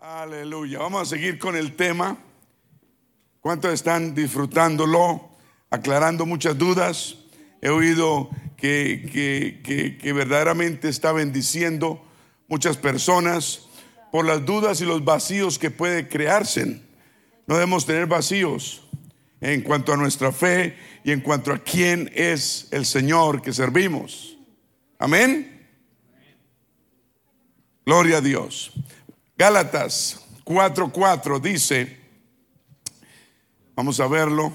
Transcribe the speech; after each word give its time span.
Aleluya. 0.00 0.78
Vamos 0.78 1.02
a 1.02 1.16
seguir 1.16 1.40
con 1.40 1.56
el 1.56 1.74
tema. 1.74 2.16
¿Cuántos 3.40 3.72
están 3.72 4.14
disfrutándolo? 4.14 5.28
Aclarando 5.70 6.24
muchas 6.24 6.56
dudas. 6.56 7.16
He 7.60 7.68
oído 7.68 8.30
que, 8.56 9.98
que, 10.00 10.12
verdaderamente 10.12 10.88
está 10.88 11.10
bendiciendo 11.10 12.00
muchas 12.46 12.76
personas 12.76 13.66
por 14.12 14.24
las 14.24 14.46
dudas 14.46 14.80
y 14.80 14.84
los 14.84 15.04
vacíos 15.04 15.58
que 15.58 15.72
puede 15.72 16.06
crearse. 16.06 16.80
No 17.48 17.56
debemos 17.56 17.84
tener 17.84 18.06
vacíos 18.06 18.88
en 19.40 19.62
cuanto 19.62 19.92
a 19.92 19.96
nuestra 19.96 20.30
fe 20.30 20.76
y 21.02 21.10
en 21.10 21.22
cuanto 21.22 21.52
a 21.52 21.58
quién 21.58 22.08
es 22.14 22.68
el 22.70 22.86
Señor 22.86 23.42
que 23.42 23.52
servimos. 23.52 24.38
Amén. 24.96 25.66
Gloria 27.84 28.18
a 28.18 28.20
Dios. 28.20 28.72
Gálatas 29.38 30.20
4:4 30.44 31.40
dice, 31.40 31.96
vamos 33.76 34.00
a 34.00 34.08
verlo. 34.08 34.52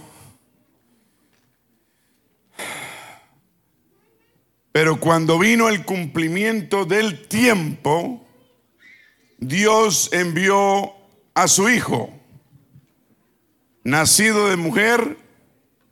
Pero 4.74 5.00
cuando 5.00 5.40
vino 5.40 5.70
el 5.70 5.86
cumplimiento 5.86 6.84
del 6.84 7.30
tiempo, 7.30 8.28
Dios 9.38 10.10
envió 10.12 10.92
a 11.34 11.48
su 11.48 11.70
Hijo, 11.70 12.10
nacido 13.86 14.50
de 14.50 14.58
mujer 14.58 15.18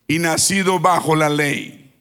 y 0.06 0.20
nacido 0.20 0.82
bajo 0.82 1.16
la 1.16 1.30
ley. 1.30 1.96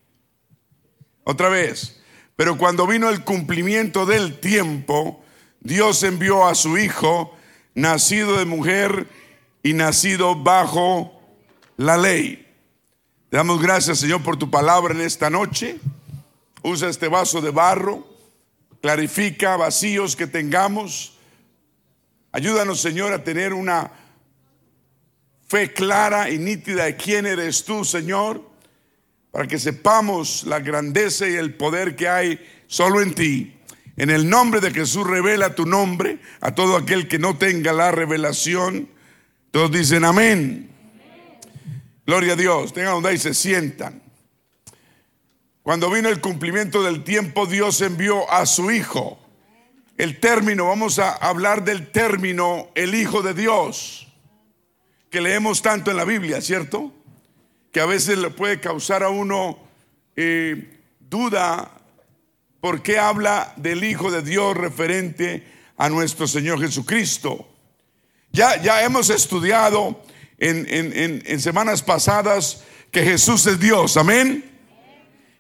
Otra 1.23 1.51
vez, 1.51 2.03
pero 2.35 2.59
cuando 2.59 2.85
vino 2.89 3.09
el 3.11 3.23
cumplimiento 3.23 4.07
del 4.07 4.41
tiempo, 4.41 5.23
Dios 5.61 6.03
envió 6.03 6.47
a 6.47 6.55
su 6.55 6.79
Hijo, 6.79 7.37
nacido 7.75 8.39
de 8.39 8.47
mujer 8.47 9.07
y 9.63 9.75
nacido 9.75 10.35
bajo 10.35 11.21
la 11.77 11.99
ley. 11.99 12.47
Te 13.29 13.37
damos 13.37 13.61
gracias, 13.61 13.99
Señor, 13.99 14.23
por 14.23 14.39
tu 14.39 14.51
palabra 14.51 14.95
en 14.95 15.03
esta 15.03 15.29
noche. 15.29 15.79
Usa 16.63 16.89
este 16.89 17.09
vaso 17.09 17.41
de 17.41 17.51
barro, 17.51 18.07
clarifica 18.81 19.57
vacíos 19.57 20.17
que 20.17 20.27
tengamos. 20.27 21.19
Ayúdanos, 22.33 22.81
Señor, 22.81 23.13
a 23.13 23.23
tener 23.23 23.53
una 23.53 23.93
fe 25.47 25.73
clara 25.73 26.31
y 26.31 26.39
nítida 26.39 26.85
de 26.85 26.97
quién 26.97 27.27
eres 27.27 27.65
tú, 27.65 27.85
Señor, 27.85 28.43
para 29.31 29.47
que 29.47 29.59
sepamos 29.59 30.45
la 30.45 30.61
grandeza 30.61 31.29
y 31.29 31.35
el 31.35 31.55
poder 31.55 31.97
que 31.97 32.09
hay 32.09 32.65
solo 32.67 33.01
en 33.03 33.15
ti. 33.15 33.60
En 34.01 34.09
el 34.09 34.31
nombre 34.31 34.63
de 34.63 34.71
Jesús 34.71 35.07
revela 35.07 35.55
tu 35.55 35.67
nombre 35.67 36.21
a 36.41 36.55
todo 36.55 36.79
aquel 36.79 37.07
que 37.07 37.19
no 37.19 37.37
tenga 37.37 37.75
la 37.75 37.93
revelación. 37.93 38.89
Todos 39.51 39.71
dicen 39.71 40.07
amén. 40.07 40.71
Gloria 42.07 42.33
a 42.33 42.37
Dios. 42.37 42.73
Tengan 42.73 42.95
donde 42.95 43.13
y 43.13 43.19
se 43.19 43.35
sientan. 43.35 44.01
Cuando 45.63 45.91
vino 45.91 46.09
el 46.09 46.23
cumplimiento 46.23 46.83
del 46.83 47.05
tiempo, 47.05 47.45
Dios 47.45 47.83
envió 47.83 48.33
a 48.33 48.47
su 48.47 48.71
Hijo. 48.71 49.21
El 49.99 50.19
término, 50.19 50.69
vamos 50.69 50.99
a 50.99 51.11
hablar 51.11 51.63
del 51.63 51.93
término 51.93 52.71
el 52.75 52.95
Hijo 52.95 53.21
de 53.21 53.35
Dios, 53.35 54.09
que 55.11 55.21
leemos 55.21 55.61
tanto 55.61 55.91
en 55.91 55.99
la 55.99 56.07
Biblia, 56.07 56.41
¿cierto? 56.41 56.91
Que 57.71 57.81
a 57.81 57.87
veces 57.87 58.17
le 58.17 58.31
puede 58.31 58.61
causar 58.61 59.03
a 59.03 59.11
uno 59.11 59.59
eh, 60.17 60.81
duda 61.01 61.80
¿Por 62.61 62.83
qué 62.83 62.99
habla 62.99 63.53
del 63.57 63.85
Hijo 63.85 64.11
de 64.11 64.23
Dios 64.23 64.57
referente 64.57 65.47
a 65.77 65.89
nuestro 65.89 66.27
Señor 66.27 66.61
Jesucristo? 66.61 67.49
Ya, 68.33 68.61
ya 68.61 68.85
hemos 68.85 69.11
estudiado 69.11 70.03
en, 70.39 70.67
en 70.69 71.41
semanas 71.41 71.83
pasadas 71.83 72.65
que 72.91 73.03
Jesús 73.03 73.47
es 73.47 73.59
Dios, 73.59 73.97
amén. 73.97 74.45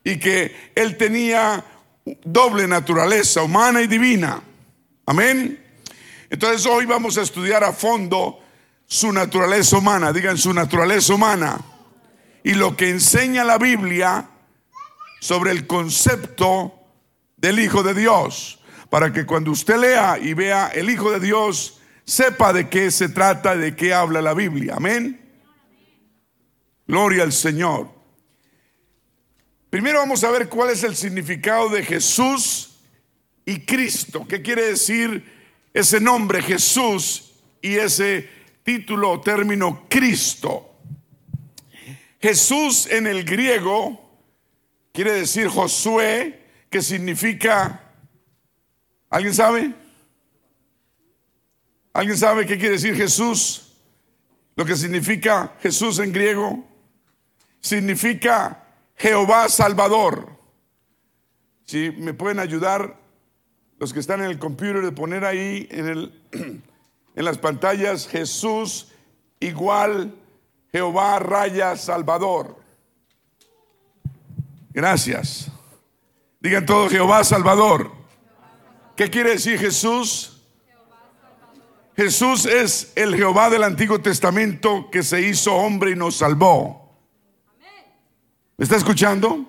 Y 0.03 0.19
que 0.19 0.73
Él 0.75 0.97
tenía 0.97 1.65
doble 2.25 2.67
naturaleza, 2.67 3.43
humana 3.43 3.83
y 3.83 3.87
divina, 3.87 4.43
amén. 5.05 5.63
Entonces 6.31 6.65
hoy 6.67 6.87
vamos 6.87 7.19
a 7.19 7.23
estudiar 7.23 7.65
a 7.65 7.73
fondo 7.73 8.41
su 8.87 9.13
naturaleza 9.13 9.77
humana, 9.77 10.13
digan 10.13 10.39
su 10.39 10.55
naturaleza 10.55 11.15
humana, 11.15 11.61
y 12.43 12.55
lo 12.55 12.77
que 12.77 12.89
enseña 12.89 13.45
la 13.45 13.59
Biblia 13.59 14.29
sobre 15.21 15.51
el 15.51 15.67
concepto 15.67 16.80
del 17.41 17.59
Hijo 17.59 17.83
de 17.83 17.95
Dios, 17.95 18.61
para 18.91 19.13
que 19.13 19.25
cuando 19.25 19.51
usted 19.51 19.79
lea 19.79 20.19
y 20.21 20.35
vea 20.35 20.69
el 20.69 20.91
Hijo 20.91 21.11
de 21.11 21.21
Dios, 21.21 21.81
sepa 22.05 22.53
de 22.53 22.69
qué 22.69 22.91
se 22.91 23.09
trata, 23.09 23.57
de 23.57 23.75
qué 23.75 23.95
habla 23.95 24.21
la 24.21 24.35
Biblia. 24.35 24.75
Amén. 24.77 25.21
Gloria 26.87 27.23
al 27.23 27.33
Señor. 27.33 27.89
Primero 29.71 30.01
vamos 30.01 30.25
a 30.25 30.31
ver 30.31 30.49
cuál 30.49 30.71
es 30.71 30.83
el 30.83 30.97
significado 30.97 31.69
de 31.69 31.85
Jesús 31.85 32.81
y 33.47 33.61
Cristo. 33.61 34.27
¿Qué 34.29 34.43
quiere 34.43 34.67
decir 34.67 35.25
ese 35.73 36.01
nombre 36.01 36.43
Jesús 36.43 37.33
y 37.63 37.77
ese 37.77 38.29
título 38.65 39.13
o 39.13 39.21
término 39.21 39.87
Cristo? 39.89 40.75
Jesús 42.21 42.87
en 42.91 43.07
el 43.07 43.25
griego 43.25 44.19
quiere 44.93 45.13
decir 45.13 45.49
Josué, 45.49 46.40
que 46.71 46.81
significa, 46.81 47.81
¿alguien 49.11 49.35
sabe? 49.35 49.75
¿Alguien 51.93 52.17
sabe 52.17 52.47
qué 52.47 52.57
quiere 52.57 52.75
decir 52.75 52.95
Jesús? 52.95 53.73
Lo 54.55 54.65
que 54.65 54.77
significa 54.77 55.57
Jesús 55.61 55.99
en 55.99 56.13
griego 56.13 56.65
significa 57.61 58.65
Jehová 58.95 59.49
Salvador. 59.49 60.31
Si 61.65 61.91
me 61.91 62.15
pueden 62.15 62.39
ayudar 62.39 62.97
los 63.79 63.93
que 63.93 64.01
están 64.01 64.21
en 64.21 64.31
el 64.31 64.39
computer 64.39 64.83
de 64.83 64.93
poner 64.93 65.25
ahí 65.25 65.67
en, 65.71 65.89
el, 65.89 66.23
en 67.17 67.25
las 67.25 67.39
pantallas 67.39 68.07
Jesús 68.07 68.93
igual 69.41 70.15
Jehová 70.71 71.19
raya 71.19 71.77
Salvador. 71.77 72.61
Gracias. 74.73 75.51
Digan 76.41 76.65
todo 76.65 76.89
Jehová 76.89 77.23
Salvador. 77.23 77.93
¿Qué 78.97 79.11
quiere 79.11 79.33
decir 79.33 79.59
Jesús? 79.59 80.43
Jesús 81.95 82.47
es 82.47 82.93
el 82.97 83.15
Jehová 83.15 83.51
del 83.51 83.63
Antiguo 83.63 84.01
Testamento 84.01 84.89
que 84.91 85.03
se 85.03 85.21
hizo 85.21 85.55
hombre 85.55 85.91
y 85.91 85.97
nos 85.97 86.17
salvó. 86.17 86.99
¿Me 88.57 88.65
está 88.65 88.77
escuchando? 88.77 89.45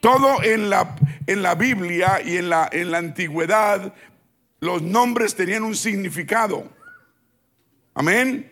Todo 0.00 0.42
en 0.42 0.70
la, 0.70 0.96
en 1.26 1.42
la 1.42 1.54
Biblia 1.54 2.22
y 2.24 2.38
en 2.38 2.48
la, 2.48 2.68
en 2.72 2.90
la 2.90 2.98
antigüedad, 2.98 3.94
los 4.60 4.80
nombres 4.80 5.34
tenían 5.34 5.62
un 5.62 5.76
significado. 5.76 6.70
Amén. 7.94 8.50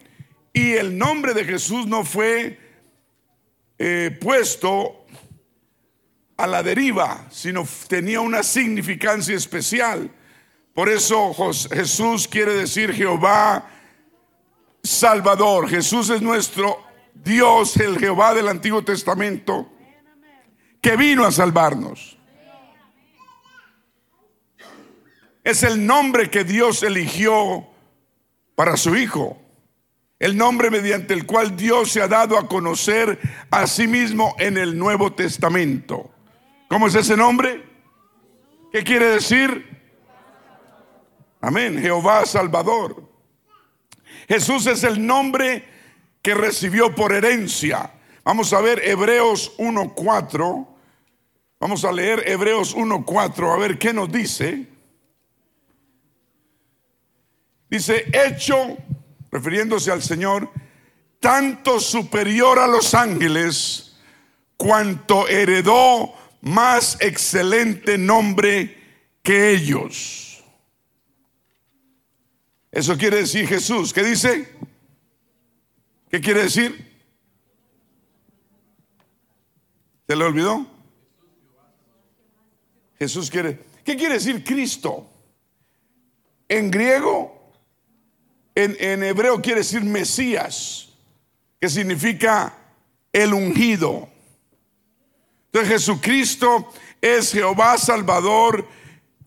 Y 0.53 0.72
el 0.72 0.99
nombre 0.99 1.32
de 1.32 1.44
Jesús 1.44 1.87
no 1.87 2.05
fue 2.05 2.59
eh, 3.78 4.16
puesto 4.21 5.01
a 6.42 6.47
la 6.48 6.60
deriva, 6.60 7.25
sino 7.30 7.64
tenía 7.86 8.20
una 8.20 8.42
significancia 8.42 9.36
especial. 9.36 10.10
Por 10.75 10.88
eso 10.88 11.32
Jesús 11.72 12.26
quiere 12.26 12.53
decir 12.54 12.92
Jehová 12.92 13.70
Salvador. 14.82 15.69
Jesús 15.69 16.10
es 16.10 16.20
nuestro 16.20 16.82
Dios, 17.14 17.76
el 17.76 17.97
Jehová 17.97 18.34
del 18.34 18.48
Antiguo 18.48 18.82
Testamento, 18.82 19.70
que 20.81 20.97
vino 20.97 21.25
a 21.25 21.31
salvarnos. 21.31 22.19
Es 25.44 25.62
el 25.62 25.86
nombre 25.86 26.28
que 26.28 26.42
Dios 26.42 26.82
eligió 26.82 27.69
para 28.56 28.76
su 28.76 28.97
Hijo. 28.97 29.40
El 30.19 30.37
nombre 30.37 30.70
mediante 30.70 31.14
el 31.14 31.25
cual 31.25 31.56
Dios 31.56 31.93
se 31.93 32.02
ha 32.02 32.08
dado 32.08 32.37
a 32.37 32.49
conocer 32.49 33.20
a 33.49 33.69
sí 33.69 33.87
mismo 33.87 34.34
en 34.40 34.58
el 34.58 34.76
Nuevo 34.76 35.12
Testamento. 35.12 36.12
¿Cómo 36.72 36.86
es 36.86 36.94
ese 36.94 37.19
nombre? 37.19 37.62
¿Qué 38.72 38.82
quiere 38.82 39.04
decir? 39.08 39.78
Amén, 41.38 41.78
Jehová 41.78 42.24
Salvador. 42.24 43.10
Jesús 44.26 44.66
es 44.66 44.82
el 44.82 45.06
nombre 45.06 45.69
que 46.22 46.32
recibió 46.32 46.94
por 46.94 47.12
herencia. 47.12 47.92
Vamos 48.24 48.54
a 48.54 48.62
ver 48.62 48.80
Hebreos 48.88 49.54
1.4. 49.58 50.66
Vamos 51.60 51.84
a 51.84 51.92
leer 51.92 52.26
Hebreos 52.26 52.74
1.4 52.74 53.52
a 53.54 53.58
ver 53.58 53.78
qué 53.78 53.92
nos 53.92 54.10
dice. 54.10 54.66
Dice, 57.69 58.06
hecho, 58.14 58.78
refiriéndose 59.30 59.92
al 59.92 60.02
Señor, 60.02 60.50
tanto 61.20 61.78
superior 61.78 62.58
a 62.58 62.66
los 62.66 62.94
ángeles, 62.94 63.98
cuanto 64.56 65.28
heredó 65.28 66.14
más 66.43 66.99
excelente 67.00 67.97
nombre 67.97 68.77
que 69.23 69.50
ellos. 69.53 70.44
Eso 72.71 72.99
quiere 72.99 73.19
decir 73.19 73.47
Jesús. 73.47 73.93
¿Qué 73.93 74.03
dice? 74.03 74.53
¿Qué 76.11 76.21
quiere 76.21 76.43
decir? 76.43 76.91
¿Se 80.06 80.17
le 80.17 80.25
olvidó? 80.25 80.67
Jesús 82.99 83.31
quiere. 83.31 83.61
¿Qué 83.85 83.97
quiere 83.97 84.15
decir 84.15 84.43
Cristo? 84.44 85.09
En 86.49 86.71
griego, 86.71 87.53
en, 88.55 88.77
en 88.79 89.03
hebreo 89.05 89.41
quiere 89.41 89.61
decir 89.61 89.83
Mesías, 89.83 90.89
que 91.61 91.69
significa 91.69 92.59
el 93.12 93.33
ungido. 93.33 94.12
Entonces 95.52 95.81
Jesucristo 95.81 96.72
es 96.99 97.32
Jehová 97.32 97.76
Salvador, 97.76 98.66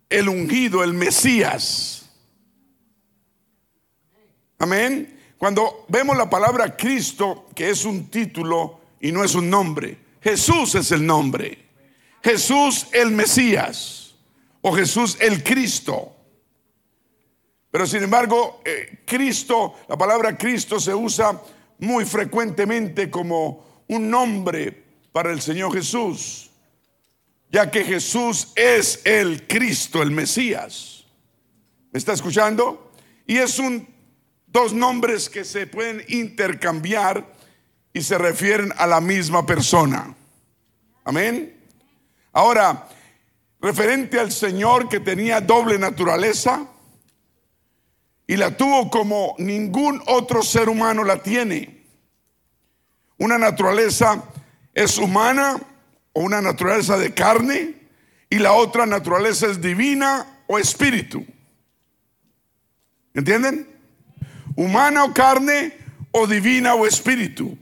el 0.10 0.27
ungido, 0.27 0.83
el 0.83 0.94
Mesías. 0.94 2.10
Amén. 4.57 5.19
Cuando 5.38 5.86
vemos 5.88 6.18
la 6.18 6.27
palabra 6.27 6.75
Cristo, 6.75 7.48
que 7.54 7.69
es 7.69 7.86
un 7.86 8.10
título 8.10 8.80
y 9.00 9.12
no 9.12 9.24
es 9.24 9.36
un 9.36 9.51
nombre, 9.51 10.00
Jesús 10.19 10.74
es 10.74 10.92
el 10.92 11.06
nombre. 11.06 11.63
Jesús 12.24 12.88
el 12.92 13.12
Mesías 13.12 14.16
o 14.62 14.74
Jesús 14.74 15.18
el 15.19 15.44
Cristo. 15.44 16.12
Pero 17.69 17.86
sin 17.86 18.01
embargo, 18.01 18.63
eh, 18.66 19.04
Cristo, 19.06 19.75
la 19.88 19.95
palabra 19.95 20.36
Cristo 20.36 20.80
se 20.80 20.95
usa 20.95 21.39
muy 21.78 22.04
frecuentemente 22.04 23.12
como 23.12 23.83
un 23.89 24.10
nombre 24.10 24.85
para 25.16 25.32
el 25.32 25.42
Señor 25.42 25.72
Jesús, 25.72 26.52
ya 27.50 27.72
que 27.72 27.86
Jesús 27.86 28.52
es 28.54 29.00
el 29.06 29.48
Cristo, 29.48 30.02
el 30.04 30.12
Mesías. 30.12 31.06
¿Me 31.94 32.00
está 32.00 32.12
escuchando? 32.12 32.92
Y 33.26 33.38
es 33.38 33.58
un 33.58 33.88
dos 34.46 34.74
nombres 34.74 35.30
que 35.30 35.46
se 35.46 35.68
pueden 35.68 36.04
intercambiar 36.10 37.34
y 37.94 38.02
se 38.02 38.18
refieren 38.18 38.74
a 38.76 38.86
la 38.88 39.00
misma 39.00 39.46
persona. 39.46 40.14
Amén. 41.06 41.64
Ahora, 42.34 42.90
referente 43.62 44.20
al 44.20 44.34
Señor 44.34 44.90
que 44.90 45.00
tenía 45.00 45.40
doble 45.40 45.80
naturaleza 45.80 46.68
y 48.28 48.36
la 48.36 48.58
tuvo 48.58 48.92
como 48.92 49.34
ningún 49.38 50.04
otro 50.08 50.44
ser 50.44 50.68
humano 50.68 51.06
la 51.06 51.24
tiene. 51.24 51.86
Una 53.18 53.38
naturaleza 53.38 54.22
es 54.75 54.98
humana 54.98 55.60
o 56.13 56.22
una 56.22 56.42
naturaleza 56.42 56.98
de 56.98 57.13
carne 57.13 57.75
y 58.30 58.38
la 58.38 58.51
otra 58.51 58.86
naturaleza 58.86 59.48
es 59.48 59.62
divina 59.62 60.42
o 60.48 60.60
espíritu. 60.60 61.25
¿Entienden? 63.13 63.68
Humana 64.56 65.06
o 65.06 65.13
carne 65.13 65.77
o 66.12 66.27
divina 66.27 66.75
o 66.75 66.86
espíritu. 66.86 67.57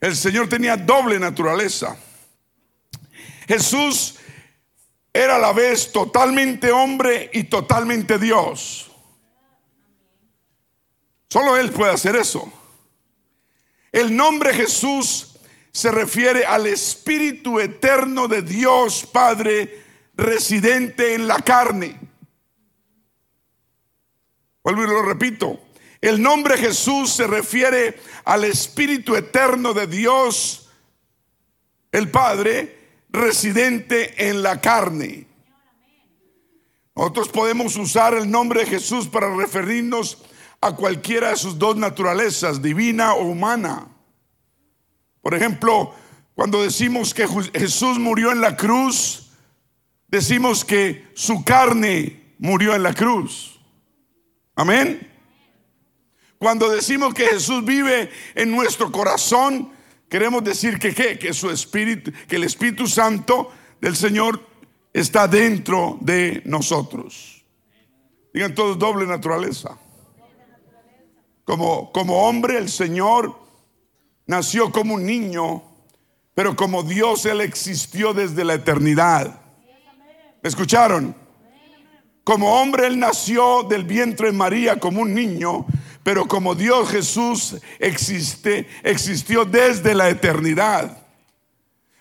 El 0.00 0.16
Señor 0.16 0.48
tenía 0.48 0.76
doble 0.76 1.18
naturaleza. 1.18 1.96
Jesús 3.46 4.16
era 5.12 5.36
a 5.36 5.38
la 5.38 5.52
vez 5.52 5.92
totalmente 5.92 6.72
hombre 6.72 7.30
y 7.32 7.44
totalmente 7.44 8.18
Dios. 8.18 8.90
Solo 11.28 11.56
Él 11.56 11.70
puede 11.70 11.92
hacer 11.92 12.16
eso. 12.16 12.50
El 13.92 14.16
nombre 14.16 14.54
Jesús 14.54 15.35
se 15.76 15.90
refiere 15.90 16.46
al 16.46 16.66
Espíritu 16.66 17.60
eterno 17.60 18.28
de 18.28 18.40
Dios 18.40 19.06
Padre 19.12 19.82
residente 20.16 21.12
en 21.12 21.28
la 21.28 21.36
carne. 21.40 22.00
Vuelvo 24.64 24.84
y 24.84 24.86
lo 24.86 25.02
repito. 25.02 25.60
El 26.00 26.22
nombre 26.22 26.56
Jesús 26.56 27.12
se 27.12 27.26
refiere 27.26 28.00
al 28.24 28.44
Espíritu 28.44 29.16
eterno 29.16 29.74
de 29.74 29.86
Dios, 29.86 30.70
el 31.92 32.10
Padre, 32.10 33.02
residente 33.10 34.30
en 34.30 34.42
la 34.42 34.58
carne. 34.62 35.26
Nosotros 36.94 37.28
podemos 37.28 37.76
usar 37.76 38.14
el 38.14 38.30
nombre 38.30 38.60
de 38.60 38.70
Jesús 38.70 39.08
para 39.08 39.36
referirnos 39.36 40.24
a 40.58 40.74
cualquiera 40.74 41.28
de 41.28 41.36
sus 41.36 41.58
dos 41.58 41.76
naturalezas, 41.76 42.62
divina 42.62 43.12
o 43.12 43.26
humana. 43.26 43.90
Por 45.26 45.34
ejemplo, 45.34 45.92
cuando 46.36 46.62
decimos 46.62 47.12
que 47.12 47.26
Jesús 47.52 47.98
murió 47.98 48.30
en 48.30 48.40
la 48.40 48.56
cruz, 48.56 49.32
decimos 50.06 50.64
que 50.64 51.08
su 51.16 51.42
carne 51.42 52.36
murió 52.38 52.76
en 52.76 52.84
la 52.84 52.94
cruz. 52.94 53.58
Amén. 54.54 55.12
Cuando 56.38 56.70
decimos 56.70 57.12
que 57.12 57.26
Jesús 57.26 57.64
vive 57.64 58.08
en 58.36 58.52
nuestro 58.52 58.92
corazón, 58.92 59.72
queremos 60.08 60.44
decir 60.44 60.78
que 60.78 61.18
que 61.18 61.34
su 61.34 61.50
espíritu, 61.50 62.12
que 62.28 62.36
el 62.36 62.44
Espíritu 62.44 62.86
Santo 62.86 63.50
del 63.80 63.96
Señor 63.96 64.40
está 64.92 65.26
dentro 65.26 65.98
de 66.02 66.40
nosotros. 66.44 67.44
Digan 68.32 68.54
todos 68.54 68.78
doble 68.78 69.08
naturaleza. 69.08 69.76
Como, 71.44 71.90
como 71.90 72.28
hombre 72.28 72.58
el 72.58 72.68
Señor 72.68 73.45
nació 74.26 74.72
como 74.72 74.94
un 74.94 75.06
niño, 75.06 75.62
pero 76.34 76.54
como 76.56 76.82
Dios 76.82 77.24
Él 77.26 77.40
existió 77.40 78.12
desde 78.12 78.44
la 78.44 78.54
eternidad. 78.54 79.40
¿Me 80.42 80.48
escucharon? 80.48 81.14
Como 82.24 82.60
hombre 82.60 82.88
Él 82.88 82.98
nació 82.98 83.62
del 83.62 83.84
vientre 83.84 84.28
de 84.28 84.32
María 84.32 84.78
como 84.78 85.02
un 85.02 85.14
niño, 85.14 85.66
pero 86.02 86.26
como 86.26 86.54
Dios 86.54 86.90
Jesús 86.90 87.56
existe, 87.78 88.68
existió 88.82 89.44
desde 89.44 89.94
la 89.94 90.08
eternidad. 90.08 91.04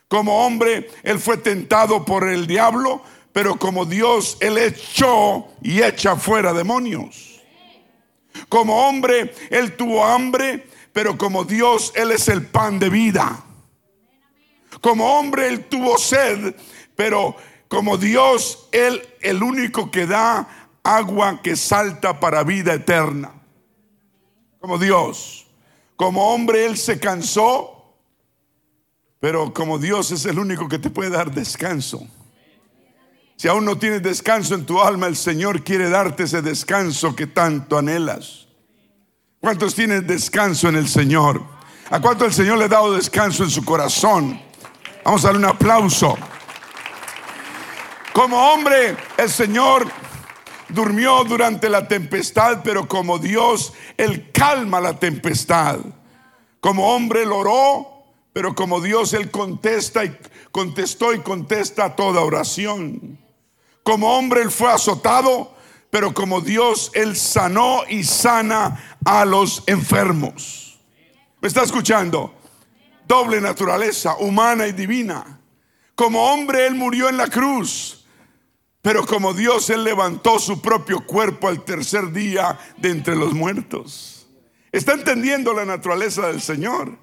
Como 0.07 0.45
hombre, 0.45 0.89
Él 1.03 1.19
fue 1.19 1.37
tentado 1.37 2.05
por 2.05 2.27
el 2.27 2.45
diablo, 2.45 3.01
pero 3.33 3.57
como 3.57 3.85
Dios, 3.85 4.37
Él 4.39 4.57
echó 4.57 5.47
y 5.61 5.81
echa 5.81 6.15
fuera 6.15 6.53
demonios. 6.53 7.41
Como 8.49 8.87
hombre, 8.87 9.33
Él 9.49 9.75
tuvo 9.75 10.05
hambre, 10.05 10.67
pero 10.95 11.17
como 11.17 11.43
Dios, 11.43 11.91
Él 11.93 12.13
es 12.13 12.29
el 12.29 12.45
pan 12.45 12.79
de 12.79 12.89
vida. 12.89 13.43
Como 14.79 15.19
hombre, 15.19 15.49
Él 15.49 15.65
tuvo 15.65 15.97
sed, 15.97 16.55
pero 16.95 17.35
como 17.67 17.97
Dios, 17.97 18.69
Él 18.71 19.05
el 19.19 19.43
único 19.43 19.91
que 19.91 20.07
da 20.07 20.47
agua 20.83 21.41
que 21.41 21.57
salta 21.57 22.17
para 22.21 22.45
vida 22.45 22.73
eterna 22.73 23.33
como 24.61 24.77
Dios. 24.77 25.47
Como 25.97 26.33
hombre 26.33 26.65
Él 26.65 26.77
se 26.77 26.97
cansó, 26.97 27.93
pero 29.19 29.53
como 29.53 29.77
Dios 29.79 30.13
es 30.13 30.23
el 30.25 30.39
único 30.39 30.69
que 30.69 30.79
te 30.79 30.89
puede 30.89 31.09
dar 31.09 31.29
descanso. 31.29 32.07
Si 33.35 33.49
aún 33.49 33.65
no 33.65 33.77
tienes 33.77 34.01
descanso 34.01 34.55
en 34.55 34.65
tu 34.65 34.81
alma, 34.81 35.07
el 35.07 35.17
Señor 35.17 35.61
quiere 35.61 35.89
darte 35.89 36.23
ese 36.23 36.41
descanso 36.41 37.17
que 37.17 37.27
tanto 37.27 37.77
anhelas. 37.77 38.44
¿Cuántos 39.45 39.75
tienen 39.75 40.07
descanso 40.07 40.69
en 40.69 40.75
el 40.75 40.87
Señor? 40.87 41.39
¿A 41.91 42.01
cuánto 42.01 42.25
el 42.25 42.33
Señor 42.33 42.57
le 42.57 42.65
ha 42.65 42.67
dado 42.67 42.95
descanso 42.95 43.43
en 43.43 43.51
su 43.51 43.63
corazón? 43.63 44.41
Vamos 45.03 45.23
a 45.23 45.27
darle 45.27 45.37
un 45.37 45.45
aplauso. 45.45 46.17
Como 48.11 48.37
hombre, 48.37 48.97
el 49.15 49.29
Señor 49.29 49.87
durmió 50.67 51.23
durante 51.25 51.69
la 51.69 51.87
tempestad, 51.87 52.61
pero 52.63 52.87
como 52.87 53.19
Dios, 53.19 53.73
Él 53.97 54.31
calma 54.31 54.81
la 54.81 54.97
tempestad. 54.97 55.77
Como 56.59 56.95
hombre, 56.95 57.21
Él 57.21 57.31
oró, 57.31 58.03
pero 58.33 58.55
como 58.55 58.81
Dios, 58.81 59.13
Él 59.13 59.29
contesta 59.29 60.05
y 60.05 60.17
contestó 60.51 61.13
y 61.13 61.19
contesta 61.19 61.95
toda 61.95 62.21
oración. 62.21 63.19
Como 63.83 64.17
hombre, 64.17 64.41
Él 64.41 64.49
fue 64.49 64.71
azotado, 64.71 65.54
pero 65.95 66.13
como 66.13 66.41
Dios, 66.41 66.91
Él 66.93 67.15
sanó 67.15 67.83
y 67.87 68.03
sana 68.03 68.97
a 69.05 69.23
los 69.23 69.63
enfermos. 69.65 70.77
¿Me 71.39 71.47
está 71.47 71.63
escuchando? 71.63 72.35
Doble 73.07 73.39
naturaleza, 73.39 74.17
humana 74.17 74.67
y 74.67 74.73
divina. 74.73 75.39
Como 75.95 76.33
hombre, 76.33 76.67
Él 76.67 76.75
murió 76.75 77.07
en 77.07 77.15
la 77.15 77.27
cruz 77.27 78.05
pero 78.81 79.05
como 79.05 79.33
Dios, 79.33 79.69
Él 79.69 79.85
levantó 79.85 80.37
su 80.37 80.61
propio 80.61 81.05
cuerpo 81.07 81.47
al 81.47 81.63
tercer 81.63 82.11
día 82.11 82.59
de 82.75 82.89
entre 82.89 83.15
los 83.15 83.33
muertos. 83.33 84.27
¿Está 84.73 84.93
entendiendo 84.93 85.53
la 85.53 85.63
naturaleza 85.63 86.27
del 86.27 86.41
Señor? 86.41 86.99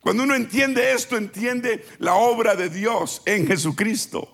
Cuando 0.00 0.22
uno 0.22 0.36
entiende 0.36 0.92
esto, 0.92 1.16
entiende 1.16 1.84
la 1.98 2.14
obra 2.14 2.54
de 2.54 2.70
Dios 2.70 3.20
en 3.26 3.48
Jesucristo. 3.48 4.32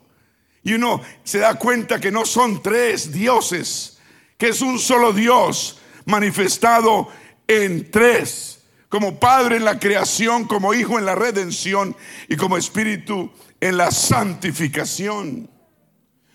Y 0.69 0.75
uno 0.75 1.01
se 1.25 1.39
da 1.39 1.55
cuenta 1.55 1.99
que 1.99 2.11
no 2.11 2.27
son 2.27 2.63
tres 2.63 3.11
dioses, 3.11 3.99
que 4.37 4.49
es 4.49 4.61
un 4.61 4.79
solo 4.79 5.15
Dios 5.15 5.79
manifestado 6.05 7.09
en 7.47 7.91
tres, 7.91 8.67
como 8.91 9.19
Padre 9.19 9.57
en 9.57 9.65
la 9.65 9.79
creación, 9.79 10.45
como 10.45 10.75
Hijo 10.75 10.99
en 10.99 11.07
la 11.07 11.15
redención 11.15 11.97
y 12.29 12.37
como 12.37 12.59
Espíritu 12.59 13.31
en 13.59 13.79
la 13.79 13.91
santificación. 13.91 15.49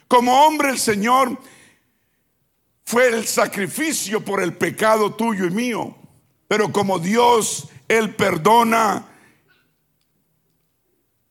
Como 0.07 0.47
hombre 0.47 0.71
el 0.71 0.79
Señor 0.79 1.39
fue 2.83 3.09
el 3.09 3.27
sacrificio 3.27 4.25
por 4.25 4.41
el 4.41 4.57
pecado 4.57 5.13
tuyo 5.13 5.45
y 5.45 5.51
mío. 5.51 5.95
Pero 6.47 6.71
como 6.71 6.97
Dios, 6.97 7.69
Él 7.87 8.15
perdona 8.15 9.05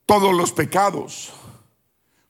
todos 0.06 0.32
los 0.32 0.52
pecados. 0.52 1.32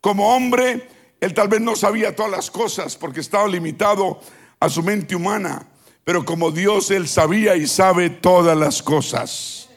Como 0.03 0.35
hombre, 0.35 0.89
Él 1.21 1.33
tal 1.33 1.49
vez 1.49 1.63
no 1.63 1.75
sabía 1.77 2.15
todas 2.15 2.31
las 2.31 2.51
cosas 2.51 2.97
porque 2.97 3.21
estaba 3.21 3.49
limitado 3.49 4.21
a 4.61 4.69
su 4.69 4.83
mente 4.83 5.17
humana. 5.17 5.67
Pero 6.05 6.25
como 6.27 6.51
Dios, 6.51 6.91
Él 6.91 7.09
sabía 7.09 7.57
y 7.57 7.67
sabe 7.67 8.11
todas 8.11 8.59
las 8.59 8.83
cosas. 8.83 9.71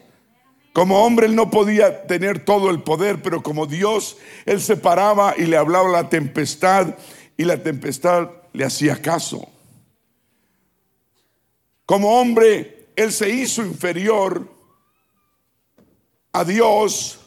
Como 0.75 1.05
hombre 1.05 1.27
él 1.27 1.37
no 1.37 1.49
podía 1.49 2.05
tener 2.05 2.43
todo 2.43 2.69
el 2.69 2.83
poder, 2.83 3.21
pero 3.21 3.41
como 3.41 3.65
Dios, 3.65 4.17
él 4.45 4.59
se 4.59 4.75
paraba 4.75 5.33
y 5.37 5.45
le 5.45 5.55
hablaba 5.55 5.87
la 5.87 6.09
tempestad 6.09 6.95
y 7.37 7.45
la 7.45 7.63
tempestad 7.63 8.29
le 8.51 8.65
hacía 8.65 9.01
caso. 9.01 9.47
Como 11.85 12.19
hombre, 12.19 12.89
él 12.97 13.13
se 13.13 13.29
hizo 13.29 13.61
inferior 13.61 14.49
a 16.33 16.43
Dios, 16.43 17.21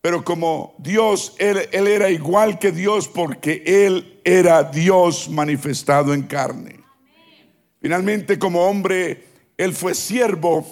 pero 0.00 0.24
como 0.24 0.74
Dios, 0.78 1.34
él, 1.38 1.68
era 1.72 2.10
igual 2.10 2.58
que 2.58 2.72
Dios 2.72 3.08
porque 3.08 3.62
él 3.66 4.20
era 4.24 4.62
Dios 4.62 5.28
manifestado 5.28 6.14
en 6.14 6.22
carne. 6.22 6.80
Finalmente, 7.80 8.38
como 8.38 8.64
hombre, 8.66 9.24
él 9.56 9.72
fue 9.72 9.94
siervo 9.94 10.66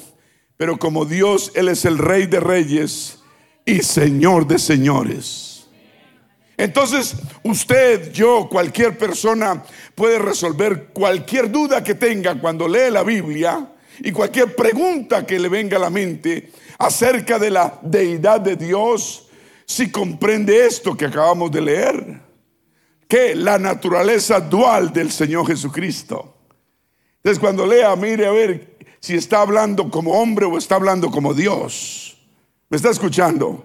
pero 0.58 0.76
como 0.76 1.06
Dios, 1.06 1.52
Él 1.54 1.68
es 1.68 1.87
el 1.87 1.97
rey 1.97 2.26
de 2.26 2.40
reyes 2.40 3.20
y 3.64 3.78
señor 3.78 4.47
de 4.47 4.58
señores. 4.58 5.68
Entonces, 6.56 7.14
usted, 7.44 8.12
yo, 8.12 8.49
cualquier 8.50 8.99
persona 8.99 9.62
puede 9.94 10.18
resolver 10.18 10.88
cualquier 10.92 11.50
duda 11.50 11.85
que 11.85 11.94
tenga 11.94 12.38
cuando 12.40 12.66
lee 12.66 12.90
la 12.90 13.04
Biblia 13.04 13.73
y 14.00 14.12
cualquier 14.12 14.55
pregunta 14.55 15.26
que 15.26 15.38
le 15.38 15.49
venga 15.49 15.76
a 15.76 15.81
la 15.81 15.90
mente 15.90 16.52
acerca 16.78 17.38
de 17.38 17.50
la 17.50 17.78
deidad 17.83 18.40
de 18.40 18.57
Dios 18.57 19.28
si 19.67 19.90
comprende 19.90 20.67
esto 20.67 20.97
que 20.97 21.07
acabamos 21.07 21.50
de 21.50 21.61
leer, 21.61 22.21
que 23.07 23.35
la 23.35 23.59
naturaleza 23.59 24.40
dual 24.40 24.93
del 24.93 25.11
Señor 25.11 25.47
Jesucristo. 25.47 26.37
Entonces, 27.17 27.38
cuando 27.38 27.67
lea, 27.67 27.95
mire 27.97 28.26
a 28.26 28.31
ver 28.31 28.78
si 29.00 29.14
está 29.14 29.43
hablando 29.43 29.90
como 29.90 30.12
hombre 30.12 30.47
o 30.47 30.57
está 30.57 30.76
hablando 30.76 31.11
como 31.11 31.35
Dios. 31.35 32.17
¿Me 32.71 32.76
está 32.76 32.90
escuchando? 32.90 33.64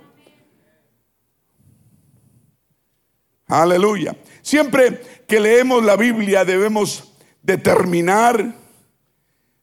Aleluya. 3.48 4.16
Siempre 4.42 5.02
que 5.28 5.40
leemos 5.40 5.84
la 5.84 5.96
Biblia 5.96 6.44
debemos 6.44 7.14
determinar 7.42 8.63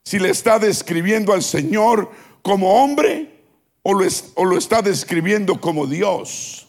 si 0.03 0.19
le 0.19 0.29
está 0.29 0.59
describiendo 0.59 1.33
al 1.33 1.43
Señor 1.43 2.11
como 2.41 2.83
hombre 2.83 3.31
o 3.83 3.93
lo, 3.93 4.57
está 4.57 4.81
describiendo 4.81 5.59
como 5.59 5.87
Dios, 5.87 6.67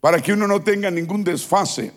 para 0.00 0.20
que 0.20 0.32
uno 0.32 0.46
no 0.46 0.62
tenga 0.62 0.90
ningún 0.90 1.24
desfase. 1.24 1.92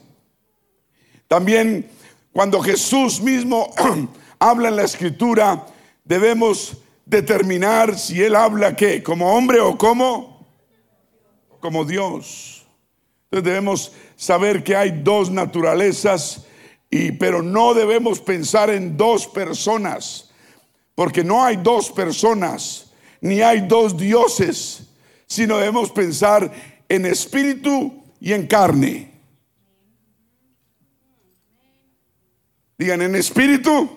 También 1.27 1.89
cuando 2.31 2.61
Jesús 2.61 3.21
mismo 3.21 3.73
habla 4.39 4.69
en 4.69 4.75
la 4.75 4.83
escritura, 4.83 5.65
debemos 6.03 6.77
determinar 7.05 7.97
si 7.97 8.21
Él 8.21 8.35
habla 8.35 8.75
qué, 8.75 9.03
como 9.03 9.35
hombre 9.35 9.59
o 9.59 9.77
como, 9.77 10.45
como 11.59 11.83
Dios. 11.85 12.65
Entonces 13.25 13.45
debemos 13.45 13.91
saber 14.15 14.63
que 14.63 14.75
hay 14.75 15.01
dos 15.01 15.29
naturalezas, 15.29 16.45
y, 16.89 17.11
pero 17.13 17.41
no 17.41 17.73
debemos 17.73 18.19
pensar 18.19 18.69
en 18.69 18.95
dos 18.95 19.27
personas, 19.27 20.24
porque 20.95 21.23
no 21.23 21.43
hay 21.43 21.57
dos 21.57 21.91
personas, 21.91 22.91
ni 23.21 23.41
hay 23.41 23.67
dos 23.67 23.95
dioses, 23.97 24.87
sino 25.27 25.57
debemos 25.57 25.91
pensar 25.91 26.51
en 26.87 27.05
espíritu 27.05 28.01
y 28.19 28.33
en 28.33 28.47
carne. 28.47 29.11
Digan, 32.77 33.01
en 33.01 33.15
espíritu 33.15 33.89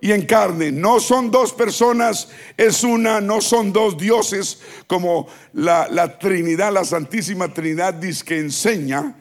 y 0.00 0.12
en 0.12 0.24
carne. 0.26 0.72
No 0.72 1.00
son 1.00 1.30
dos 1.30 1.52
personas, 1.52 2.28
es 2.56 2.82
una, 2.82 3.20
no 3.20 3.40
son 3.40 3.72
dos 3.72 3.96
dioses 3.96 4.60
como 4.86 5.26
la, 5.52 6.18
Trinidad, 6.18 6.72
la 6.72 6.84
Santísima 6.84 7.52
Trinidad 7.52 7.94
dice 7.94 8.24
que 8.24 8.38
enseña 8.38 9.16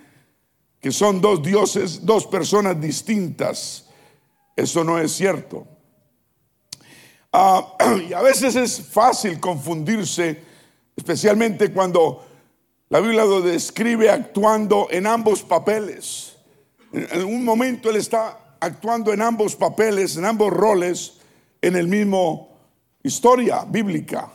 que 0.79 0.91
son 0.91 1.19
dos 1.19 1.43
dioses, 1.43 2.05
dos 2.05 2.25
personas 2.25 2.79
distintas. 2.79 3.86
Eso 4.55 4.83
no 4.83 4.98
es 4.98 5.12
cierto. 5.12 5.67
Ah, 7.31 7.75
y 8.09 8.13
a 8.13 8.21
veces 8.21 8.55
es 8.55 8.81
fácil 8.81 9.39
confundirse, 9.39 10.41
especialmente 10.95 11.71
cuando 11.71 12.25
la 12.89 13.00
Biblia 13.00 13.24
lo 13.24 13.41
describe 13.41 14.09
actuando 14.09 14.88
en 14.89 15.05
ambos 15.05 15.43
papeles. 15.43 16.36
En 16.91 17.24
un 17.24 17.45
momento 17.45 17.89
él 17.89 17.98
está 17.98 18.55
actuando 18.59 19.13
en 19.13 19.21
ambos 19.21 19.55
papeles, 19.55 20.17
en 20.17 20.25
ambos 20.25 20.51
roles, 20.51 21.19
en 21.62 21.75
el 21.75 21.88
mismo 21.88 22.57
historia 23.03 23.63
bíblica. 23.63 24.31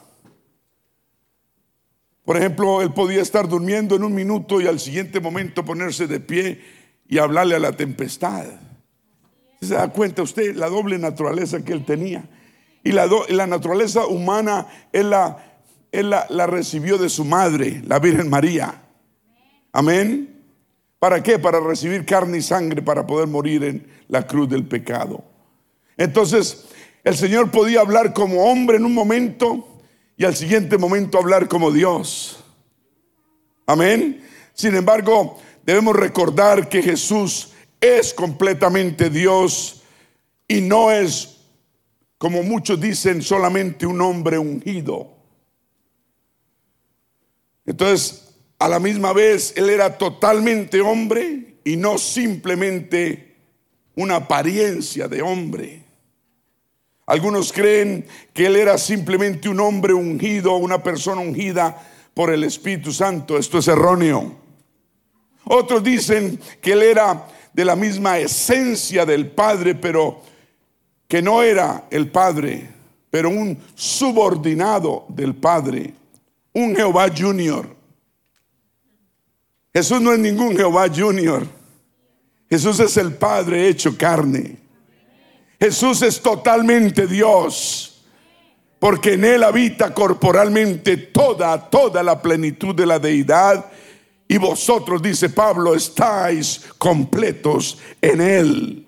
Por 2.25 2.37
ejemplo, 2.37 2.81
él 2.81 2.93
podía 2.93 3.21
estar 3.21 3.49
durmiendo 3.49 3.97
en 3.97 4.05
un 4.05 4.15
minuto 4.15 4.61
y 4.61 4.67
al 4.67 4.81
siguiente 4.81 5.21
momento 5.21 5.65
ponerse 5.65 6.07
de 6.07 6.21
pie 6.21 6.63
y 7.07 7.19
hablarle 7.19 7.57
a 7.57 7.59
la 7.59 7.73
tempestad. 7.73 8.47
¿Se 9.61 9.75
da 9.75 9.89
cuenta 9.89 10.23
usted 10.23 10.55
la 10.55 10.69
doble 10.69 10.97
naturaleza 10.99 11.63
que 11.63 11.73
él 11.73 11.85
tenía? 11.85 12.25
Y 12.85 12.93
la, 12.93 13.09
la 13.31 13.47
naturaleza 13.47 14.07
humana 14.07 14.69
él, 14.93 15.11
la, 15.11 15.59
él 15.91 16.11
la 16.11 16.47
recibió 16.47 16.99
de 16.99 17.09
su 17.09 17.25
madre, 17.25 17.83
la 17.87 17.99
Virgen 17.99 18.31
María. 18.31 18.83
Amén. 19.73 20.35
¿Para 21.01 21.23
qué? 21.23 21.39
Para 21.39 21.61
recibir 21.61 22.07
carne 22.07 22.39
y 22.39 22.43
sangre 22.43 22.81
para 22.81 23.07
poder 23.07 23.27
morir 23.27 23.65
en 23.65 23.87
la 24.09 24.27
cruz 24.27 24.49
del 24.49 24.65
pecado. 24.65 25.23
Entonces, 25.97 26.65
el 27.03 27.17
Señor 27.17 27.51
podía 27.51 27.81
hablar 27.81 28.15
como 28.15 28.45
hombre 28.45 28.79
en 28.79 28.85
un 28.85 28.95
momento 28.95 29.69
y 30.17 30.25
al 30.25 30.35
siguiente 30.35 30.79
momento 30.79 31.19
hablar 31.19 31.49
como 31.49 31.71
Dios. 31.71 32.43
Amén. 33.67 34.25
Sin 34.55 34.75
embargo, 34.77 35.39
debemos 35.65 35.97
recordar 35.97 36.69
que 36.69 36.83
Jesús 36.83 37.51
es 37.81 38.15
completamente 38.15 39.11
Dios 39.11 39.83
y 40.49 40.61
no 40.61 40.91
es, 40.91 41.34
como 42.25 42.43
muchos 42.43 42.81
dicen, 42.81 43.21
solamente 43.21 43.85
un 43.85 44.01
hombre 44.01 44.39
ungido. 44.39 45.11
Entonces, 47.67 48.35
a 48.59 48.67
la 48.67 48.81
misma 48.81 49.13
vez 49.13 49.53
él 49.59 49.69
era 49.69 49.99
totalmente 49.99 50.81
hombre 50.81 51.57
y 51.65 51.77
no 51.77 51.99
simplemente 51.99 53.37
una 53.95 54.17
apariencia 54.17 55.07
de 55.07 55.21
hombre. 55.21 55.85
Algunos 57.05 57.53
creen 57.53 58.07
que 58.33 58.47
él 58.47 58.57
era 58.57 58.79
simplemente 58.79 59.51
un 59.51 59.61
hombre 59.61 59.93
ungido, 59.93 60.57
una 60.57 60.83
persona 60.83 61.21
ungida 61.21 61.77
por 62.15 62.33
el 62.33 62.45
Espíritu 62.45 62.91
Santo. 62.91 63.37
Esto 63.37 63.59
es 63.59 63.69
erróneo. 63.69 64.35
Otros 65.45 65.85
dicen 65.85 66.41
que 66.63 66.73
él 66.73 66.85
era 66.85 67.29
de 67.53 67.67
la 67.67 67.77
misma 67.77 68.19
esencia 68.19 69.05
del 69.05 69.31
Padre, 69.31 69.75
pero 69.75 70.33
que 71.15 71.23
no 71.23 71.45
era 71.45 71.85
el 71.93 72.11
Padre, 72.11 72.69
pero 73.09 73.31
un 73.31 73.57
subordinado 73.77 75.07
del 75.11 75.33
Padre, 75.37 75.95
un 76.53 76.75
Jehová 76.75 77.07
Junior. 77.17 77.69
Jesús 79.73 80.01
no 80.01 80.13
es 80.13 80.19
ningún 80.19 80.57
Jehová 80.57 80.89
Junior. 80.93 81.47
Jesús 82.51 82.81
es 82.81 82.97
el 82.97 83.15
Padre 83.15 83.69
hecho 83.69 83.97
carne. 83.97 84.57
Jesús 85.61 86.03
es 86.03 86.21
totalmente 86.21 87.07
Dios. 87.07 88.05
Porque 88.81 89.13
en 89.13 89.25
Él 89.25 89.45
habita 89.45 89.95
corporalmente 89.95 90.97
toda, 90.97 91.71
toda 91.71 92.03
la 92.03 92.21
plenitud 92.21 92.75
de 92.75 92.87
la 92.87 92.99
deidad. 92.99 93.71
Y 94.27 94.37
vosotros, 94.37 95.01
dice 95.01 95.31
Pablo, 95.31 95.77
estáis 95.77 96.67
completos 96.77 97.79
en 98.03 98.21
Él. 98.21 98.84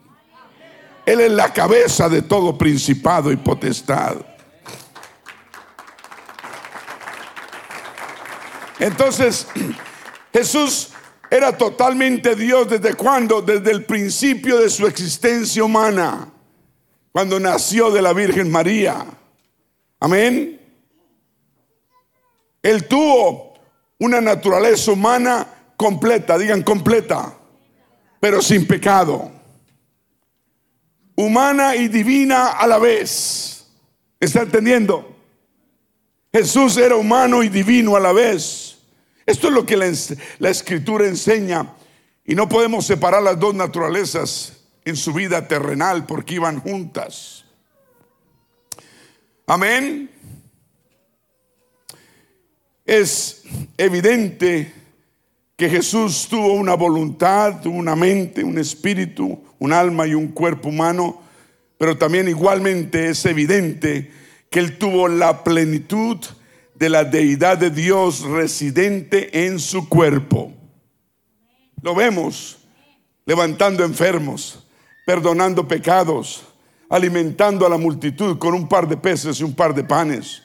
Él 1.06 1.20
es 1.20 1.30
la 1.30 1.52
cabeza 1.52 2.08
de 2.08 2.22
todo 2.22 2.58
principado 2.58 3.30
y 3.30 3.36
potestad. 3.36 4.16
Entonces, 8.80 9.46
Jesús 10.32 10.90
era 11.30 11.56
totalmente 11.56 12.34
Dios 12.34 12.68
desde 12.68 12.94
cuando? 12.94 13.40
Desde 13.40 13.70
el 13.70 13.84
principio 13.84 14.58
de 14.58 14.68
su 14.68 14.86
existencia 14.86 15.62
humana, 15.62 16.28
cuando 17.12 17.38
nació 17.38 17.90
de 17.92 18.02
la 18.02 18.12
Virgen 18.12 18.50
María. 18.50 19.06
Amén. 20.00 20.60
Él 22.62 22.86
tuvo 22.88 23.54
una 24.00 24.20
naturaleza 24.20 24.90
humana 24.90 25.46
completa, 25.76 26.36
digan 26.36 26.62
completa, 26.62 27.32
pero 28.18 28.42
sin 28.42 28.66
pecado. 28.66 29.35
Humana 31.16 31.74
y 31.74 31.88
divina 31.88 32.52
a 32.52 32.66
la 32.66 32.78
vez. 32.78 33.66
¿Está 34.20 34.42
entendiendo? 34.42 35.16
Jesús 36.32 36.76
era 36.76 36.96
humano 36.96 37.42
y 37.42 37.48
divino 37.48 37.96
a 37.96 38.00
la 38.00 38.12
vez. 38.12 38.78
Esto 39.24 39.48
es 39.48 39.54
lo 39.54 39.66
que 39.66 39.76
la, 39.76 39.90
la, 40.38 40.50
escritura 40.50 41.06
enseña. 41.06 41.74
Y 42.24 42.34
no 42.34 42.48
podemos 42.48 42.86
separar 42.86 43.22
las 43.22 43.40
dos 43.40 43.54
naturalezas 43.54 44.60
en 44.84 44.96
su 44.96 45.12
vida 45.12 45.48
terrenal 45.48 46.06
porque 46.06 46.34
iban 46.34 46.60
juntas. 46.60 47.44
Amén. 49.46 50.10
Es 52.84 53.42
evidente 53.76 54.72
que 55.56 55.70
Jesús 55.70 56.28
tuvo 56.28 56.52
una 56.52 56.74
voluntad, 56.74 57.64
una 57.66 57.96
mente, 57.96 58.44
un 58.44 58.58
espíritu, 58.58 59.42
un 59.58 59.72
alma 59.72 60.06
y 60.06 60.14
un 60.14 60.28
cuerpo 60.28 60.68
humano, 60.68 61.20
pero 61.78 61.96
también 61.96 62.28
igualmente 62.28 63.10
es 63.10 63.24
evidente 63.26 64.10
que 64.50 64.58
él 64.58 64.78
tuvo 64.78 65.08
la 65.08 65.44
plenitud 65.44 66.18
de 66.74 66.88
la 66.88 67.04
deidad 67.04 67.58
de 67.58 67.70
Dios 67.70 68.22
residente 68.22 69.46
en 69.46 69.58
su 69.58 69.88
cuerpo. 69.88 70.52
Lo 71.82 71.94
vemos 71.94 72.58
levantando 73.24 73.84
enfermos, 73.84 74.66
perdonando 75.06 75.66
pecados, 75.66 76.44
alimentando 76.88 77.66
a 77.66 77.68
la 77.68 77.78
multitud 77.78 78.38
con 78.38 78.54
un 78.54 78.68
par 78.68 78.88
de 78.88 78.96
peces 78.96 79.40
y 79.40 79.44
un 79.44 79.54
par 79.54 79.74
de 79.74 79.84
panes. 79.84 80.42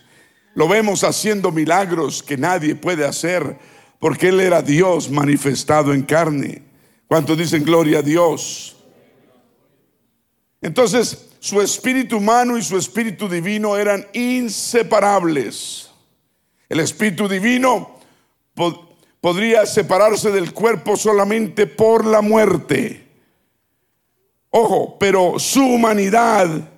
Lo 0.56 0.68
vemos 0.68 1.04
haciendo 1.04 1.52
milagros 1.52 2.24
que 2.24 2.38
nadie 2.38 2.76
puede 2.76 3.06
hacer 3.06 3.58
porque 4.00 4.30
Él 4.30 4.40
era 4.40 4.62
Dios 4.62 5.10
manifestado 5.10 5.94
en 5.94 6.02
carne. 6.02 6.64
¿Cuántos 7.08 7.38
dicen 7.38 7.64
gloria 7.64 8.00
a 8.00 8.02
Dios? 8.02 8.76
Entonces, 10.62 11.30
su 11.40 11.60
espíritu 11.60 12.18
humano 12.18 12.58
y 12.58 12.62
su 12.62 12.78
espíritu 12.78 13.28
divino 13.28 13.76
eran 13.76 14.08
inseparables. 14.14 15.90
El 16.70 16.80
espíritu 16.80 17.28
divino 17.28 18.00
podría 19.20 19.66
separarse 19.66 20.32
del 20.32 20.54
cuerpo 20.54 20.96
solamente 20.96 21.66
por 21.66 22.06
la 22.06 22.22
muerte. 22.22 23.08
Ojo, 24.52 24.98
pero 25.00 25.40
su 25.40 25.64
humanidad 25.64 26.70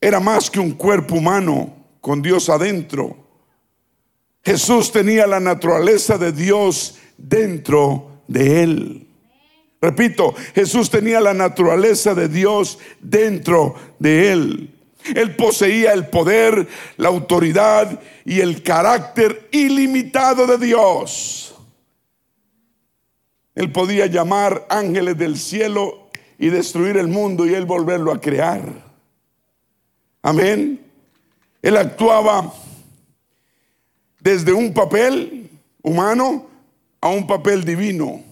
era 0.00 0.18
más 0.18 0.50
que 0.50 0.58
un 0.58 0.72
cuerpo 0.72 1.16
humano 1.16 1.76
con 2.00 2.22
Dios 2.22 2.48
adentro. 2.48 3.16
Jesús 4.42 4.90
tenía 4.90 5.26
la 5.26 5.38
naturaleza 5.38 6.18
de 6.18 6.32
Dios 6.32 6.98
dentro 7.16 8.22
de 8.26 8.62
él. 8.62 9.11
Repito, 9.82 10.32
Jesús 10.54 10.88
tenía 10.90 11.20
la 11.20 11.34
naturaleza 11.34 12.14
de 12.14 12.28
Dios 12.28 12.78
dentro 13.00 13.74
de 13.98 14.32
él. 14.32 14.70
Él 15.16 15.34
poseía 15.34 15.92
el 15.92 16.06
poder, 16.06 16.68
la 16.96 17.08
autoridad 17.08 18.00
y 18.24 18.38
el 18.38 18.62
carácter 18.62 19.48
ilimitado 19.50 20.46
de 20.46 20.64
Dios. 20.64 21.56
Él 23.56 23.72
podía 23.72 24.06
llamar 24.06 24.64
ángeles 24.70 25.18
del 25.18 25.36
cielo 25.36 26.08
y 26.38 26.48
destruir 26.48 26.96
el 26.96 27.08
mundo 27.08 27.44
y 27.44 27.54
él 27.54 27.66
volverlo 27.66 28.12
a 28.12 28.20
crear. 28.20 28.62
Amén. 30.22 30.80
Él 31.60 31.76
actuaba 31.76 32.54
desde 34.20 34.52
un 34.52 34.72
papel 34.72 35.50
humano 35.82 36.46
a 37.00 37.08
un 37.08 37.26
papel 37.26 37.64
divino. 37.64 38.31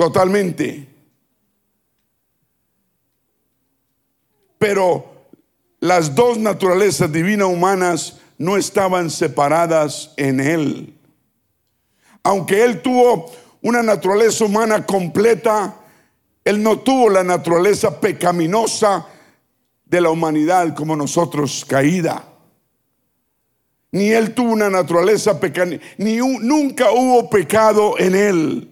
Totalmente. 0.00 0.88
Pero 4.56 5.04
las 5.78 6.14
dos 6.14 6.38
naturalezas 6.38 7.12
divinas 7.12 7.48
humanas 7.48 8.18
no 8.38 8.56
estaban 8.56 9.10
separadas 9.10 10.14
en 10.16 10.40
él. 10.40 10.94
Aunque 12.22 12.64
él 12.64 12.80
tuvo 12.80 13.30
una 13.60 13.82
naturaleza 13.82 14.46
humana 14.46 14.86
completa, 14.86 15.76
él 16.46 16.62
no 16.62 16.78
tuvo 16.78 17.10
la 17.10 17.22
naturaleza 17.22 18.00
pecaminosa 18.00 19.06
de 19.84 20.00
la 20.00 20.08
humanidad 20.08 20.74
como 20.74 20.96
nosotros 20.96 21.62
caída. 21.68 22.24
Ni 23.92 24.08
él 24.12 24.32
tuvo 24.32 24.52
una 24.52 24.70
naturaleza 24.70 25.38
pecaminosa, 25.38 25.84
ni 25.98 26.16
nunca 26.16 26.90
hubo 26.90 27.28
pecado 27.28 27.98
en 27.98 28.14
él. 28.14 28.69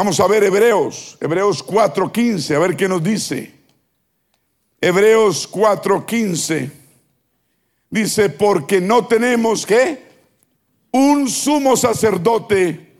Vamos 0.00 0.18
a 0.18 0.26
ver 0.26 0.42
Hebreos, 0.42 1.18
Hebreos 1.20 1.62
4:15, 1.62 2.54
a 2.54 2.58
ver 2.58 2.74
qué 2.74 2.88
nos 2.88 3.02
dice. 3.02 3.52
Hebreos 4.80 5.46
4:15 5.46 6.70
dice, 7.90 8.30
porque 8.30 8.80
no 8.80 9.06
tenemos 9.06 9.66
que 9.66 10.02
un 10.90 11.28
sumo 11.28 11.76
sacerdote 11.76 12.94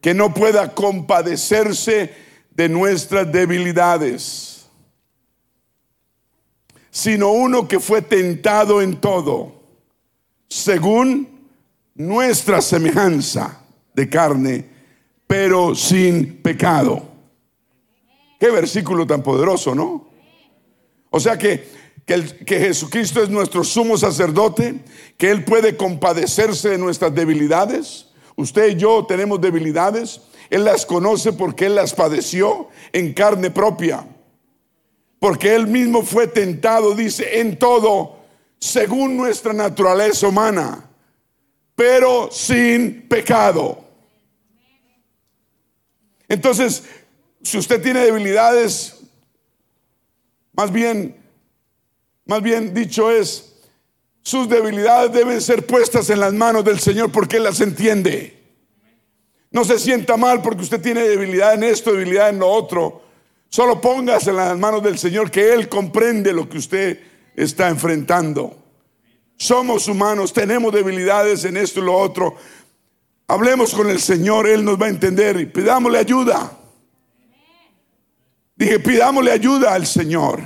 que 0.00 0.14
no 0.14 0.32
pueda 0.32 0.72
compadecerse 0.76 2.14
de 2.52 2.68
nuestras 2.68 3.32
debilidades, 3.32 4.68
sino 6.88 7.32
uno 7.32 7.66
que 7.66 7.80
fue 7.80 8.00
tentado 8.00 8.80
en 8.80 9.00
todo, 9.00 9.60
según 10.48 11.50
nuestra 11.96 12.62
semejanza 12.62 13.60
de 13.92 14.08
carne, 14.08 14.77
pero 15.28 15.74
sin 15.76 16.42
pecado. 16.42 17.02
Qué 18.40 18.50
versículo 18.50 19.06
tan 19.06 19.22
poderoso, 19.22 19.74
¿no? 19.74 20.08
O 21.10 21.20
sea 21.20 21.38
que, 21.38 21.68
que, 22.06 22.58
Jesucristo 22.58 23.22
es 23.22 23.28
nuestro 23.28 23.62
sumo 23.62 23.98
sacerdote, 23.98 24.80
que 25.18 25.30
Él 25.30 25.44
puede 25.44 25.76
compadecerse 25.76 26.70
de 26.70 26.78
nuestras 26.78 27.14
debilidades. 27.14 28.06
Usted 28.36 28.68
y 28.68 28.76
yo 28.76 29.04
tenemos 29.06 29.40
debilidades. 29.40 30.22
Él 30.48 30.64
las 30.64 30.86
conoce 30.86 31.32
porque 31.34 31.66
Él 31.66 31.74
las 31.74 31.92
padeció 31.92 32.68
en 32.92 33.12
carne 33.12 33.50
propia. 33.50 34.08
Porque 35.18 35.54
Él 35.54 35.66
mismo 35.66 36.02
fue 36.02 36.26
tentado, 36.26 36.94
dice, 36.94 37.40
en 37.40 37.58
todo, 37.58 38.16
según 38.58 39.16
nuestra 39.16 39.52
naturaleza 39.52 40.28
humana, 40.28 40.88
pero 41.74 42.30
sin 42.30 43.08
pecado. 43.08 43.87
Entonces, 46.28 46.84
si 47.42 47.58
usted 47.58 47.82
tiene 47.82 48.00
debilidades, 48.00 48.96
más 50.52 50.70
bien, 50.70 51.16
más 52.26 52.42
bien 52.42 52.74
dicho 52.74 53.10
es, 53.10 53.54
sus 54.22 54.48
debilidades 54.48 55.12
deben 55.12 55.40
ser 55.40 55.64
puestas 55.64 56.10
en 56.10 56.20
las 56.20 56.34
manos 56.34 56.64
del 56.64 56.78
Señor 56.80 57.10
porque 57.10 57.38
Él 57.38 57.44
las 57.44 57.60
entiende. 57.60 58.36
No 59.50 59.64
se 59.64 59.78
sienta 59.78 60.18
mal 60.18 60.42
porque 60.42 60.62
usted 60.62 60.82
tiene 60.82 61.00
debilidad 61.00 61.54
en 61.54 61.64
esto, 61.64 61.92
debilidad 61.92 62.28
en 62.28 62.38
lo 62.38 62.48
otro. 62.48 63.02
Solo 63.48 63.80
póngase 63.80 64.30
en 64.30 64.36
las 64.36 64.58
manos 64.58 64.82
del 64.82 64.98
Señor 64.98 65.30
que 65.30 65.54
Él 65.54 65.70
comprende 65.70 66.34
lo 66.34 66.46
que 66.46 66.58
usted 66.58 67.00
está 67.34 67.68
enfrentando. 67.68 68.54
Somos 69.38 69.88
humanos, 69.88 70.32
tenemos 70.32 70.74
debilidades 70.74 71.44
en 71.44 71.56
esto 71.56 71.80
y 71.80 71.84
lo 71.84 71.96
otro. 71.96 72.36
Hablemos 73.30 73.74
con 73.74 73.90
el 73.90 74.00
Señor, 74.00 74.46
Él 74.46 74.64
nos 74.64 74.80
va 74.80 74.86
a 74.86 74.88
entender 74.88 75.38
y 75.38 75.44
pidámosle 75.44 75.98
ayuda. 75.98 76.50
Dije, 78.56 78.80
pidámosle 78.80 79.30
ayuda 79.30 79.74
al 79.74 79.86
Señor. 79.86 80.40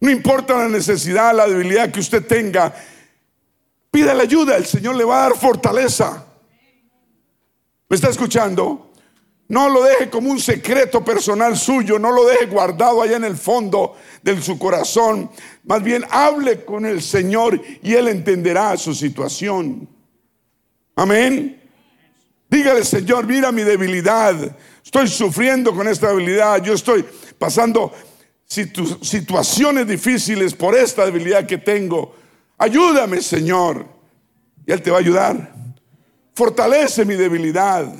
No 0.00 0.10
importa 0.10 0.58
la 0.58 0.68
necesidad, 0.68 1.32
la 1.32 1.46
debilidad 1.46 1.92
que 1.92 2.00
usted 2.00 2.26
tenga, 2.26 2.74
pídale 3.92 4.22
ayuda, 4.24 4.56
el 4.56 4.66
Señor 4.66 4.96
le 4.96 5.04
va 5.04 5.18
a 5.18 5.28
dar 5.28 5.38
fortaleza. 5.38 6.26
¿Me 7.88 7.94
está 7.94 8.08
escuchando? 8.08 8.90
No 9.46 9.68
lo 9.68 9.84
deje 9.84 10.10
como 10.10 10.28
un 10.32 10.40
secreto 10.40 11.04
personal 11.04 11.56
suyo, 11.56 12.00
no 12.00 12.10
lo 12.10 12.24
deje 12.24 12.46
guardado 12.46 13.00
allá 13.00 13.16
en 13.16 13.24
el 13.24 13.36
fondo 13.36 13.94
de 14.22 14.42
su 14.42 14.58
corazón. 14.58 15.30
Más 15.62 15.84
bien 15.84 16.04
hable 16.10 16.64
con 16.64 16.84
el 16.84 17.00
Señor 17.00 17.62
y 17.80 17.94
Él 17.94 18.08
entenderá 18.08 18.76
su 18.76 18.92
situación. 18.92 19.88
Amén. 20.96 21.61
Dígale, 22.52 22.84
Señor, 22.84 23.26
mira 23.26 23.50
mi 23.50 23.62
debilidad. 23.62 24.36
Estoy 24.84 25.08
sufriendo 25.08 25.74
con 25.74 25.88
esta 25.88 26.08
debilidad. 26.08 26.62
Yo 26.62 26.74
estoy 26.74 27.02
pasando 27.38 27.90
situaciones 28.44 29.86
difíciles 29.88 30.52
por 30.52 30.74
esta 30.74 31.06
debilidad 31.06 31.46
que 31.46 31.56
tengo. 31.56 32.14
Ayúdame, 32.58 33.22
Señor. 33.22 33.86
Y 34.66 34.70
Él 34.70 34.82
te 34.82 34.90
va 34.90 34.98
a 34.98 35.00
ayudar. 35.00 35.54
Fortalece 36.34 37.06
mi 37.06 37.14
debilidad 37.14 37.90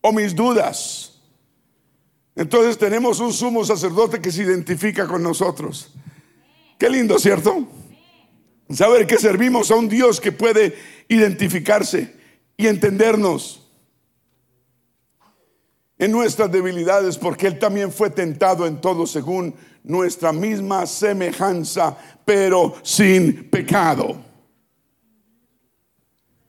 o 0.00 0.12
mis 0.12 0.32
dudas. 0.32 1.20
Entonces 2.36 2.78
tenemos 2.78 3.18
un 3.18 3.32
sumo 3.32 3.64
sacerdote 3.64 4.20
que 4.20 4.30
se 4.30 4.44
identifica 4.44 5.08
con 5.08 5.24
nosotros. 5.24 5.92
Qué 6.78 6.88
lindo, 6.88 7.18
¿cierto? 7.18 7.66
Saber 8.70 9.04
que 9.04 9.18
servimos 9.18 9.72
a 9.72 9.74
un 9.74 9.88
Dios 9.88 10.20
que 10.20 10.30
puede 10.30 10.78
identificarse 11.08 12.14
y 12.56 12.66
entendernos. 12.66 13.62
en 15.98 16.12
nuestras 16.12 16.52
debilidades, 16.52 17.16
porque 17.16 17.46
Él 17.46 17.58
también 17.58 17.90
fue 17.90 18.10
tentado 18.10 18.66
en 18.66 18.80
todo 18.80 19.06
según 19.06 19.54
nuestra 19.82 20.30
misma 20.30 20.84
semejanza, 20.84 21.96
pero 22.24 22.74
sin 22.82 23.48
pecado. 23.48 24.16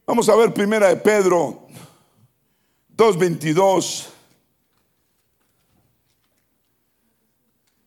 Vamos 0.05 0.27
a 0.27 0.35
ver 0.35 0.53
primera 0.53 0.87
de 0.87 0.97
Pedro 0.97 1.67
2.22. 2.95 4.07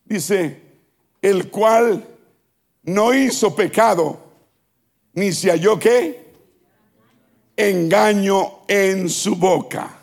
Dice, 0.05 0.61
el 1.21 1.49
cual 1.51 2.07
no 2.83 3.13
hizo 3.13 3.55
pecado, 3.55 4.19
ni 5.13 5.31
se 5.31 5.49
halló 5.51 5.77
qué? 5.77 6.30
Engaño 7.69 8.59
en 8.67 9.09
su 9.09 9.35
boca. 9.35 9.99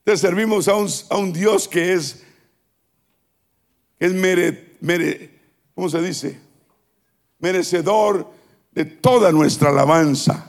Entonces 0.00 0.20
servimos 0.20 0.68
a 0.68 0.74
un, 0.74 0.88
a 1.10 1.16
un 1.16 1.32
Dios 1.32 1.68
que 1.68 1.92
es, 1.92 2.22
es 3.98 4.12
mere, 4.12 4.76
mere, 4.80 5.30
¿cómo 5.74 5.88
se 5.88 6.00
dice? 6.00 6.38
Merecedor 7.38 8.30
de 8.72 8.84
toda 8.84 9.32
nuestra 9.32 9.70
alabanza. 9.70 10.48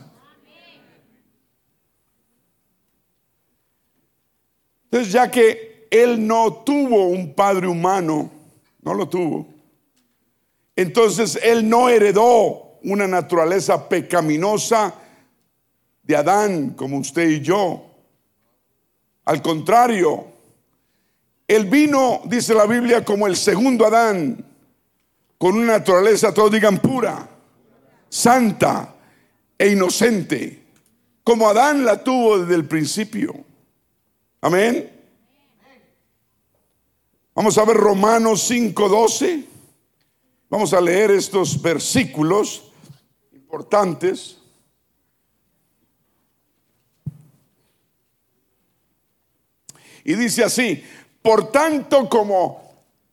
Entonces, 4.84 5.12
ya 5.12 5.30
que 5.30 5.86
él 5.90 6.26
no 6.26 6.62
tuvo 6.64 7.06
un 7.06 7.32
padre 7.34 7.68
humano, 7.68 8.30
no 8.82 8.94
lo 8.94 9.08
tuvo. 9.08 9.46
Entonces 10.74 11.38
él 11.42 11.68
no 11.68 11.88
heredó 11.88 12.78
una 12.82 13.06
naturaleza 13.06 13.88
pecaminosa 13.88 14.94
de 16.10 16.16
Adán 16.16 16.70
como 16.70 16.98
usted 16.98 17.28
y 17.28 17.40
yo. 17.40 17.86
Al 19.24 19.40
contrario, 19.40 20.26
él 21.46 21.66
vino, 21.66 22.20
dice 22.24 22.52
la 22.52 22.66
Biblia, 22.66 23.04
como 23.04 23.28
el 23.28 23.36
segundo 23.36 23.86
Adán, 23.86 24.44
con 25.38 25.56
una 25.56 25.78
naturaleza, 25.78 26.34
todos 26.34 26.50
digan, 26.50 26.78
pura, 26.78 27.28
santa 28.08 28.94
e 29.56 29.68
inocente, 29.68 30.64
como 31.22 31.48
Adán 31.48 31.84
la 31.84 32.02
tuvo 32.02 32.40
desde 32.40 32.56
el 32.56 32.66
principio. 32.66 33.36
Amén. 34.40 34.90
Vamos 37.34 37.56
a 37.56 37.64
ver 37.64 37.76
Romanos 37.76 38.50
5:12. 38.50 39.44
Vamos 40.48 40.72
a 40.74 40.80
leer 40.80 41.12
estos 41.12 41.62
versículos 41.62 42.64
importantes. 43.32 44.39
Y 50.04 50.14
dice 50.14 50.44
así, 50.44 50.84
por 51.22 51.50
tanto 51.50 52.08
como 52.08 52.70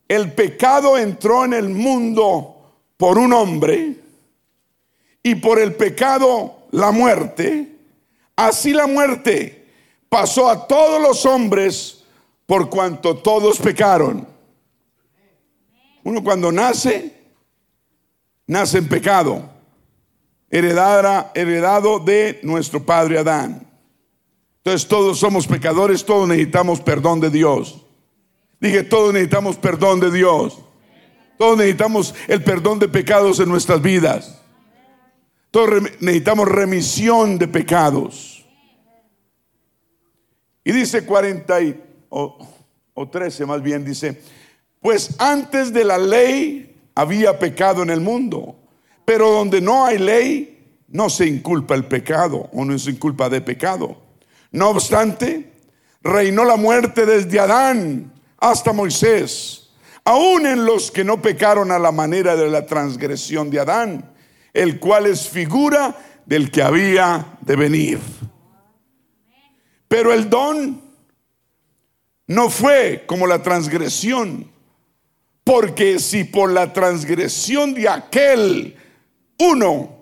el 0.07 0.31
pecado 0.33 0.97
entró 0.97 1.45
en 1.45 1.53
el 1.53 1.69
mundo 1.69 2.55
por 2.95 3.17
un 3.17 3.33
hombre 3.33 3.95
y 5.21 5.35
por 5.35 5.59
el 5.59 5.75
pecado 5.75 6.67
la 6.71 6.91
muerte, 6.91 7.75
así 8.35 8.71
la 8.71 8.87
muerte 8.87 9.65
pasó 10.09 10.49
a 10.49 10.67
todos 10.67 11.01
los 11.01 11.25
hombres 11.25 12.03
por 12.45 12.69
cuanto 12.69 13.17
todos 13.17 13.59
pecaron. 13.59 14.25
Uno 16.03 16.23
cuando 16.23 16.51
nace, 16.51 17.13
nace 18.47 18.77
en 18.77 18.87
pecado, 18.87 19.49
heredado 20.49 21.99
de 21.99 22.39
nuestro 22.43 22.85
padre 22.85 23.19
Adán. 23.19 23.66
Entonces 24.67 24.89
todos 24.89 25.17
somos 25.17 25.47
pecadores, 25.47 26.03
todos 26.03 26.27
necesitamos 26.27 26.81
perdón 26.81 27.21
de 27.21 27.29
Dios. 27.29 27.85
Dije, 28.59 28.83
todos 28.83 29.13
necesitamos 29.13 29.55
perdón 29.55 30.01
de 30.01 30.11
Dios. 30.11 30.59
Todos 31.37 31.57
necesitamos 31.57 32.13
el 32.27 32.43
perdón 32.43 32.77
de 32.77 32.89
pecados 32.89 33.39
en 33.39 33.47
nuestras 33.47 33.81
vidas. 33.81 34.41
Todos 35.51 35.83
necesitamos 36.01 36.49
remisión 36.49 37.37
de 37.37 37.47
pecados. 37.47 38.45
Y 40.65 40.73
dice 40.73 41.05
40 41.05 41.59
o, 42.09 42.37
o 42.93 43.07
13 43.07 43.45
más 43.45 43.61
bien, 43.61 43.85
dice, 43.85 44.21
pues 44.81 45.15
antes 45.17 45.71
de 45.71 45.85
la 45.85 45.97
ley 45.97 46.75
había 46.93 47.39
pecado 47.39 47.83
en 47.83 47.89
el 47.89 48.01
mundo, 48.01 48.57
pero 49.05 49.31
donde 49.31 49.61
no 49.61 49.85
hay 49.85 49.97
ley, 49.97 50.81
no 50.89 51.09
se 51.09 51.25
inculpa 51.25 51.73
el 51.73 51.85
pecado 51.85 52.49
o 52.51 52.65
no 52.65 52.77
se 52.77 52.91
inculpa 52.91 53.29
de 53.29 53.39
pecado. 53.39 54.06
No 54.51 54.69
obstante, 54.69 55.51
reinó 56.01 56.45
la 56.45 56.55
muerte 56.55 57.05
desde 57.05 57.39
Adán 57.39 58.13
hasta 58.37 58.73
Moisés, 58.73 59.69
aún 60.03 60.45
en 60.45 60.65
los 60.65 60.91
que 60.91 61.03
no 61.03 61.21
pecaron 61.21 61.71
a 61.71 61.79
la 61.79 61.91
manera 61.91 62.35
de 62.35 62.49
la 62.49 62.65
transgresión 62.65 63.49
de 63.49 63.59
Adán, 63.59 64.11
el 64.53 64.79
cual 64.79 65.07
es 65.07 65.27
figura 65.27 65.95
del 66.25 66.51
que 66.51 66.61
había 66.61 67.37
de 67.41 67.55
venir. 67.55 67.99
Pero 69.87 70.13
el 70.13 70.29
don 70.29 70.81
no 72.27 72.49
fue 72.49 73.05
como 73.07 73.25
la 73.25 73.41
transgresión, 73.41 74.51
porque 75.43 75.99
si 75.99 76.25
por 76.25 76.51
la 76.51 76.73
transgresión 76.73 77.73
de 77.73 77.87
aquel 77.87 78.75
uno 79.39 79.97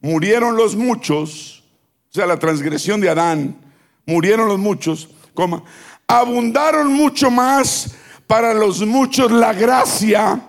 murieron 0.00 0.56
los 0.56 0.74
muchos, 0.74 1.62
o 2.10 2.12
sea, 2.12 2.26
la 2.26 2.38
transgresión 2.38 3.00
de 3.00 3.08
Adán, 3.08 3.63
murieron 4.06 4.48
los 4.48 4.58
muchos, 4.58 5.08
coma, 5.34 5.62
abundaron 6.06 6.92
mucho 6.92 7.30
más 7.30 7.94
para 8.26 8.54
los 8.54 8.84
muchos 8.86 9.30
la 9.30 9.52
gracia 9.52 10.40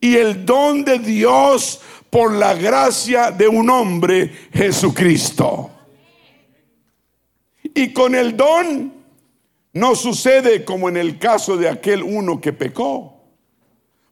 y 0.00 0.16
el 0.16 0.44
don 0.44 0.84
de 0.84 0.98
Dios 0.98 1.80
por 2.08 2.32
la 2.32 2.54
gracia 2.54 3.30
de 3.30 3.46
un 3.46 3.70
hombre, 3.70 4.48
Jesucristo. 4.52 5.70
Y 7.62 7.92
con 7.92 8.14
el 8.14 8.36
don 8.36 8.92
no 9.72 9.94
sucede 9.94 10.64
como 10.64 10.88
en 10.88 10.96
el 10.96 11.18
caso 11.18 11.56
de 11.56 11.68
aquel 11.68 12.02
uno 12.02 12.40
que 12.40 12.52
pecó. 12.52 13.16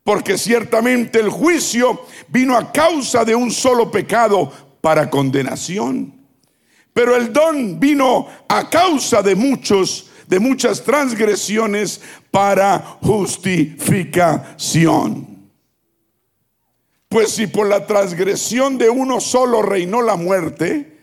Porque 0.05 0.38
ciertamente 0.38 1.18
el 1.18 1.29
juicio 1.29 2.07
vino 2.29 2.57
a 2.57 2.72
causa 2.72 3.24
de 3.24 3.35
un 3.35 3.51
solo 3.51 3.90
pecado 3.90 4.51
para 4.81 5.11
condenación. 5.11 6.18
Pero 6.99 7.15
el 7.15 7.33
don 7.33 7.79
vino 7.79 8.27
a 8.49 8.69
causa 8.69 9.23
de 9.23 9.37
muchos, 9.37 10.11
de 10.27 10.41
muchas 10.41 10.83
transgresiones 10.83 12.01
para 12.33 12.81
justificación. 13.01 15.49
Pues 17.09 17.31
si 17.31 17.47
por 17.47 17.69
la 17.69 17.87
transgresión 17.87 18.79
de 18.79 18.91
uno 18.91 19.21
solo 19.21 19.63
reinó 19.63 20.03
la 20.03 20.17
muerte, 20.17 20.99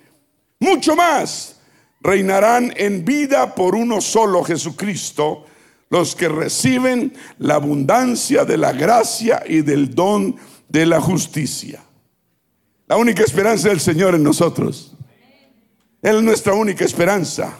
mucho 0.60 0.98
más 0.98 1.62
reinarán 2.02 2.74
en 2.76 3.06
vida 3.06 3.56
por 3.56 3.74
uno 3.74 4.02
solo 4.02 4.44
Jesucristo, 4.44 5.46
los 5.90 6.14
que 6.14 6.28
reciben 6.28 7.14
la 7.38 7.56
abundancia 7.56 8.44
de 8.44 8.58
la 8.58 8.74
gracia 8.74 9.44
y 9.48 9.62
del 9.62 9.96
don 9.96 10.36
de 10.68 10.88
la 10.88 11.00
justicia. 11.00 11.82
La 12.86 12.98
única 12.98 13.24
esperanza 13.24 13.70
del 13.70 13.80
Señor 13.80 14.14
en 14.14 14.24
nosotros. 14.24 14.95
Él 16.06 16.18
es 16.18 16.22
nuestra 16.24 16.54
única 16.54 16.86
esperanza. 16.86 17.58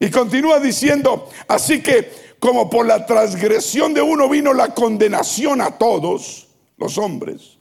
Y 0.00 0.10
continúa 0.10 0.58
diciendo, 0.58 1.28
así 1.46 1.80
que 1.80 2.10
como 2.40 2.68
por 2.68 2.84
la 2.84 3.06
transgresión 3.06 3.94
de 3.94 4.02
uno 4.02 4.28
vino 4.28 4.52
la 4.52 4.74
condenación 4.74 5.60
a 5.60 5.78
todos 5.78 6.48
los 6.76 6.98
hombres, 6.98 7.56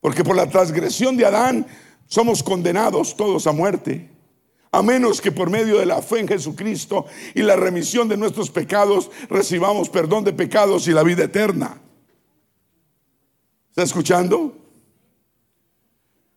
porque 0.00 0.22
por 0.22 0.36
la 0.36 0.50
transgresión 0.50 1.16
de 1.16 1.24
Adán 1.24 1.66
somos 2.06 2.42
condenados 2.42 3.16
todos 3.16 3.46
a 3.46 3.52
muerte 3.52 4.10
a 4.70 4.82
menos 4.82 5.22
que 5.22 5.32
por 5.32 5.48
medio 5.48 5.78
de 5.78 5.86
la 5.86 6.02
fe 6.02 6.20
en 6.20 6.28
Jesucristo 6.28 7.06
y 7.34 7.40
la 7.40 7.56
remisión 7.56 8.06
de 8.06 8.18
nuestros 8.18 8.50
pecados 8.50 9.10
recibamos 9.30 9.88
perdón 9.88 10.24
de 10.24 10.34
pecados 10.34 10.86
y 10.88 10.92
la 10.92 11.02
vida 11.02 11.24
eterna. 11.24 11.80
¿Está 13.70 13.84
escuchando? 13.84 14.67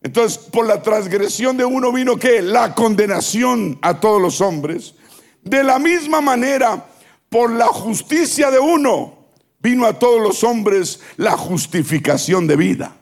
Entonces, 0.01 0.39
por 0.39 0.65
la 0.65 0.81
transgresión 0.81 1.57
de 1.57 1.65
uno 1.65 1.91
vino 1.91 2.17
que 2.17 2.41
la 2.41 2.73
condenación 2.73 3.77
a 3.81 3.99
todos 3.99 4.21
los 4.21 4.41
hombres. 4.41 4.95
De 5.43 5.63
la 5.63 5.77
misma 5.77 6.21
manera, 6.21 6.87
por 7.29 7.51
la 7.51 7.67
justicia 7.67 8.49
de 8.49 8.59
uno 8.59 9.27
vino 9.59 9.85
a 9.85 9.97
todos 9.97 10.19
los 10.19 10.43
hombres 10.43 10.99
la 11.17 11.37
justificación 11.37 12.47
de 12.47 12.55
vida. 12.55 12.97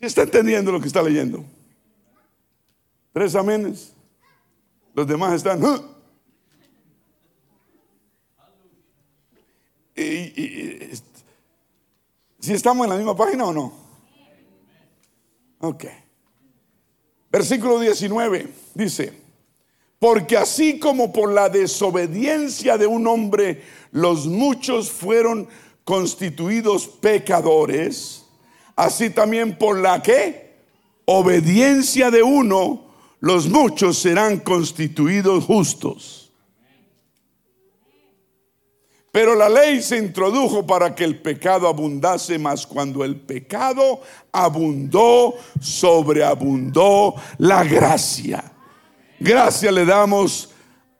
¿Está 0.00 0.22
entendiendo 0.22 0.72
lo 0.72 0.80
que 0.80 0.88
está 0.88 1.02
leyendo? 1.02 1.44
Tres 3.12 3.34
amenes. 3.34 3.92
Los 4.92 5.06
demás 5.06 5.34
están. 5.34 5.60
¿Si 12.40 12.52
estamos 12.52 12.84
en 12.84 12.90
la 12.90 12.96
misma 12.96 13.16
página 13.16 13.44
o 13.46 13.52
no? 13.52 13.85
Ok. 15.60 15.84
Versículo 17.30 17.80
19 17.80 18.48
dice, 18.74 19.12
Porque 19.98 20.36
así 20.36 20.78
como 20.78 21.12
por 21.12 21.32
la 21.32 21.48
desobediencia 21.48 22.78
de 22.78 22.86
un 22.86 23.06
hombre 23.06 23.62
los 23.90 24.26
muchos 24.26 24.90
fueron 24.90 25.48
constituidos 25.84 26.88
pecadores, 26.88 28.24
así 28.74 29.10
también 29.10 29.56
por 29.56 29.78
la 29.78 30.02
que 30.02 30.56
obediencia 31.04 32.10
de 32.10 32.22
uno 32.22 32.86
los 33.20 33.48
muchos 33.48 33.98
serán 33.98 34.38
constituidos 34.38 35.44
justos. 35.44 36.25
Pero 39.16 39.34
la 39.34 39.48
ley 39.48 39.80
se 39.80 39.96
introdujo 39.96 40.66
para 40.66 40.94
que 40.94 41.02
el 41.02 41.18
pecado 41.18 41.68
abundase, 41.68 42.38
más 42.38 42.66
cuando 42.66 43.02
el 43.02 43.16
pecado 43.16 44.02
abundó, 44.30 45.32
sobreabundó 45.58 47.14
la 47.38 47.64
gracia. 47.64 48.44
Gracia 49.18 49.72
le 49.72 49.86
damos 49.86 50.50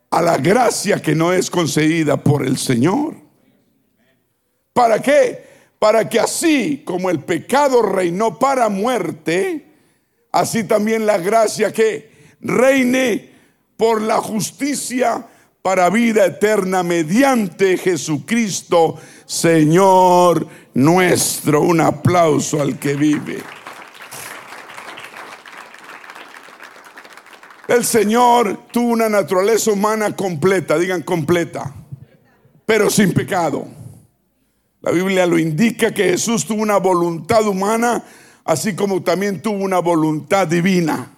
a 0.09 0.23
la 0.23 0.39
gracia 0.39 1.03
que 1.03 1.15
no 1.15 1.31
es 1.31 1.51
concedida 1.51 2.17
por 2.17 2.47
el 2.47 2.57
Señor. 2.57 3.17
¿Para 4.73 4.99
qué? 5.03 5.45
Para 5.79 6.09
que 6.09 6.19
así 6.19 6.85
como 6.87 7.11
el 7.11 7.21
pecado 7.21 7.83
reinó 7.83 8.39
para 8.39 8.71
muerte, 8.71 9.75
así 10.33 10.65
también 10.65 11.05
la 11.05 11.19
gracia 11.19 11.71
que 11.71 12.11
reine 12.41 13.31
por 13.77 14.01
la 14.01 14.23
justicia 14.23 15.27
para 15.67 15.91
vida 15.91 16.25
eterna 16.25 16.85
mediante 16.85 17.77
Jesucristo, 17.77 18.95
Señor 19.25 20.47
nuestro. 20.75 21.63
Un 21.63 21.81
aplauso 21.81 22.63
al 22.63 22.79
que 22.79 22.95
vive. 22.95 23.43
El 27.67 27.85
Señor 27.85 28.69
tuvo 28.71 28.93
una 28.93 29.09
naturaleza 29.09 29.73
humana 29.73 30.15
completa, 30.15 30.79
digan 30.79 31.03
completa, 31.03 31.75
pero 32.65 32.89
sin 32.89 33.13
pecado. 33.13 33.67
La 34.83 34.93
Biblia 34.93 35.27
lo 35.27 35.37
indica 35.37 35.93
que 35.93 36.11
Jesús 36.11 36.47
tuvo 36.47 36.63
una 36.63 36.77
voluntad 36.77 37.45
humana, 37.45 38.05
así 38.45 38.77
como 38.77 39.03
también 39.03 39.43
tuvo 39.43 39.65
una 39.65 39.81
voluntad 39.81 40.47
divina. 40.47 41.11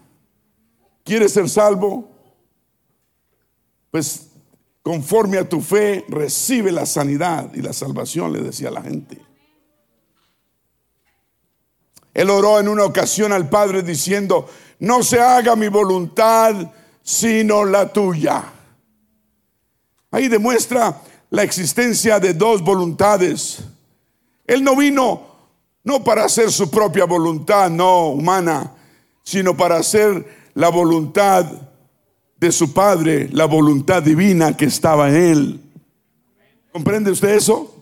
¿Quieres 1.05 1.35
ser 1.35 1.51
salvo? 1.51 2.09
Pues 3.91 4.28
conforme 4.89 5.37
a 5.37 5.47
tu 5.47 5.61
fe, 5.61 6.07
recibe 6.09 6.73
la 6.73 6.87
sanidad 6.87 7.53
y 7.53 7.61
la 7.61 7.75
salvación, 7.75 8.33
le 8.33 8.41
decía 8.41 8.71
la 8.71 8.81
gente. 8.81 9.21
Él 12.15 12.31
oró 12.31 12.59
en 12.59 12.69
una 12.69 12.85
ocasión 12.85 13.35
al 13.35 13.51
Padre 13.51 13.83
diciendo, 13.83 14.49
no 14.79 15.03
se 15.03 15.21
haga 15.21 15.57
mi 15.57 15.69
voluntad, 15.69 16.73
sino 17.03 17.67
la 17.67 17.93
tuya. 17.93 18.43
Ahí 20.11 20.29
demuestra 20.29 21.03
la 21.29 21.43
existencia 21.43 22.19
de 22.19 22.33
dos 22.33 22.63
voluntades. 22.63 23.59
Él 24.47 24.65
no 24.65 24.75
vino 24.75 25.21
no 25.85 26.03
para 26.03 26.25
hacer 26.25 26.51
su 26.51 26.71
propia 26.71 27.05
voluntad, 27.05 27.69
no 27.69 28.09
humana, 28.09 28.73
sino 29.23 29.55
para 29.55 29.77
hacer 29.77 30.51
la 30.55 30.71
voluntad 30.71 31.68
de 32.39 32.53
su 32.53 32.73
Padre 32.73 33.29
la 33.33 33.47
voluntad 33.47 34.03
divina 34.03 34.57
que 34.57 34.67
estaba 34.67 35.09
en 35.09 35.17
él. 35.17 35.61
¿Comprende 36.73 37.11
usted 37.11 37.31
eso? 37.31 37.75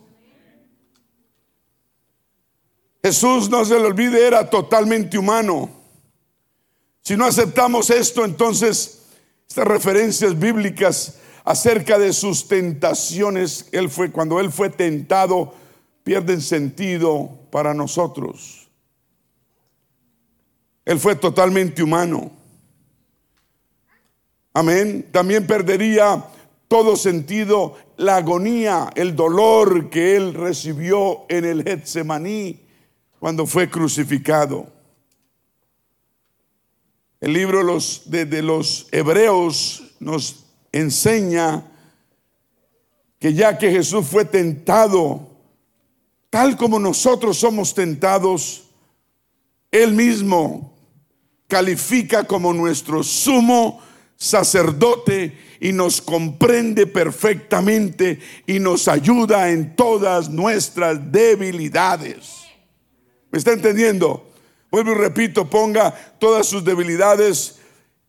Jesús, 3.03 3.49
no 3.49 3.65
se 3.65 3.79
le 3.79 3.87
olvide, 3.87 4.27
era 4.27 4.49
totalmente 4.51 5.17
humano. 5.17 5.71
Si 7.03 7.17
no 7.17 7.25
aceptamos 7.25 7.91
esto, 7.91 8.25
entonces 8.25 9.03
estas 9.49 9.69
referencias 9.69 10.37
bíblicas 10.37 11.19
acerca 11.45 11.99
de 11.99 12.13
sus 12.13 12.49
tentaciones, 12.49 13.69
él 13.71 13.89
fue 13.91 14.11
cuando 14.11 14.41
él 14.41 14.51
fue 14.51 14.71
tentado, 14.71 15.55
pierden 16.03 16.41
sentido 16.41 17.31
para 17.53 17.75
nosotros. 17.75 18.69
Él 20.85 20.99
fue 20.99 21.15
totalmente 21.15 21.83
humano. 21.83 22.33
Amén. 24.57 25.07
También 25.13 25.47
perdería 25.47 26.25
todo 26.67 26.97
sentido 26.97 27.77
la 27.99 28.17
agonía, 28.17 28.89
el 28.95 29.15
dolor 29.15 29.91
que 29.91 30.17
él 30.17 30.33
recibió 30.33 31.27
en 31.29 31.45
el 31.45 31.63
Getsemaní 31.63 32.61
cuando 33.19 33.47
fue 33.47 33.69
crucificado. 33.69 34.67
El 37.21 37.35
libro 37.35 37.63
los, 37.63 38.11
de, 38.11 38.25
de 38.25 38.41
los 38.41 38.89
Hebreos 38.93 39.95
nos 40.01 40.47
enseña 40.73 41.71
que 43.19 43.35
ya 43.35 43.59
que 43.59 43.71
Jesús 43.71 44.07
fue 44.07 44.25
tentado, 44.25 45.37
tal 46.31 46.57
como 46.57 46.79
nosotros 46.79 47.37
somos 47.37 47.75
tentados, 47.75 48.71
Él 49.71 49.93
mismo 49.93 50.73
califica 51.47 52.25
como 52.25 52.55
nuestro 52.55 53.03
sumo 53.03 53.83
sacerdote 54.17 55.37
y 55.61 55.73
nos 55.73 56.01
comprende 56.01 56.87
perfectamente 56.87 58.19
y 58.47 58.59
nos 58.59 58.89
ayuda 58.89 59.51
en 59.51 59.77
todas 59.77 60.31
nuestras 60.31 61.13
debilidades. 61.13 62.47
¿Me 63.31 63.39
está 63.39 63.53
entendiendo? 63.53 64.31
Vuelvo 64.71 64.93
y 64.93 64.95
repito, 64.95 65.49
ponga 65.49 65.93
todas 66.19 66.47
sus 66.47 66.65
debilidades 66.65 67.57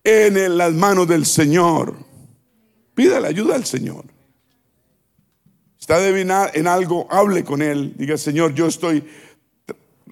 en 0.03 0.57
las 0.57 0.73
manos 0.73 1.07
del 1.07 1.25
Señor. 1.25 1.95
Pida 2.95 3.19
la 3.19 3.27
ayuda 3.27 3.55
al 3.55 3.65
Señor. 3.65 4.05
Está 5.79 5.99
débil 5.99 6.29
en 6.53 6.67
algo, 6.67 7.07
hable 7.09 7.43
con 7.43 7.61
Él. 7.61 7.93
Diga, 7.97 8.17
Señor, 8.17 8.53
yo 8.53 8.67
estoy 8.67 9.05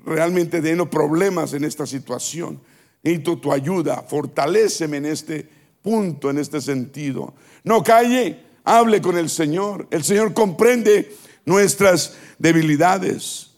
realmente 0.05 0.61
teniendo 0.61 0.89
problemas 0.89 1.53
en 1.53 1.63
esta 1.63 1.85
situación. 1.85 2.61
Necesito 3.03 3.37
tu 3.37 3.51
ayuda. 3.51 4.03
Fortaléceme 4.07 4.97
en 4.97 5.07
este 5.07 5.54
punto 5.85 6.31
en 6.31 6.39
este 6.39 6.59
sentido. 6.59 7.35
No 7.63 7.83
calle, 7.83 8.43
hable 8.63 8.99
con 9.01 9.19
el 9.19 9.29
Señor. 9.29 9.87
El 9.91 10.03
Señor 10.03 10.33
comprende 10.33 11.15
nuestras 11.45 12.17
debilidades. 12.39 13.51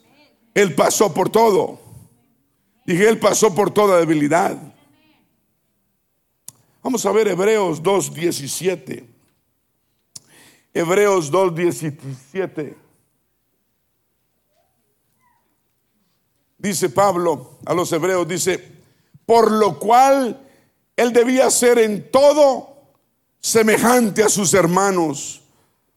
Él 0.54 0.76
pasó 0.76 1.14
por 1.14 1.30
todo. 1.30 1.80
Dije, 2.86 3.08
Él 3.08 3.18
pasó 3.18 3.56
por 3.56 3.74
toda 3.74 3.98
debilidad. 3.98 4.58
Vamos 6.84 7.06
a 7.06 7.12
ver 7.14 7.30
Hebreos 7.30 7.82
2.17. 7.82 9.06
Hebreos 10.74 11.32
2.17. 11.32 12.76
Dice 16.58 16.90
Pablo 16.90 17.60
a 17.66 17.74
los 17.74 17.90
hebreos, 17.94 18.28
dice, 18.28 18.62
por 19.26 19.50
lo 19.50 19.80
cual 19.80 20.47
él 20.98 21.14
debía 21.14 21.50
ser 21.52 21.78
en 21.78 22.12
todo 22.12 22.76
semejante 23.40 24.24
a 24.24 24.30
sus 24.30 24.54
hermanos 24.54 25.42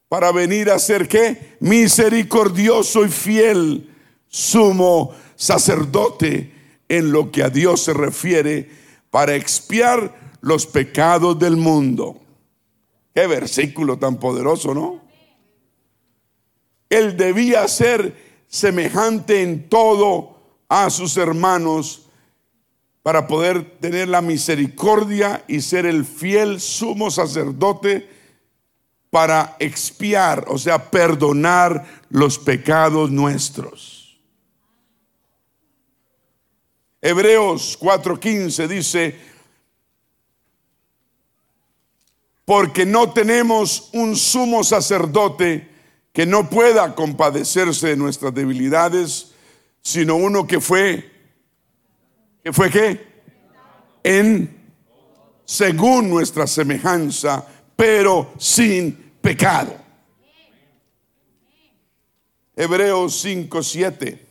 para 0.08 0.30
venir 0.30 0.70
a 0.70 0.78
ser 0.78 1.08
qué? 1.08 1.56
Misericordioso 1.60 3.04
y 3.04 3.08
fiel, 3.08 3.90
sumo 4.28 5.14
sacerdote 5.34 6.52
en 6.88 7.12
lo 7.12 7.32
que 7.32 7.42
a 7.42 7.48
Dios 7.48 7.82
se 7.82 7.94
refiere 7.94 8.70
para 9.10 9.34
expiar 9.34 10.36
los 10.42 10.66
pecados 10.66 11.38
del 11.38 11.56
mundo. 11.56 12.20
Qué 13.14 13.26
versículo 13.26 13.98
tan 13.98 14.18
poderoso, 14.18 14.74
¿no? 14.74 15.00
Él 16.90 17.16
debía 17.16 17.66
ser 17.68 18.42
semejante 18.48 19.42
en 19.42 19.68
todo 19.68 20.36
a 20.68 20.90
sus 20.90 21.16
hermanos 21.16 22.09
para 23.02 23.26
poder 23.26 23.78
tener 23.78 24.08
la 24.08 24.20
misericordia 24.20 25.44
y 25.48 25.60
ser 25.60 25.86
el 25.86 26.04
fiel 26.04 26.60
sumo 26.60 27.10
sacerdote 27.10 28.08
para 29.10 29.56
expiar, 29.58 30.44
o 30.48 30.58
sea, 30.58 30.90
perdonar 30.90 31.84
los 32.10 32.38
pecados 32.38 33.10
nuestros. 33.10 34.20
Hebreos 37.02 37.78
4:15 37.80 38.68
dice, 38.68 39.18
porque 42.44 42.84
no 42.84 43.12
tenemos 43.12 43.90
un 43.92 44.16
sumo 44.16 44.62
sacerdote 44.62 45.70
que 46.12 46.26
no 46.26 46.50
pueda 46.50 46.94
compadecerse 46.94 47.88
de 47.88 47.96
nuestras 47.96 48.34
debilidades, 48.34 49.32
sino 49.82 50.16
uno 50.16 50.46
que 50.46 50.60
fue 50.60 51.19
¿Qué 52.42 52.52
fue 52.52 52.70
qué? 52.70 53.22
En 54.02 54.60
según 55.44 56.08
nuestra 56.08 56.46
semejanza, 56.46 57.44
pero 57.74 58.32
sin 58.38 58.92
pecado. 59.20 59.74
Hebreos 62.54 63.20
5, 63.20 63.62
7. 63.62 64.26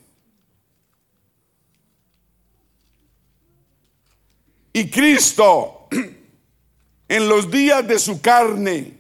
Y 4.72 4.90
Cristo 4.90 5.88
en 7.10 7.28
los 7.28 7.52
días 7.52 7.86
de 7.86 8.00
su 8.00 8.22
carne, 8.22 8.98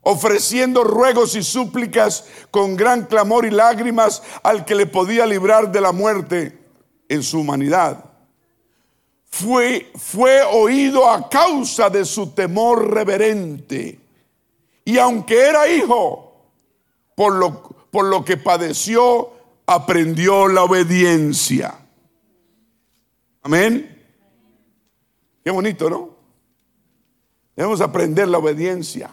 ofreciendo 0.00 0.82
ruegos 0.82 1.36
y 1.36 1.42
súplicas 1.42 2.24
con 2.50 2.74
gran 2.74 3.06
clamor 3.06 3.46
y 3.46 3.50
lágrimas 3.50 4.22
al 4.42 4.64
que 4.64 4.74
le 4.74 4.86
podía 4.86 5.24
librar 5.24 5.70
de 5.70 5.80
la 5.80 5.92
muerte 5.92 6.58
en 7.08 7.22
su 7.22 7.40
humanidad. 7.40 8.07
Fue, 9.30 9.90
fue 9.94 10.42
oído 10.42 11.08
a 11.08 11.28
causa 11.28 11.90
de 11.90 12.04
su 12.04 12.30
temor 12.30 12.92
reverente. 12.92 14.00
Y 14.84 14.98
aunque 14.98 15.38
era 15.48 15.68
hijo, 15.68 16.28
por 17.14 17.34
lo, 17.34 17.62
por 17.90 18.06
lo 18.06 18.24
que 18.24 18.36
padeció, 18.36 19.30
aprendió 19.66 20.48
la 20.48 20.64
obediencia. 20.64 21.78
Amén. 23.42 24.06
Qué 25.44 25.50
bonito, 25.50 25.90
¿no? 25.90 26.10
Debemos 27.54 27.80
aprender 27.80 28.28
la 28.28 28.38
obediencia. 28.38 29.10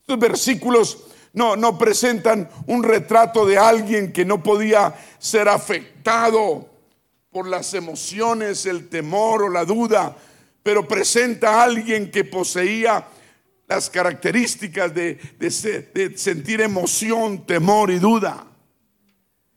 Estos 0.00 0.18
versículos 0.18 1.04
no, 1.32 1.56
no 1.56 1.78
presentan 1.78 2.48
un 2.66 2.82
retrato 2.82 3.46
de 3.46 3.56
alguien 3.56 4.12
que 4.12 4.24
no 4.24 4.42
podía 4.42 4.94
ser 5.18 5.48
afectado 5.48 6.68
por 7.38 7.46
las 7.46 7.72
emociones, 7.72 8.66
el 8.66 8.88
temor 8.88 9.44
o 9.44 9.48
la 9.48 9.64
duda, 9.64 10.16
pero 10.60 10.88
presenta 10.88 11.54
a 11.54 11.62
alguien 11.62 12.10
que 12.10 12.24
poseía 12.24 13.06
las 13.68 13.88
características 13.88 14.92
de, 14.92 15.14
de, 15.38 16.18
sentir 16.18 16.60
emoción, 16.60 17.46
temor 17.46 17.92
y 17.92 18.00
duda. 18.00 18.44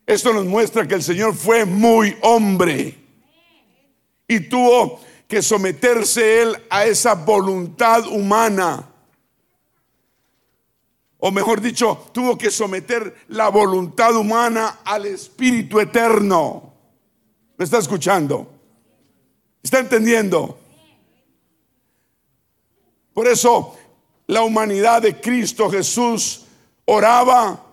Esto 0.06 0.32
nos 0.32 0.44
muestra 0.44 0.86
que 0.86 0.94
el 0.94 1.02
Señor 1.02 1.34
fue 1.34 1.64
muy 1.64 2.16
hombre 2.20 2.96
y 4.28 4.38
tuvo 4.38 5.00
que 5.26 5.42
someterse 5.42 6.40
él 6.40 6.56
a 6.70 6.84
esa 6.84 7.14
voluntad 7.14 8.06
humana. 8.06 8.88
O 11.18 11.32
mejor 11.32 11.60
dicho, 11.60 12.10
tuvo 12.12 12.38
que 12.38 12.52
someter 12.52 13.12
la 13.26 13.48
voluntad 13.48 14.14
humana 14.14 14.82
al 14.84 15.06
Espíritu 15.06 15.80
Eterno. 15.80 16.71
¿Me 17.56 17.64
está 17.64 17.78
escuchando? 17.78 18.50
¿Está 19.62 19.78
entendiendo? 19.78 20.58
Por 23.14 23.28
eso 23.28 23.76
la 24.26 24.42
humanidad 24.42 25.02
de 25.02 25.20
Cristo 25.20 25.70
Jesús 25.70 26.46
oraba, 26.84 27.64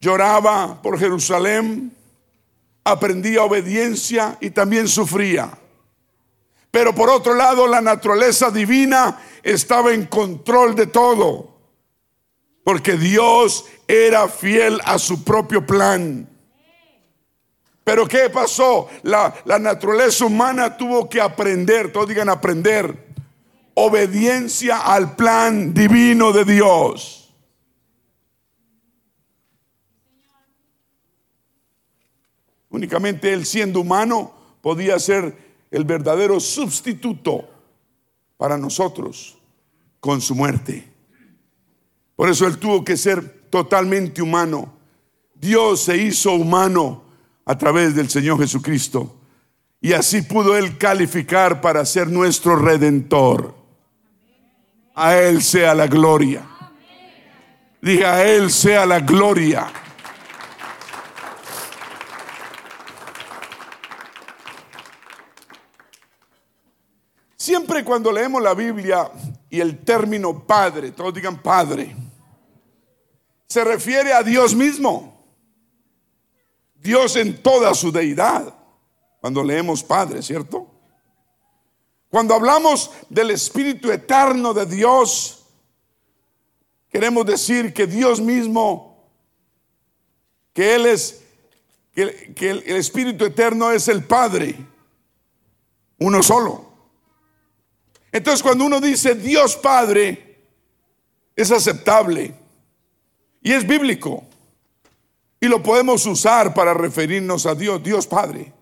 lloraba 0.00 0.80
por 0.82 0.98
Jerusalén, 0.98 1.94
aprendía 2.84 3.42
obediencia 3.44 4.36
y 4.40 4.50
también 4.50 4.88
sufría. 4.88 5.56
Pero 6.70 6.94
por 6.94 7.10
otro 7.10 7.34
lado, 7.34 7.66
la 7.66 7.80
naturaleza 7.80 8.50
divina 8.50 9.20
estaba 9.42 9.92
en 9.92 10.06
control 10.06 10.74
de 10.74 10.86
todo. 10.86 11.50
Porque 12.62 12.96
Dios 12.96 13.64
era 13.88 14.28
fiel 14.28 14.80
a 14.84 14.98
su 14.98 15.24
propio 15.24 15.66
plan. 15.66 16.28
Pero 17.90 18.06
¿qué 18.06 18.30
pasó? 18.30 18.88
La, 19.02 19.34
naturaleza 19.58 20.24
humana 20.24 20.76
tuvo 20.76 21.08
que 21.08 21.20
aprender, 21.20 21.90
todos 21.90 22.08
digan 22.08 22.28
aprender, 22.28 23.08
obediencia 23.74 24.78
al 24.78 25.16
plan 25.16 25.74
divino 25.74 26.30
de 26.30 26.44
Dios. 26.44 27.34
Únicamente 32.68 33.32
él 33.32 33.44
siendo 33.44 33.80
humano 33.80 34.34
podía 34.62 34.96
ser 35.00 35.36
el 35.72 35.82
verdadero 35.84 36.38
sustituto 36.38 37.50
para 38.36 38.56
nosotros 38.56 39.36
con 39.98 40.20
su 40.20 40.36
muerte. 40.36 40.88
Por 42.14 42.28
eso 42.28 42.46
Él 42.46 42.56
tuvo 42.58 42.84
que 42.84 42.96
ser 42.96 43.48
totalmente 43.50 44.22
humano. 44.22 44.72
Dios 45.34 45.80
se 45.80 45.96
hizo 45.96 46.34
humano 46.34 47.09
a 47.50 47.58
través 47.58 47.96
del 47.96 48.08
Señor 48.08 48.38
Jesucristo. 48.38 49.16
Y 49.80 49.92
así 49.92 50.22
pudo 50.22 50.56
Él 50.56 50.78
calificar 50.78 51.60
para 51.60 51.84
ser 51.84 52.06
nuestro 52.06 52.54
redentor. 52.54 53.56
A 54.94 55.16
Él 55.16 55.42
sea 55.42 55.74
la 55.74 55.88
gloria. 55.88 56.46
Diga, 57.82 58.14
a 58.14 58.24
Él 58.24 58.52
sea 58.52 58.86
la 58.86 59.00
gloria. 59.00 59.66
Siempre 67.36 67.82
cuando 67.82 68.12
leemos 68.12 68.40
la 68.40 68.54
Biblia 68.54 69.10
y 69.50 69.58
el 69.58 69.78
término 69.78 70.46
Padre, 70.46 70.92
todos 70.92 71.12
digan 71.12 71.42
Padre, 71.42 71.96
se 73.48 73.64
refiere 73.64 74.12
a 74.12 74.22
Dios 74.22 74.54
mismo. 74.54 75.09
Dios 76.80 77.16
en 77.16 77.42
toda 77.42 77.74
su 77.74 77.92
deidad. 77.92 78.54
Cuando 79.20 79.44
leemos 79.44 79.82
Padre, 79.82 80.22
¿cierto? 80.22 80.66
Cuando 82.08 82.34
hablamos 82.34 82.90
del 83.08 83.30
Espíritu 83.30 83.90
eterno 83.90 84.54
de 84.54 84.66
Dios, 84.66 85.44
queremos 86.88 87.26
decir 87.26 87.72
que 87.72 87.86
Dios 87.86 88.20
mismo, 88.20 89.08
que 90.52 90.74
Él 90.74 90.86
es, 90.86 91.22
que, 91.94 92.50
el 92.50 92.76
Espíritu 92.76 93.26
eterno 93.26 93.70
es 93.70 93.88
el 93.88 94.04
Padre, 94.04 94.56
uno 95.98 96.22
solo. 96.22 96.70
Entonces 98.10 98.42
cuando 98.42 98.64
uno 98.64 98.80
dice 98.80 99.14
Dios 99.14 99.56
Padre, 99.56 100.30
es 101.36 101.52
aceptable 101.52 102.34
y 103.42 103.52
es 103.52 103.66
bíblico. 103.66 104.24
Y 105.40 105.48
lo 105.48 105.62
podemos 105.62 106.04
usar 106.04 106.52
para 106.52 106.74
referirnos 106.74 107.46
a 107.46 107.54
Dios, 107.54 107.82
Dios 107.82 108.06
Padre. 108.06 108.52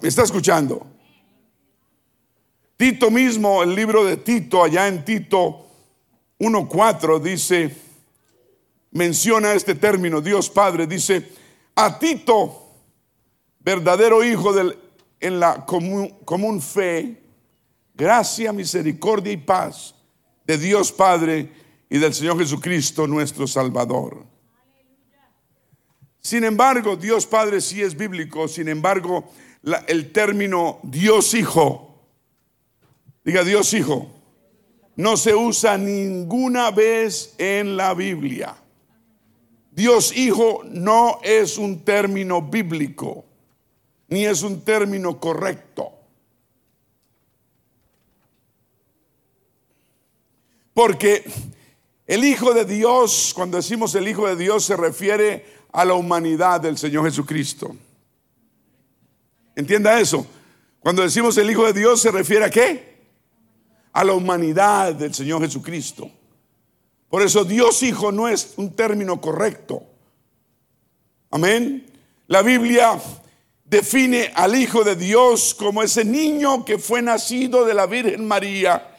¿Me 0.00 0.08
está 0.08 0.22
escuchando? 0.22 0.86
Tito 2.76 3.10
mismo, 3.10 3.62
el 3.62 3.74
libro 3.74 4.04
de 4.04 4.16
Tito, 4.16 4.62
allá 4.62 4.86
en 4.86 5.04
Tito 5.04 5.66
1.4, 6.38 7.20
dice, 7.20 7.76
menciona 8.92 9.52
este 9.52 9.74
término, 9.74 10.20
Dios 10.20 10.48
Padre, 10.48 10.86
dice, 10.86 11.28
a 11.74 11.98
Tito, 11.98 12.68
verdadero 13.58 14.24
hijo 14.24 14.52
del, 14.52 14.78
en 15.18 15.40
la 15.40 15.66
común 15.66 16.62
fe, 16.62 17.20
gracia, 17.94 18.52
misericordia 18.52 19.32
y 19.32 19.38
paz 19.38 19.94
de 20.46 20.56
Dios 20.56 20.92
Padre 20.92 21.52
y 21.90 21.98
del 21.98 22.14
Señor 22.14 22.38
Jesucristo 22.38 23.06
nuestro 23.06 23.46
Salvador. 23.46 24.29
Sin 26.20 26.44
embargo, 26.44 26.96
Dios 26.96 27.26
Padre 27.26 27.60
sí 27.60 27.80
es 27.80 27.96
bíblico, 27.96 28.46
sin 28.46 28.68
embargo, 28.68 29.30
el 29.86 30.12
término 30.12 30.78
Dios 30.82 31.34
Hijo, 31.34 31.98
diga 33.24 33.42
Dios 33.42 33.72
Hijo, 33.72 34.10
no 34.96 35.16
se 35.16 35.34
usa 35.34 35.78
ninguna 35.78 36.70
vez 36.70 37.34
en 37.38 37.76
la 37.76 37.94
Biblia. 37.94 38.54
Dios 39.70 40.14
Hijo 40.14 40.62
no 40.64 41.20
es 41.22 41.56
un 41.56 41.84
término 41.84 42.42
bíblico, 42.42 43.24
ni 44.08 44.26
es 44.26 44.42
un 44.42 44.62
término 44.62 45.18
correcto. 45.18 45.92
Porque 50.74 51.24
el 52.06 52.24
Hijo 52.24 52.52
de 52.52 52.64
Dios, 52.64 53.32
cuando 53.34 53.56
decimos 53.56 53.94
el 53.94 54.08
Hijo 54.08 54.26
de 54.26 54.36
Dios, 54.36 54.64
se 54.64 54.76
refiere 54.76 55.59
a 55.72 55.84
la 55.84 55.94
humanidad 55.94 56.60
del 56.60 56.76
Señor 56.76 57.04
Jesucristo. 57.04 57.74
Entienda 59.54 60.00
eso. 60.00 60.26
Cuando 60.80 61.02
decimos 61.02 61.36
el 61.36 61.50
Hijo 61.50 61.66
de 61.66 61.78
Dios, 61.78 62.00
se 62.00 62.10
refiere 62.10 62.44
a 62.44 62.50
qué? 62.50 63.00
A 63.92 64.04
la 64.04 64.14
humanidad 64.14 64.94
del 64.94 65.12
Señor 65.14 65.42
Jesucristo. 65.42 66.10
Por 67.08 67.22
eso 67.22 67.44
Dios 67.44 67.82
Hijo 67.82 68.12
no 68.12 68.28
es 68.28 68.54
un 68.56 68.74
término 68.74 69.20
correcto. 69.20 69.82
Amén. 71.30 71.86
La 72.28 72.42
Biblia 72.42 73.00
define 73.64 74.32
al 74.34 74.54
Hijo 74.54 74.84
de 74.84 74.96
Dios 74.96 75.54
como 75.54 75.82
ese 75.82 76.04
niño 76.04 76.64
que 76.64 76.78
fue 76.78 77.02
nacido 77.02 77.64
de 77.64 77.74
la 77.74 77.86
Virgen 77.86 78.26
María 78.26 78.96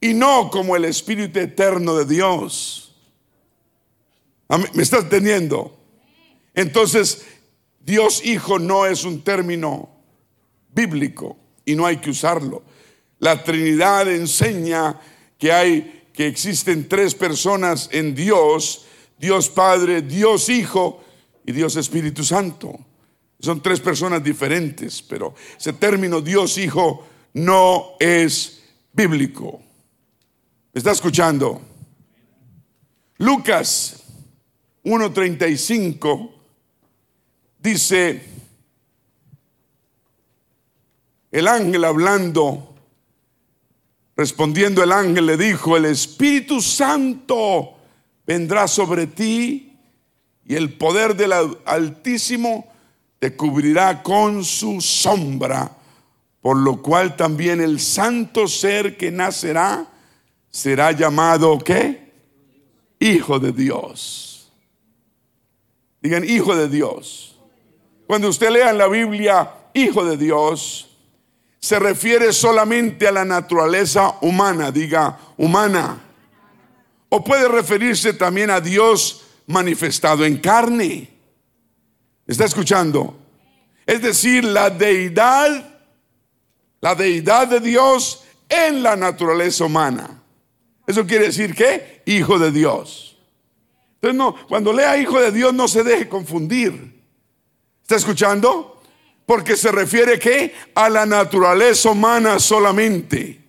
y 0.00 0.14
no 0.14 0.50
como 0.50 0.76
el 0.76 0.84
Espíritu 0.84 1.38
eterno 1.38 1.94
de 1.94 2.04
Dios. 2.04 2.94
¿Me 4.72 4.82
estás 4.82 5.04
entendiendo? 5.04 5.77
Entonces, 6.58 7.24
Dios 7.78 8.20
Hijo 8.26 8.58
no 8.58 8.84
es 8.84 9.04
un 9.04 9.22
término 9.22 9.90
bíblico 10.74 11.36
y 11.64 11.76
no 11.76 11.86
hay 11.86 11.98
que 11.98 12.10
usarlo. 12.10 12.64
La 13.20 13.44
Trinidad 13.44 14.10
enseña 14.10 14.98
que 15.38 15.52
hay 15.52 16.08
que 16.12 16.26
existen 16.26 16.88
tres 16.88 17.14
personas 17.14 17.88
en 17.92 18.12
Dios, 18.12 18.86
Dios 19.20 19.48
Padre, 19.48 20.02
Dios 20.02 20.48
Hijo 20.48 21.04
y 21.46 21.52
Dios 21.52 21.76
Espíritu 21.76 22.24
Santo. 22.24 22.76
Son 23.38 23.62
tres 23.62 23.78
personas 23.78 24.24
diferentes, 24.24 25.00
pero 25.00 25.36
ese 25.56 25.74
término 25.74 26.20
Dios 26.20 26.58
Hijo 26.58 27.06
no 27.34 27.92
es 28.00 28.64
bíblico. 28.92 29.62
¿Me 30.72 30.78
está 30.80 30.90
escuchando? 30.90 31.62
Lucas 33.18 34.02
1.35 34.82 36.37
dice, 37.58 38.22
el 41.30 41.48
ángel 41.48 41.84
hablando, 41.84 42.74
respondiendo 44.16 44.82
el 44.82 44.92
ángel 44.92 45.26
le 45.26 45.36
dijo, 45.36 45.76
el 45.76 45.84
Espíritu 45.86 46.60
Santo 46.60 47.76
vendrá 48.26 48.66
sobre 48.68 49.06
ti 49.06 49.76
y 50.44 50.54
el 50.54 50.72
poder 50.74 51.14
del 51.14 51.32
Altísimo 51.64 52.72
te 53.18 53.36
cubrirá 53.36 54.02
con 54.02 54.44
su 54.44 54.80
sombra, 54.80 55.76
por 56.40 56.56
lo 56.56 56.80
cual 56.80 57.16
también 57.16 57.60
el 57.60 57.80
santo 57.80 58.46
ser 58.48 58.96
que 58.96 59.10
nacerá 59.10 59.86
será 60.50 60.92
llamado 60.92 61.58
¿qué? 61.58 62.12
hijo 62.98 63.38
de 63.38 63.52
Dios. 63.52 64.50
Digan, 66.00 66.24
hijo 66.24 66.54
de 66.54 66.68
Dios. 66.68 67.27
Cuando 68.08 68.30
usted 68.30 68.48
lea 68.48 68.70
en 68.70 68.78
la 68.78 68.88
Biblia, 68.88 69.50
hijo 69.74 70.02
de 70.02 70.16
Dios, 70.16 70.96
se 71.58 71.78
refiere 71.78 72.32
solamente 72.32 73.06
a 73.06 73.12
la 73.12 73.26
naturaleza 73.26 74.14
humana, 74.22 74.72
diga, 74.72 75.18
humana. 75.36 76.00
O 77.10 77.22
puede 77.22 77.46
referirse 77.48 78.14
también 78.14 78.48
a 78.48 78.62
Dios 78.62 79.26
manifestado 79.46 80.24
en 80.24 80.38
carne. 80.38 81.10
¿Está 82.26 82.46
escuchando? 82.46 83.14
Es 83.84 84.00
decir, 84.00 84.42
la 84.42 84.70
deidad, 84.70 85.78
la 86.80 86.94
deidad 86.94 87.46
de 87.48 87.60
Dios 87.60 88.24
en 88.48 88.82
la 88.82 88.96
naturaleza 88.96 89.66
humana. 89.66 90.22
Eso 90.86 91.06
quiere 91.06 91.26
decir 91.26 91.54
que 91.54 92.00
hijo 92.06 92.38
de 92.38 92.52
Dios. 92.52 93.18
Entonces, 93.96 94.16
no, 94.16 94.34
cuando 94.48 94.72
lea 94.72 94.96
hijo 94.96 95.20
de 95.20 95.30
Dios, 95.30 95.52
no 95.52 95.68
se 95.68 95.84
deje 95.84 96.08
confundir. 96.08 96.97
¿Está 97.88 97.96
escuchando? 97.96 98.82
Porque 99.24 99.56
se 99.56 99.72
refiere 99.72 100.18
que 100.18 100.54
a 100.74 100.90
la 100.90 101.06
naturaleza 101.06 101.88
humana 101.88 102.38
solamente. 102.38 103.40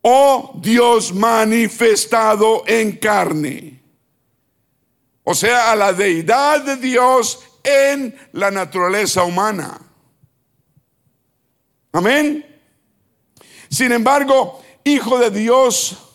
O 0.00 0.54
Dios 0.56 1.12
manifestado 1.12 2.62
en 2.66 2.92
carne. 2.92 3.82
O 5.24 5.34
sea, 5.34 5.72
a 5.72 5.76
la 5.76 5.92
deidad 5.92 6.62
de 6.62 6.76
Dios 6.76 7.44
en 7.62 8.18
la 8.32 8.50
naturaleza 8.50 9.24
humana. 9.24 9.78
Amén. 11.92 12.46
Sin 13.68 13.92
embargo, 13.92 14.64
hijo 14.84 15.18
de 15.18 15.30
Dios, 15.30 16.07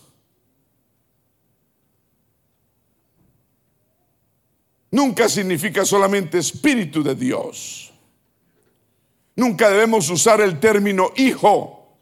nunca 4.93 5.27
significa 5.27 5.83
solamente 5.83 6.37
espíritu 6.37 7.01
de 7.01 7.15
Dios. 7.15 7.91
Nunca 9.35 9.67
debemos 9.67 10.07
usar 10.11 10.39
el 10.39 10.59
término 10.59 11.11
hijo 11.15 11.97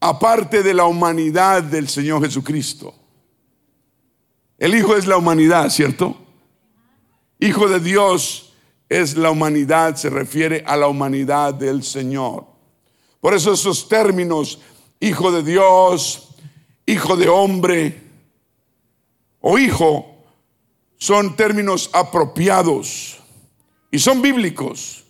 aparte 0.00 0.64
de 0.64 0.74
la 0.74 0.86
humanidad 0.86 1.62
del 1.62 1.88
Señor 1.88 2.24
Jesucristo. 2.24 2.92
El 4.58 4.74
hijo 4.74 4.96
es 4.96 5.06
la 5.06 5.18
humanidad, 5.18 5.70
¿cierto? 5.70 6.16
Hijo 7.38 7.68
de 7.68 7.78
Dios 7.78 8.54
es 8.88 9.16
la 9.16 9.30
humanidad, 9.30 9.94
se 9.94 10.10
refiere 10.10 10.64
a 10.66 10.76
la 10.76 10.88
humanidad 10.88 11.54
del 11.54 11.84
Señor. 11.84 12.44
Por 13.20 13.34
eso 13.34 13.52
esos 13.52 13.88
términos 13.88 14.58
hijo 14.98 15.30
de 15.30 15.44
Dios, 15.44 16.34
hijo 16.86 17.16
de 17.16 17.28
hombre 17.28 18.02
o 19.40 19.60
hijo, 19.60 20.17
son 20.98 21.34
términos 21.36 21.88
apropiados 21.94 23.18
y 23.90 23.98
son 23.98 24.20
bíblicos, 24.20 25.04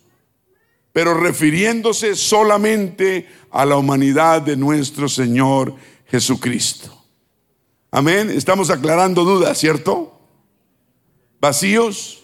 pero 0.93 1.13
refiriéndose 1.13 2.15
solamente 2.15 3.27
a 3.51 3.65
la 3.65 3.75
humanidad 3.75 4.41
de 4.41 4.55
nuestro 4.55 5.09
Señor 5.09 5.75
Jesucristo. 6.05 6.95
Amén. 7.91 8.29
Estamos 8.29 8.69
aclarando 8.69 9.25
dudas, 9.25 9.57
¿cierto? 9.57 10.21
Vacíos. 11.41 12.23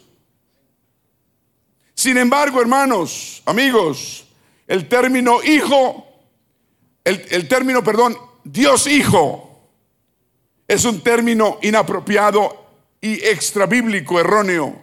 Sin 1.93 2.17
embargo, 2.17 2.61
hermanos, 2.61 3.41
amigos, 3.45 4.25
el 4.67 4.87
término 4.87 5.43
hijo 5.43 6.05
el, 7.05 7.47
término, 7.47 7.83
perdón, 7.83 8.17
Dios 8.43 8.87
Hijo 8.87 9.69
es 10.67 10.85
un 10.85 11.01
término 11.01 11.59
inapropiado 11.61 12.64
y 13.05 13.13
extrabíblico, 13.23 14.19
erróneo. 14.19 14.81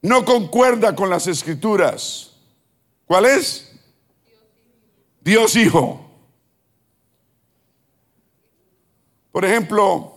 No 0.00 0.24
concuerda 0.24 0.96
con 0.96 1.10
las 1.10 1.26
escrituras. 1.26 2.38
¿Cuál 3.04 3.26
es? 3.26 3.70
Dios 5.20 5.56
Hijo. 5.56 6.00
Por 9.30 9.44
ejemplo, 9.44 10.14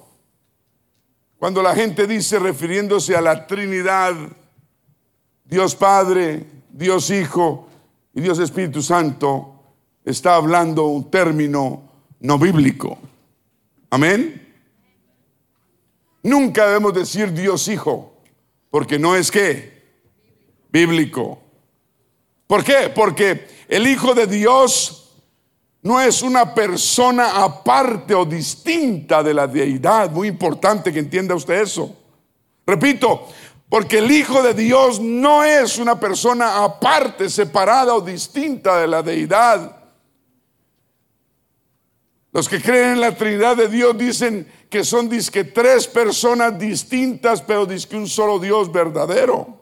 cuando 1.38 1.62
la 1.62 1.76
gente 1.76 2.08
dice 2.08 2.40
refiriéndose 2.40 3.14
a 3.14 3.20
la 3.20 3.46
Trinidad, 3.46 4.16
Dios 5.44 5.76
Padre, 5.76 6.46
Dios 6.72 7.10
Hijo 7.10 7.68
y 8.14 8.22
Dios 8.22 8.40
Espíritu 8.40 8.82
Santo, 8.82 9.64
está 10.06 10.36
hablando 10.36 10.86
un 10.86 11.12
término 11.12 11.82
no 12.22 12.40
bíblico. 12.40 12.98
Amén. 13.90 14.47
Nunca 16.28 16.68
debemos 16.68 16.94
decir 16.94 17.32
Dios 17.32 17.70
Hijo, 17.70 18.12
porque 18.70 19.00
no 19.00 19.16
es 19.16 19.32
que 19.32 19.82
bíblico. 20.70 21.40
¿Por 22.46 22.66
qué? 22.66 22.92
Porque 22.94 23.48
el 23.70 23.88
Hijo 23.88 24.14
de 24.14 24.28
Dios 24.28 25.14
no 25.84 26.02
es 26.02 26.22
una 26.22 26.54
persona 26.54 27.42
aparte 27.42 28.14
o 28.14 28.26
distinta 28.26 29.24
de 29.24 29.34
la 29.34 29.48
deidad. 29.48 30.12
Muy 30.12 30.28
importante 30.28 30.92
que 30.92 31.00
entienda 31.00 31.34
usted 31.34 31.62
eso. 31.62 31.96
Repito, 32.66 33.30
porque 33.70 34.00
el 34.00 34.12
Hijo 34.12 34.44
de 34.44 34.54
Dios 34.54 35.00
no 35.00 35.46
es 35.46 35.78
una 35.78 35.98
persona 35.98 36.62
aparte, 36.62 37.30
separada 37.30 37.96
o 37.96 38.02
distinta 38.02 38.82
de 38.82 38.88
la 38.90 39.02
deidad. 39.02 39.77
Los 42.32 42.50
que 42.50 42.62
creen 42.62 42.94
en 42.94 43.02
la 43.02 43.16
Trinidad 43.16 43.56
de 43.56 43.68
Dios 43.68 43.98
dicen 43.98 44.48
que 44.70 44.84
son 44.84 45.10
disque 45.10 45.44
tres 45.44 45.88
personas 45.88 46.58
distintas, 46.60 47.42
pero 47.42 47.66
disque 47.66 47.96
un 47.96 48.08
solo 48.08 48.38
Dios 48.38 48.72
verdadero. 48.72 49.60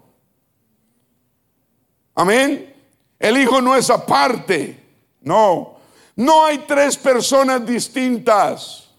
Amén. 2.16 2.74
El 3.20 3.38
Hijo 3.38 3.62
no 3.62 3.76
es 3.76 3.90
aparte. 3.90 4.80
No. 5.22 5.76
No 6.16 6.46
hay 6.46 6.60
tres 6.60 6.98
personas 6.98 7.66
distintas, 7.66 8.90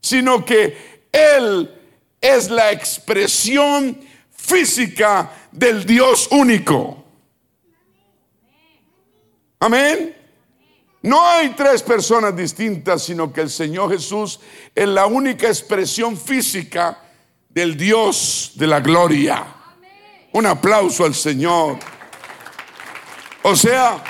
sino 0.00 0.44
que 0.44 1.08
Él 1.10 1.74
es 2.20 2.50
la 2.50 2.70
expresión 2.72 3.98
física 4.30 5.32
del 5.50 5.84
Dios 5.86 6.28
único. 6.30 7.04
Amén. 9.58 10.19
No 11.02 11.26
hay 11.26 11.50
tres 11.50 11.82
personas 11.82 12.36
distintas, 12.36 13.04
sino 13.04 13.32
que 13.32 13.40
el 13.40 13.50
Señor 13.50 13.90
Jesús 13.90 14.38
es 14.74 14.86
la 14.86 15.06
única 15.06 15.46
expresión 15.46 16.16
física 16.16 17.00
del 17.48 17.76
Dios 17.76 18.52
de 18.56 18.66
la 18.66 18.80
gloria. 18.80 19.46
Un 20.32 20.46
aplauso 20.46 21.04
al 21.04 21.14
Señor. 21.14 21.78
O 23.42 23.56
sea, 23.56 24.04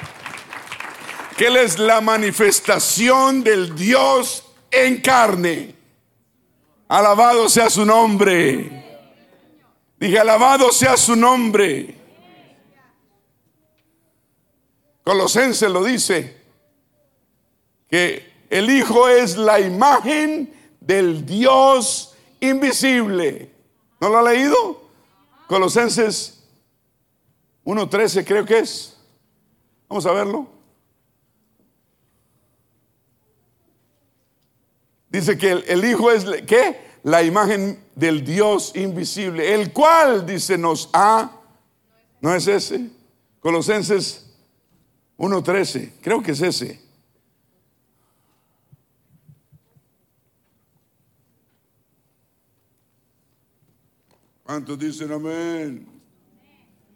que 1.37 1.47
Él 1.47 1.59
es 1.59 1.79
la 1.79 2.01
manifestación 2.01 3.45
del 3.45 3.75
Dios 3.77 4.45
en 4.71 5.01
carne. 5.01 5.77
Alabado 6.89 7.49
sea 7.49 7.71
su 7.71 7.87
nombre. 7.87 9.09
Dije, 9.97 10.19
alabado 10.19 10.73
sea 10.73 10.97
su 10.97 11.15
nombre. 11.15 11.95
Colosenses 15.05 15.71
lo 15.71 15.85
dice 15.85 16.40
que 17.91 18.31
el 18.49 18.71
Hijo 18.71 19.09
es 19.09 19.37
la 19.37 19.61
imagen 19.61 20.55
del 20.81 21.27
Dios 21.27 22.17
invisible. 22.41 23.51
¿No 24.01 24.09
lo 24.09 24.19
ha 24.19 24.23
leído? 24.23 24.81
Colosenses 25.47 26.43
1.13 27.65 28.25
creo 28.25 28.45
que 28.45 28.61
es. 28.61 28.97
Vamos 29.89 30.07
a 30.07 30.13
verlo. 30.13 30.49
Dice 35.09 35.37
que 35.37 35.51
el, 35.51 35.85
Hijo 35.85 36.13
es 36.13 36.25
¿qué? 36.47 36.81
la 37.03 37.23
imagen 37.23 37.83
del 37.97 38.25
Dios 38.25 38.73
invisible, 38.77 39.55
el 39.55 39.73
cual, 39.73 40.25
dice, 40.25 40.57
nos 40.57 40.89
ha, 40.93 41.33
¿no 42.21 42.35
es 42.35 42.47
ese? 42.47 42.89
Colosenses 43.41 44.31
1.13, 45.19 45.93
creo 46.01 46.23
que 46.23 46.31
es 46.31 46.41
ese. 46.41 46.90
¿Cuántos 54.51 54.81
dicen 54.81 55.13
amén? 55.13 55.87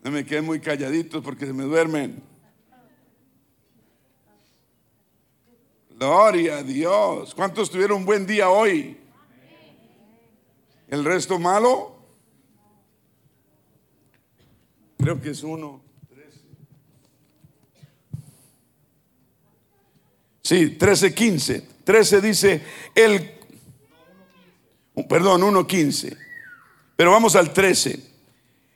No 0.03 0.11
me 0.11 0.27
queden 0.27 0.45
muy 0.45 0.59
calladitos 0.59 1.23
porque 1.23 1.47
se 1.47 1.53
me 1.53 1.63
duermen. 1.63 2.21
Gloria 5.91 6.57
a 6.57 6.63
Dios. 6.65 7.33
¿Cuántos 7.33 7.71
tuvieron 7.71 7.99
un 7.99 8.07
buen 8.07 8.27
día 8.27 8.51
hoy? 8.51 8.97
¿El 10.89 11.05
resto 11.05 11.39
malo? 11.39 11.97
Creo 14.99 15.21
que 15.21 15.31
es 15.31 15.45
uno. 15.45 15.81
Sí, 20.43 20.71
13, 20.71 21.15
15. 21.15 21.69
13 21.85 22.21
dice, 22.21 22.63
el, 22.97 23.39
perdón, 25.09 25.45
1, 25.45 25.65
15. 25.69 26.25
Pero 26.97 27.11
vamos 27.11 27.35
al 27.37 27.53
13. 27.53 27.99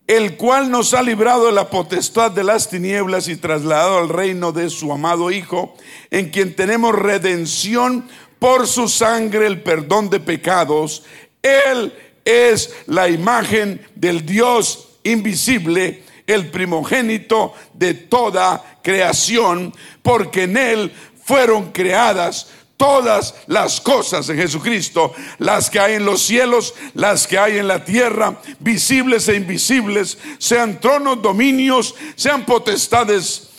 El 0.06 0.36
cual 0.36 0.70
nos 0.70 0.94
ha 0.94 1.02
librado 1.02 1.46
de 1.46 1.52
la 1.52 1.68
potestad 1.68 2.30
de 2.30 2.42
las 2.42 2.70
tinieblas 2.70 3.28
y 3.28 3.36
trasladado 3.36 3.98
al 3.98 4.08
reino 4.08 4.52
de 4.52 4.70
su 4.70 4.90
amado 4.90 5.30
Hijo, 5.30 5.76
en 6.10 6.30
quien 6.30 6.56
tenemos 6.56 6.94
redención 6.94 8.08
por 8.38 8.66
su 8.66 8.88
sangre, 8.88 9.46
el 9.46 9.62
perdón 9.62 10.08
de 10.08 10.20
pecados. 10.20 11.04
Él 11.42 11.92
es 12.24 12.74
la 12.86 13.08
imagen 13.08 13.86
del 13.94 14.24
Dios 14.24 14.98
invisible, 15.04 16.04
el 16.26 16.50
primogénito 16.50 17.52
de 17.74 17.94
toda 17.94 18.80
creación, 18.82 19.74
porque 20.02 20.44
en 20.44 20.56
Él 20.56 20.92
fueron 21.22 21.72
creadas 21.72 22.48
todas 22.78 23.34
las 23.48 23.80
cosas 23.80 24.26
en 24.30 24.38
Jesucristo, 24.38 25.12
las 25.38 25.68
que 25.68 25.80
hay 25.80 25.94
en 25.94 26.06
los 26.06 26.22
cielos, 26.22 26.74
las 26.94 27.26
que 27.26 27.36
hay 27.36 27.58
en 27.58 27.68
la 27.68 27.84
tierra, 27.84 28.40
visibles 28.60 29.28
e 29.28 29.34
invisibles, 29.34 30.16
sean 30.38 30.80
tronos, 30.80 31.20
dominios, 31.20 31.94
sean 32.14 32.46
potestades, 32.46 33.50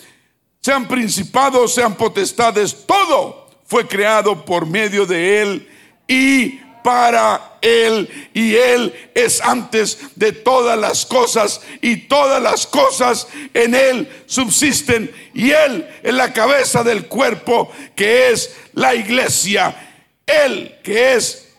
sean 0.61 0.87
principados, 0.87 1.75
sean 1.75 1.95
potestades, 1.95 2.87
todo 2.87 3.49
fue 3.65 3.87
creado 3.87 4.45
por 4.45 4.65
medio 4.65 5.05
de 5.05 5.41
Él 5.41 5.69
y 6.07 6.59
para 6.83 7.57
Él 7.61 8.29
y 8.33 8.55
Él 8.55 8.93
es 9.13 9.41
antes 9.41 9.99
de 10.15 10.31
todas 10.31 10.77
las 10.77 11.05
cosas 11.05 11.61
y 11.81 12.07
todas 12.07 12.41
las 12.41 12.67
cosas 12.67 13.27
en 13.53 13.75
Él 13.75 14.09
subsisten 14.25 15.11
y 15.33 15.51
Él 15.51 15.87
es 16.03 16.13
la 16.13 16.33
cabeza 16.33 16.83
del 16.83 17.07
cuerpo 17.07 17.71
que 17.95 18.29
es 18.29 18.55
la 18.73 18.95
iglesia. 18.95 19.75
Él 20.25 20.77
que 20.83 21.15
es 21.15 21.53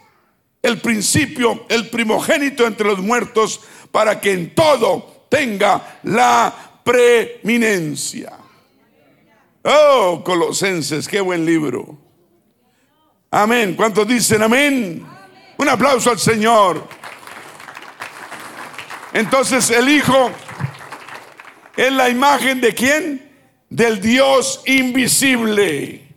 el 0.63 0.79
principio, 0.81 1.67
el 1.69 1.89
primogénito 1.89 2.67
entre 2.67 2.87
los 2.87 2.99
muertos 2.99 3.61
para 3.91 4.21
que 4.21 4.33
en 4.33 4.55
todo 4.55 5.27
tenga 5.29 6.01
la 6.03 6.81
preeminencia. 6.85 8.33
Oh, 9.63 10.23
Colosenses, 10.25 11.07
qué 11.07 11.21
buen 11.21 11.45
libro. 11.45 12.10
Amén. 13.31 13.75
¿Cuántos 13.77 14.09
dicen 14.09 14.43
amén? 14.43 15.07
Un 15.57 15.69
aplauso 15.69 16.11
al 16.11 16.19
Señor. 16.19 16.85
Entonces 19.13 19.71
el 19.71 19.89
Hijo 19.89 20.31
es 21.77 21.93
la 21.93 22.09
imagen 22.09 22.61
de 22.61 22.75
quién? 22.75 23.31
Del 23.69 24.01
Dios 24.01 24.63
invisible. 24.67 26.09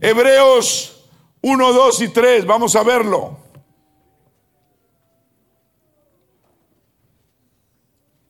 Hebreos 0.00 1.10
1, 1.40 1.72
2 1.72 2.02
y 2.02 2.08
3, 2.08 2.46
vamos 2.46 2.76
a 2.76 2.84
verlo. 2.84 3.36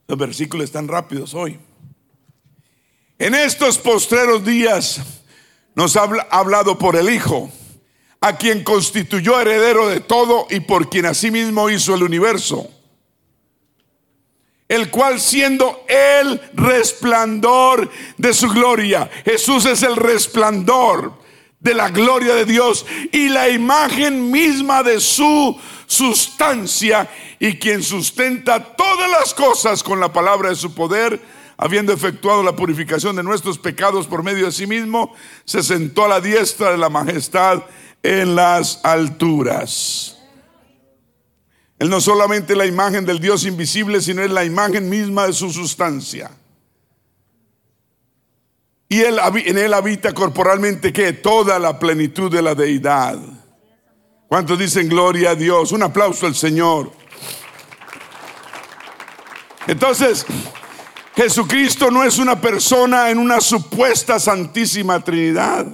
Los 0.06 0.16
versículos 0.16 0.64
están 0.64 0.88
rápidos 0.88 1.34
hoy. 1.34 1.60
En 3.18 3.34
estos 3.34 3.76
postreros 3.76 4.42
días 4.46 5.02
nos 5.74 5.94
ha 5.96 6.08
hablado 6.30 6.78
por 6.78 6.96
el 6.96 7.10
Hijo 7.10 7.50
a 8.20 8.36
quien 8.36 8.64
constituyó 8.64 9.40
heredero 9.40 9.88
de 9.88 10.00
todo 10.00 10.46
y 10.50 10.60
por 10.60 10.90
quien 10.90 11.06
asimismo 11.06 11.70
hizo 11.70 11.94
el 11.94 12.02
universo, 12.02 12.68
el 14.68 14.90
cual 14.90 15.20
siendo 15.20 15.84
el 15.88 16.40
resplandor 16.54 17.90
de 18.16 18.34
su 18.34 18.48
gloria, 18.48 19.08
Jesús 19.24 19.66
es 19.66 19.82
el 19.82 19.96
resplandor 19.96 21.12
de 21.60 21.74
la 21.74 21.90
gloria 21.90 22.34
de 22.34 22.44
Dios 22.44 22.86
y 23.12 23.28
la 23.28 23.48
imagen 23.48 24.30
misma 24.30 24.82
de 24.82 25.00
su 25.00 25.58
sustancia 25.86 27.10
y 27.38 27.58
quien 27.58 27.82
sustenta 27.82 28.76
todas 28.76 29.10
las 29.10 29.34
cosas 29.34 29.82
con 29.82 30.00
la 30.00 30.12
palabra 30.12 30.50
de 30.50 30.56
su 30.56 30.74
poder, 30.74 31.20
habiendo 31.56 31.92
efectuado 31.92 32.42
la 32.42 32.54
purificación 32.54 33.16
de 33.16 33.22
nuestros 33.22 33.58
pecados 33.58 34.06
por 34.06 34.22
medio 34.22 34.46
de 34.46 34.52
sí 34.52 34.66
mismo, 34.66 35.14
se 35.44 35.62
sentó 35.62 36.04
a 36.04 36.08
la 36.08 36.20
diestra 36.20 36.70
de 36.70 36.78
la 36.78 36.88
majestad 36.88 37.62
en 38.02 38.34
las 38.34 38.84
alturas. 38.84 40.16
Él 41.78 41.90
no 41.90 42.00
solamente 42.00 42.54
es 42.54 42.58
la 42.58 42.66
imagen 42.66 43.06
del 43.06 43.20
Dios 43.20 43.44
invisible, 43.44 44.00
sino 44.00 44.22
es 44.22 44.30
la 44.30 44.44
imagen 44.44 44.88
misma 44.88 45.26
de 45.26 45.32
su 45.32 45.50
sustancia. 45.52 46.30
Y 48.88 49.00
él, 49.00 49.18
en 49.44 49.58
él 49.58 49.74
habita 49.74 50.12
corporalmente 50.12 50.92
que 50.92 51.12
toda 51.12 51.58
la 51.58 51.78
plenitud 51.78 52.32
de 52.32 52.42
la 52.42 52.54
deidad. 52.54 53.18
¿Cuántos 54.28 54.58
dicen 54.58 54.88
gloria 54.88 55.30
a 55.30 55.34
Dios? 55.34 55.72
Un 55.72 55.82
aplauso 55.82 56.26
al 56.26 56.34
Señor. 56.34 56.90
Entonces, 59.66 60.24
Jesucristo 61.14 61.90
no 61.90 62.02
es 62.02 62.18
una 62.18 62.40
persona 62.40 63.10
en 63.10 63.18
una 63.18 63.40
supuesta 63.40 64.18
santísima 64.18 65.02
Trinidad. 65.04 65.66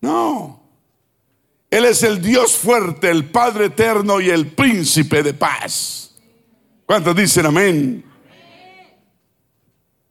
No. 0.00 0.61
Él 1.72 1.86
es 1.86 2.02
el 2.02 2.20
Dios 2.20 2.54
fuerte, 2.54 3.08
el 3.08 3.30
Padre 3.30 3.64
eterno 3.64 4.20
y 4.20 4.28
el 4.28 4.48
príncipe 4.48 5.22
de 5.22 5.32
paz. 5.32 6.14
¿Cuántos 6.84 7.16
dicen 7.16 7.46
amén? 7.46 8.04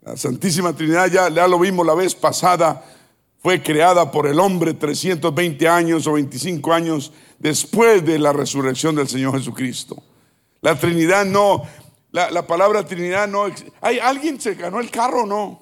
La 0.01 0.17
Santísima 0.17 0.73
Trinidad, 0.73 1.05
ya, 1.11 1.47
lo 1.47 1.59
vimos 1.59 1.85
la 1.85 1.93
vez 1.93 2.15
pasada, 2.15 2.83
fue 3.37 3.61
creada 3.61 4.09
por 4.09 4.25
el 4.25 4.39
hombre 4.39 4.73
320 4.73 5.67
años 5.67 6.07
o 6.07 6.13
25 6.13 6.73
años 6.73 7.13
después 7.37 8.03
de 8.03 8.17
la 8.17 8.33
resurrección 8.33 8.95
del 8.95 9.07
Señor 9.07 9.37
Jesucristo. 9.37 10.01
La 10.61 10.79
Trinidad 10.79 11.25
no, 11.25 11.61
la, 12.09 12.31
la 12.31 12.47
palabra 12.47 12.83
Trinidad 12.83 13.27
no. 13.27 13.45
¿Hay 13.81 13.99
alguien 13.99 14.41
se 14.41 14.55
ganó 14.55 14.79
el 14.79 14.89
carro 14.89 15.25
o 15.25 15.27
no? 15.27 15.61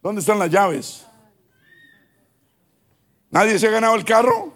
¿Dónde 0.00 0.20
están 0.20 0.38
las 0.38 0.50
llaves? 0.50 1.04
¿Nadie 3.34 3.58
se 3.58 3.66
ha 3.66 3.70
ganado 3.70 3.96
el 3.96 4.04
carro? 4.04 4.52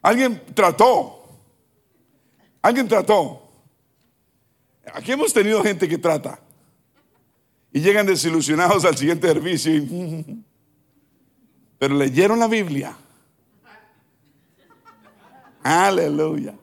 Alguien 0.00 0.42
trató. 0.54 1.22
Alguien 2.62 2.88
trató. 2.88 3.42
Aquí 4.94 5.12
hemos 5.12 5.34
tenido 5.34 5.62
gente 5.62 5.86
que 5.86 5.98
trata. 5.98 6.40
Y 7.74 7.80
llegan 7.80 8.06
desilusionados 8.06 8.86
al 8.86 8.96
siguiente 8.96 9.28
servicio. 9.28 9.70
pero 11.78 11.94
leyeron 11.96 12.38
la 12.38 12.48
Biblia. 12.48 12.96
Aleluya. 15.62 16.54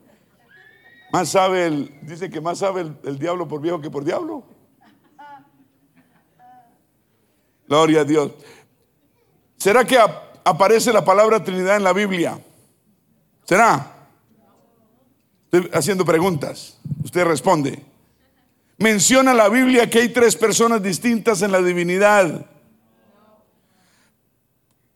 Más 1.14 1.30
sabe 1.30 1.68
el, 1.68 2.00
dice 2.02 2.32
que 2.32 2.42
más 2.42 2.58
sabe 2.58 2.82
el, 2.82 2.98
el 3.04 3.20
diablo 3.20 3.48
por 3.48 3.62
viejo 3.62 3.80
que 3.80 3.92
por 3.92 4.04
diablo. 4.04 4.44
Gloria 7.68 8.02
a 8.02 8.06
Dios. 8.06 8.32
¿Será 9.58 9.86
que 9.86 10.00
aparece 10.44 10.94
la 10.94 11.04
palabra 11.04 11.44
Trinidad 11.44 11.78
en 11.78 11.84
la 11.84 11.94
Biblia? 11.94 12.40
¿Será? 13.44 13.92
Estoy 15.46 15.70
haciendo 15.74 16.06
preguntas. 16.06 16.78
Usted 17.04 17.26
responde. 17.26 17.84
Menciona 18.78 19.34
la 19.34 19.50
Biblia 19.50 19.90
que 19.90 20.00
hay 20.00 20.10
tres 20.10 20.36
personas 20.36 20.82
distintas 20.82 21.42
en 21.42 21.52
la 21.52 21.62
divinidad. 21.62 22.46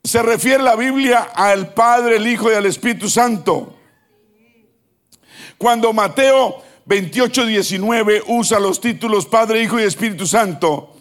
Se 0.03 0.23
refiere 0.23 0.63
la 0.63 0.75
Biblia 0.75 1.29
al 1.35 1.73
Padre, 1.73 2.17
el 2.17 2.27
Hijo 2.27 2.51
y 2.51 2.55
al 2.55 2.65
Espíritu 2.65 3.09
Santo. 3.09 3.75
Cuando 5.57 5.93
Mateo 5.93 6.63
28, 6.85 7.45
19 7.45 8.23
usa 8.27 8.59
los 8.59 8.79
títulos 8.79 9.25
Padre, 9.25 9.61
Hijo 9.63 9.79
y 9.79 9.83
Espíritu 9.83 10.25
Santo, 10.27 10.94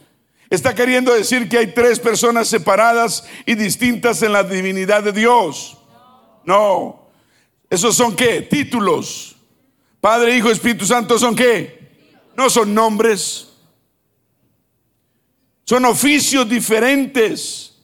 Está 0.54 0.72
queriendo 0.72 1.12
decir 1.12 1.48
que 1.48 1.58
hay 1.58 1.66
tres 1.74 1.98
personas 1.98 2.46
separadas 2.46 3.26
y 3.44 3.56
distintas 3.56 4.22
en 4.22 4.32
la 4.32 4.44
divinidad 4.44 5.02
de 5.02 5.10
Dios. 5.10 5.76
No. 6.44 7.08
¿Esos 7.68 7.96
son 7.96 8.14
qué? 8.14 8.42
Títulos. 8.42 9.34
Padre, 10.00 10.36
Hijo, 10.36 10.52
Espíritu 10.52 10.86
Santo 10.86 11.18
son 11.18 11.34
qué? 11.34 12.20
No 12.36 12.48
son 12.48 12.72
nombres. 12.72 13.48
Son 15.64 15.84
oficios 15.86 16.48
diferentes 16.48 17.76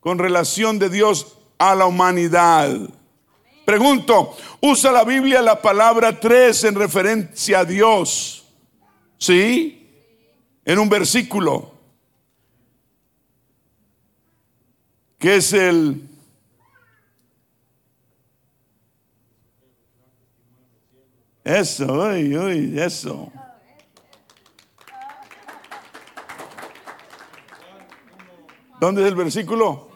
con 0.00 0.18
relación 0.18 0.78
de 0.78 0.88
Dios 0.88 1.36
a 1.58 1.74
la 1.74 1.84
humanidad. 1.84 2.74
Pregunto, 3.66 4.34
¿usa 4.62 4.92
la 4.92 5.04
Biblia 5.04 5.42
la 5.42 5.60
palabra 5.60 6.18
tres 6.18 6.64
en 6.64 6.74
referencia 6.74 7.58
a 7.58 7.64
Dios? 7.66 8.46
¿Sí? 9.18 9.90
En 10.64 10.78
un 10.78 10.88
versículo. 10.88 11.73
Que 15.24 15.36
es 15.36 15.54
el... 15.54 16.06
Eso, 21.42 21.86
uy, 21.86 22.36
uy, 22.36 22.78
eso. 22.78 23.32
¿Dónde 28.78 29.00
es 29.00 29.08
el 29.08 29.14
versículo? 29.14 29.88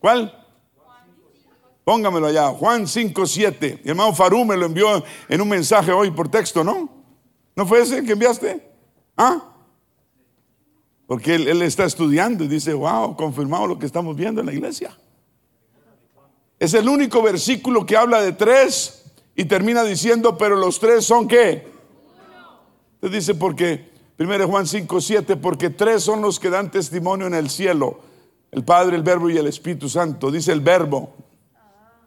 ¿Cuál? 0.00 0.46
Póngamelo 1.82 2.26
allá, 2.26 2.48
Juan 2.48 2.86
5, 2.86 3.24
7. 3.24 3.80
Mi 3.84 3.90
hermano 3.92 4.14
Farú 4.14 4.44
me 4.44 4.58
lo 4.58 4.66
envió 4.66 5.02
en 5.30 5.40
un 5.40 5.48
mensaje 5.48 5.92
hoy 5.92 6.10
por 6.10 6.28
texto, 6.28 6.62
¿no? 6.62 6.90
¿No 7.56 7.66
fue 7.66 7.80
ese 7.80 8.04
que 8.04 8.12
enviaste? 8.12 8.70
¿Ah? 9.16 9.50
Porque 11.08 11.36
él, 11.36 11.62
está 11.62 11.86
estudiando 11.86 12.44
y 12.44 12.48
dice, 12.48 12.74
wow, 12.74 13.16
confirmado 13.16 13.66
lo 13.66 13.78
que 13.78 13.86
estamos 13.86 14.14
viendo 14.14 14.42
en 14.42 14.46
la 14.46 14.52
iglesia. 14.52 14.94
Es 16.58 16.74
el 16.74 16.86
único 16.86 17.22
versículo 17.22 17.86
que 17.86 17.96
habla 17.96 18.20
de 18.20 18.32
tres 18.32 19.04
y 19.34 19.46
termina 19.46 19.84
diciendo, 19.84 20.36
pero 20.36 20.54
los 20.54 20.78
tres 20.78 21.06
son 21.06 21.26
qué? 21.26 21.66
Entonces 22.96 23.26
dice, 23.26 23.34
porque, 23.34 23.88
primero 24.18 24.46
Juan 24.48 24.66
5, 24.66 25.00
7, 25.00 25.36
porque 25.36 25.70
tres 25.70 26.02
son 26.02 26.20
los 26.20 26.38
que 26.38 26.50
dan 26.50 26.70
testimonio 26.70 27.26
en 27.26 27.32
el 27.32 27.48
cielo, 27.48 28.00
el 28.50 28.62
Padre, 28.62 28.94
el 28.94 29.02
Verbo 29.02 29.30
y 29.30 29.38
el 29.38 29.46
Espíritu 29.46 29.88
Santo. 29.88 30.30
Dice 30.30 30.52
el 30.52 30.60
Verbo, 30.60 31.14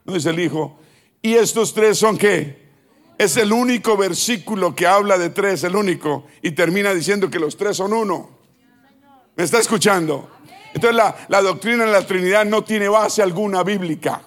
no 0.06 0.14
dice 0.14 0.30
el 0.30 0.40
Hijo. 0.40 0.78
Y 1.24 1.34
estos 1.34 1.74
tres 1.74 1.98
son 1.98 2.20
qué? 2.20 2.70
Es 3.18 3.36
el 3.36 3.52
único 3.52 3.98
versículo 3.98 4.76
que 4.76 4.86
habla 4.86 5.18
de 5.18 5.32
tres, 5.32 5.64
el 5.64 5.76
único, 5.76 6.26
y 6.44 6.52
termina 6.52 6.94
diciendo 6.94 7.32
que 7.32 7.40
los 7.40 7.58
tres 7.58 7.78
son 7.78 7.94
uno. 7.94 8.41
¿Me 9.36 9.44
está 9.44 9.60
escuchando? 9.60 10.30
Entonces 10.74 10.96
la, 11.28 11.42
doctrina 11.42 11.86
de 11.86 11.92
la 11.92 12.06
Trinidad 12.06 12.46
no 12.46 12.64
tiene 12.64 12.88
base 12.88 13.22
alguna 13.22 13.64
bíblica. 13.64 14.22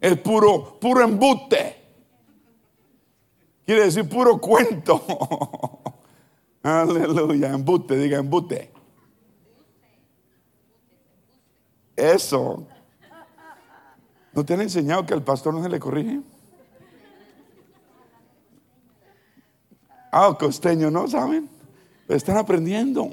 Es 0.00 0.18
puro, 0.18 0.78
puro 0.80 1.02
embute. 1.02 1.76
Quiere 3.64 3.84
decir 3.84 4.08
puro 4.08 4.38
cuento. 4.38 5.04
Aleluya, 6.62 7.50
embute, 7.50 7.96
diga 7.96 8.18
embute. 8.18 8.72
Eso. 11.96 12.66
¿No 14.32 14.44
te 14.44 14.54
han 14.54 14.62
enseñado 14.62 15.04
que 15.06 15.14
al 15.14 15.22
pastor 15.22 15.54
no 15.54 15.62
se 15.62 15.68
le 15.68 15.78
corrige? 15.78 16.20
Ah, 20.10 20.36
costeño, 20.38 20.90
¿no 20.90 21.06
saben? 21.08 21.48
Pero 22.06 22.16
están 22.16 22.36
aprendiendo. 22.36 23.08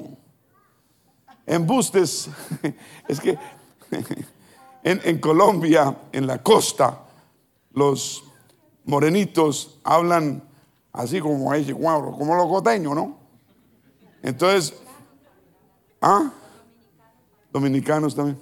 Embustes. 1.50 2.28
Es 3.08 3.20
que 3.20 3.36
en, 4.84 5.18
Colombia, 5.18 5.96
en 6.12 6.26
la 6.26 6.42
costa, 6.42 7.00
los 7.72 8.22
morenitos 8.84 9.78
hablan 9.82 10.42
así 10.92 11.20
como 11.20 11.52
ese 11.52 11.72
como 11.74 12.34
los 12.36 12.48
costeños, 12.48 12.94
¿no? 12.94 13.18
Entonces, 14.22 14.74
ah, 16.00 16.30
dominicanos 17.52 18.14
también 18.14 18.38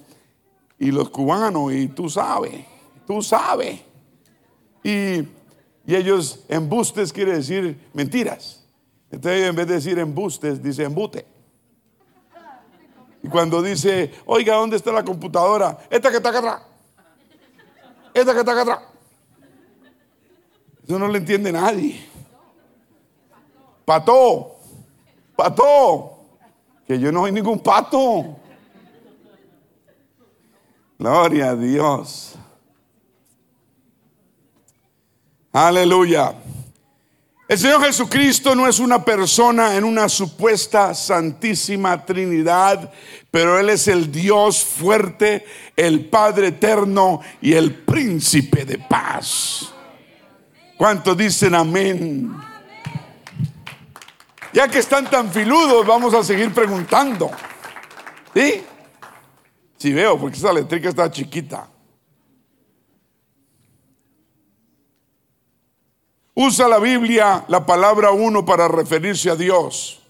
y 0.79 0.91
los 0.91 1.09
cubanos, 1.09 1.73
y 1.73 1.89
tú 1.89 2.09
sabes, 2.09 2.65
tú 3.05 3.21
sabes. 3.21 3.81
Y, 4.81 5.27
y 5.85 5.95
ellos, 5.95 6.45
embustes 6.47 7.11
quiere 7.11 7.33
decir 7.33 7.89
mentiras. 7.93 8.63
Entonces 9.11 9.49
en 9.49 9.55
vez 9.55 9.67
de 9.67 9.73
decir 9.73 9.99
embustes, 9.99 10.63
dice 10.63 10.83
embute. 10.83 11.25
Y 13.21 13.27
cuando 13.27 13.61
dice, 13.61 14.13
oiga, 14.25 14.55
¿dónde 14.55 14.77
está 14.77 14.91
la 14.91 15.03
computadora? 15.03 15.77
Esta 15.89 16.09
que 16.09 16.17
está 16.17 16.29
acá 16.29 16.39
atrás. 16.39 16.61
Esta 18.13 18.33
que 18.33 18.39
está 18.39 18.51
acá 18.51 18.61
atrás. 18.61 18.79
Eso 20.87 20.97
no 20.97 21.07
le 21.07 21.19
entiende 21.19 21.51
nadie. 21.51 22.07
Pato, 23.85 24.55
pato, 25.35 26.19
que 26.87 26.99
yo 26.99 27.11
no 27.11 27.21
soy 27.21 27.31
ningún 27.31 27.59
pato. 27.59 28.37
Gloria 30.97 31.51
a 31.51 31.55
Dios. 31.55 32.35
Aleluya. 35.51 36.35
El 37.49 37.57
Señor 37.57 37.83
Jesucristo 37.83 38.53
no 38.53 38.67
es 38.67 38.77
una 38.77 39.03
persona 39.03 39.75
en 39.75 39.83
una 39.83 40.07
supuesta 40.07 40.93
santísima 40.93 42.05
Trinidad, 42.05 42.93
pero 43.31 43.57
Él 43.57 43.71
es 43.71 43.87
el 43.87 44.11
Dios 44.11 44.63
fuerte, 44.63 45.47
el 45.75 46.05
Padre 46.05 46.49
eterno 46.49 47.21
y 47.41 47.53
el 47.53 47.73
príncipe 47.73 48.65
de 48.65 48.77
paz. 48.77 49.73
¿Cuántos 50.77 51.17
dicen 51.17 51.55
amén? 51.55 52.31
Ya 54.53 54.67
que 54.67 54.77
están 54.77 55.09
tan 55.09 55.31
filudos, 55.31 55.87
vamos 55.87 56.13
a 56.13 56.23
seguir 56.23 56.53
preguntando. 56.53 57.31
¿Sí? 58.31 58.61
Si 59.75 59.91
veo, 59.91 60.19
porque 60.19 60.37
esa 60.37 60.53
letrica 60.53 60.89
está 60.89 61.09
chiquita. 61.09 61.67
Usa 66.33 66.67
la 66.67 66.79
Biblia 66.79 67.45
la 67.47 67.65
palabra 67.65 68.11
uno 68.11 68.45
para 68.45 68.67
referirse 68.67 69.29
a 69.29 69.35
Dios. 69.35 70.01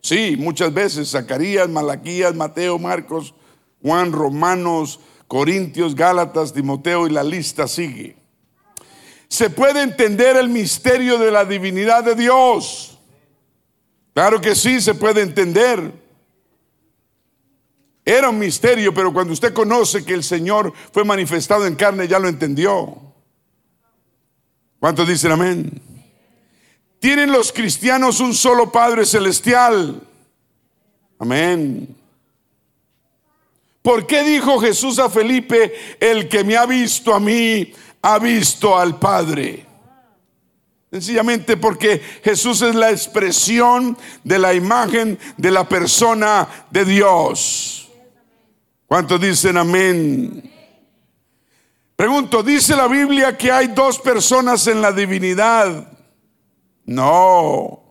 Sí, 0.00 0.36
muchas 0.38 0.72
veces 0.72 1.10
Zacarías, 1.10 1.68
Malaquías, 1.68 2.34
Mateo, 2.34 2.78
Marcos, 2.78 3.34
Juan, 3.82 4.12
Romanos, 4.12 5.00
Corintios, 5.26 5.94
Gálatas, 5.94 6.52
Timoteo 6.52 7.06
y 7.06 7.10
la 7.10 7.22
lista 7.22 7.66
sigue. 7.66 8.16
Se 9.28 9.50
puede 9.50 9.82
entender 9.82 10.36
el 10.36 10.48
misterio 10.48 11.18
de 11.18 11.30
la 11.30 11.44
divinidad 11.44 12.02
de 12.02 12.14
Dios. 12.14 12.98
Claro 14.14 14.40
que 14.40 14.54
sí, 14.54 14.80
se 14.80 14.94
puede 14.94 15.20
entender. 15.20 15.92
Era 18.04 18.30
un 18.30 18.38
misterio, 18.38 18.94
pero 18.94 19.12
cuando 19.12 19.34
usted 19.34 19.52
conoce 19.52 20.02
que 20.04 20.14
el 20.14 20.24
Señor 20.24 20.72
fue 20.92 21.04
manifestado 21.04 21.66
en 21.66 21.74
carne, 21.74 22.08
ya 22.08 22.18
lo 22.18 22.26
entendió. 22.26 23.07
¿Cuántos 24.80 25.08
dicen 25.08 25.32
amén? 25.32 25.82
Tienen 27.00 27.32
los 27.32 27.52
cristianos 27.52 28.20
un 28.20 28.34
solo 28.34 28.70
Padre 28.70 29.04
celestial. 29.04 30.00
Amén. 31.18 31.96
¿Por 33.82 34.06
qué 34.06 34.22
dijo 34.22 34.60
Jesús 34.60 34.98
a 34.98 35.08
Felipe, 35.08 35.74
el 36.00 36.28
que 36.28 36.44
me 36.44 36.56
ha 36.56 36.66
visto 36.66 37.14
a 37.14 37.20
mí, 37.20 37.72
ha 38.02 38.18
visto 38.18 38.76
al 38.78 38.98
Padre? 38.98 39.64
Sencillamente 40.90 41.56
porque 41.56 42.00
Jesús 42.24 42.62
es 42.62 42.74
la 42.74 42.90
expresión 42.90 43.96
de 44.24 44.38
la 44.38 44.54
imagen 44.54 45.18
de 45.36 45.50
la 45.50 45.68
persona 45.68 46.48
de 46.70 46.84
Dios. 46.84 47.88
¿Cuántos 48.86 49.20
dicen 49.20 49.58
amén? 49.58 50.57
Pregunto, 51.98 52.44
¿dice 52.44 52.76
la 52.76 52.86
Biblia 52.86 53.36
que 53.36 53.50
hay 53.50 53.66
dos 53.66 53.98
personas 53.98 54.68
en 54.68 54.80
la 54.80 54.92
divinidad? 54.92 55.90
No, 56.84 57.82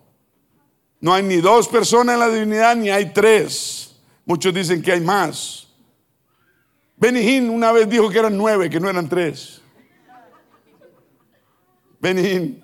no 1.01 1.13
hay 1.13 1.23
ni 1.23 1.41
dos 1.41 1.67
personas 1.67 2.13
en 2.13 2.21
la 2.21 2.29
divinidad 2.29 2.73
ni 2.77 2.89
hay 2.89 3.11
tres. 3.11 3.99
Muchos 4.23 4.53
dicen 4.53 4.81
que 4.81 4.93
hay 4.93 5.01
más. 5.01 5.67
Benijín 6.95 7.49
una 7.49 7.73
vez 7.73 7.89
dijo 7.89 8.09
que 8.09 8.19
eran 8.19 8.37
nueve, 8.37 8.69
que 8.69 8.79
no 8.79 8.89
eran 8.89 9.09
tres. 9.09 9.61
Benijín. 11.99 12.63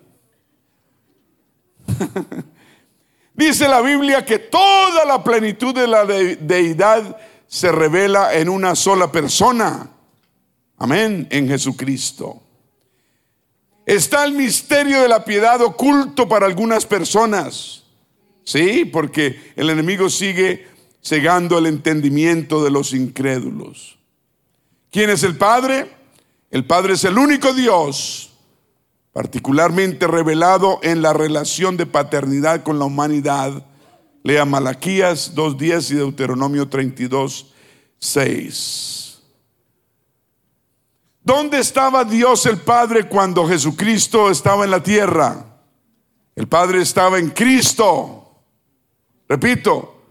Dice 3.34 3.68
la 3.68 3.82
Biblia 3.82 4.24
que 4.24 4.40
toda 4.40 5.04
la 5.04 5.22
plenitud 5.22 5.76
de 5.76 5.88
la 5.88 6.06
deidad 6.06 7.18
se 7.48 7.70
revela 7.70 8.34
en 8.34 8.48
una 8.48 8.76
sola 8.76 9.12
persona. 9.12 9.93
Amén, 10.78 11.28
en 11.30 11.48
Jesucristo. 11.48 12.42
Está 13.86 14.26
el 14.26 14.34
misterio 14.34 15.02
de 15.02 15.10
la 15.10 15.26
piedad 15.26 15.62
oculto 15.62 16.28
para 16.28 16.46
algunas 16.46 16.86
personas. 16.86 17.84
Sí, 18.44 18.86
porque 18.86 19.54
el 19.56 19.70
enemigo 19.70 20.10
sigue 20.10 20.68
cegando 21.04 21.58
el 21.58 21.66
entendimiento 21.66 22.64
de 22.64 22.72
los 22.72 22.94
incrédulos. 22.94 23.98
¿Quién 24.92 25.10
es 25.10 25.24
el 25.24 25.38
Padre? 25.38 25.92
El 26.50 26.66
Padre 26.66 26.94
es 26.94 27.04
el 27.04 27.18
único 27.18 27.54
Dios, 27.54 28.32
particularmente 29.12 30.08
revelado 30.08 30.80
en 30.84 31.02
la 31.02 31.12
relación 31.14 31.76
de 31.78 31.86
paternidad 31.86 32.64
con 32.64 32.80
la 32.80 32.86
humanidad 32.86 33.66
Lea 34.24 34.46
Malaquías 34.46 35.36
2.10 35.36 35.92
y 35.92 35.96
Deuteronomio 35.96 36.70
32.6. 36.70 39.13
¿Dónde 41.24 41.60
estaba 41.60 42.04
Dios 42.04 42.46
el 42.46 42.58
Padre 42.58 43.08
cuando 43.08 43.48
Jesucristo 43.48 44.30
estaba 44.30 44.66
en 44.66 44.72
la 44.72 44.84
tierra? 44.84 45.46
El 46.36 46.48
Padre 46.48 46.82
estaba 46.82 47.18
en 47.18 47.30
Cristo. 47.30 48.42
Repito, 49.30 50.02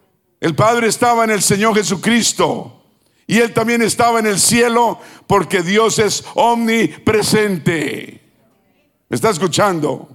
el 0.40 0.54
Padre 0.54 0.88
estaba 0.88 1.24
en 1.24 1.30
el 1.30 1.42
Señor 1.42 1.74
Jesucristo. 1.74 2.82
Y 3.26 3.38
Él 3.38 3.52
también 3.52 3.82
estaba 3.82 4.20
en 4.20 4.26
el 4.26 4.38
cielo 4.40 4.98
porque 5.26 5.62
Dios 5.62 5.98
es 5.98 6.24
omnipresente. 6.34 8.22
¿Me 9.08 9.14
está 9.14 9.30
escuchando? 9.30 10.08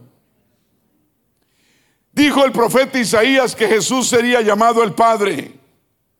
Dijo 2.11 2.43
el 2.43 2.51
profeta 2.51 2.99
Isaías 2.99 3.55
que 3.55 3.67
Jesús 3.67 4.07
sería 4.07 4.41
llamado 4.41 4.83
el 4.83 4.93
Padre. 4.93 5.53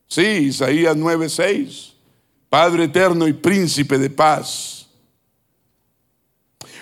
Sí, 0.08 0.22
Isaías 0.22 0.96
9:6. 0.96 1.97
Padre 2.50 2.86
eterno 2.86 3.28
y 3.28 3.34
príncipe 3.34 3.98
de 3.98 4.10
paz. 4.10 4.88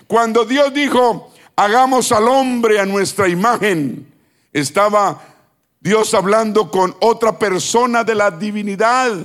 Cuando 0.07 0.45
Dios 0.45 0.73
dijo, 0.73 1.31
hagamos 1.55 2.11
al 2.11 2.27
hombre 2.27 2.79
a 2.79 2.85
nuestra 2.85 3.27
imagen, 3.27 4.13
estaba 4.53 5.21
Dios 5.79 6.13
hablando 6.13 6.69
con 6.69 6.95
otra 7.01 7.37
persona 7.37 8.03
de 8.03 8.15
la 8.15 8.31
divinidad. 8.31 9.15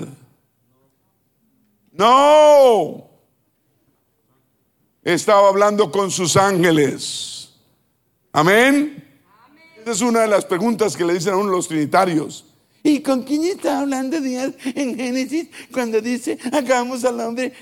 No. 1.92 3.08
Estaba 5.02 5.48
hablando 5.48 5.90
con 5.90 6.10
sus 6.10 6.36
ángeles. 6.36 7.54
Amén. 8.32 9.06
Esa 9.80 9.90
es 9.90 10.00
una 10.02 10.20
de 10.20 10.28
las 10.28 10.44
preguntas 10.44 10.96
que 10.96 11.04
le 11.04 11.14
dicen 11.14 11.34
a 11.34 11.36
uno 11.36 11.50
los 11.50 11.68
trinitarios. 11.68 12.49
¿Y 12.82 13.00
con 13.00 13.22
quién 13.22 13.44
está 13.44 13.80
hablando 13.80 14.20
Dios 14.20 14.54
en 14.64 14.96
Génesis 14.96 15.48
cuando 15.72 16.00
dice, 16.00 16.38
hagamos 16.52 17.04
al 17.04 17.20
hombre? 17.20 17.52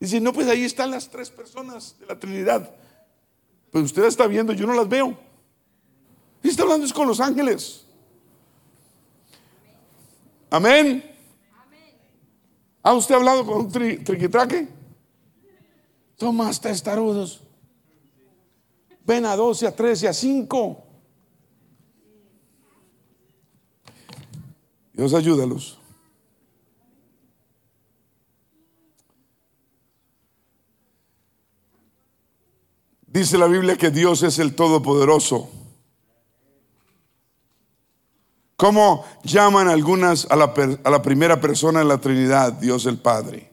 Dice, 0.00 0.20
no, 0.20 0.32
pues 0.32 0.48
ahí 0.48 0.64
están 0.64 0.90
las 0.90 1.08
tres 1.08 1.30
personas 1.30 1.96
de 1.98 2.06
la 2.06 2.18
Trinidad. 2.18 2.74
Pues 3.70 3.84
usted 3.84 4.04
está 4.04 4.26
viendo, 4.26 4.52
yo 4.52 4.66
no 4.66 4.74
las 4.74 4.88
veo. 4.88 5.16
Está 6.42 6.62
hablando 6.62 6.86
es 6.86 6.92
con 6.92 7.08
los 7.08 7.20
ángeles. 7.20 7.84
Amén. 10.50 11.10
¿Ha 12.82 12.92
usted 12.92 13.14
hablado 13.14 13.46
con 13.46 13.62
un 13.62 13.72
triquitraque? 13.72 14.68
Son 16.16 16.36
más 16.36 16.60
testarudos. 16.60 17.42
Ven 19.06 19.24
a 19.24 19.34
12, 19.36 19.66
a 19.66 19.74
13, 19.74 20.08
a 20.08 20.12
5. 20.12 20.83
Dios 24.94 25.12
ayúdalos. 25.12 25.80
Dice 33.06 33.38
la 33.38 33.46
Biblia 33.46 33.76
que 33.76 33.90
Dios 33.90 34.22
es 34.22 34.38
el 34.38 34.54
Todopoderoso. 34.54 35.50
¿Cómo 38.56 39.04
llaman 39.24 39.68
algunas 39.68 40.26
a 40.30 40.36
la, 40.36 40.54
a 40.84 40.90
la 40.90 41.02
primera 41.02 41.40
persona 41.40 41.80
de 41.80 41.84
la 41.84 41.98
Trinidad, 41.98 42.52
Dios 42.52 42.86
el 42.86 42.98
Padre? 42.98 43.52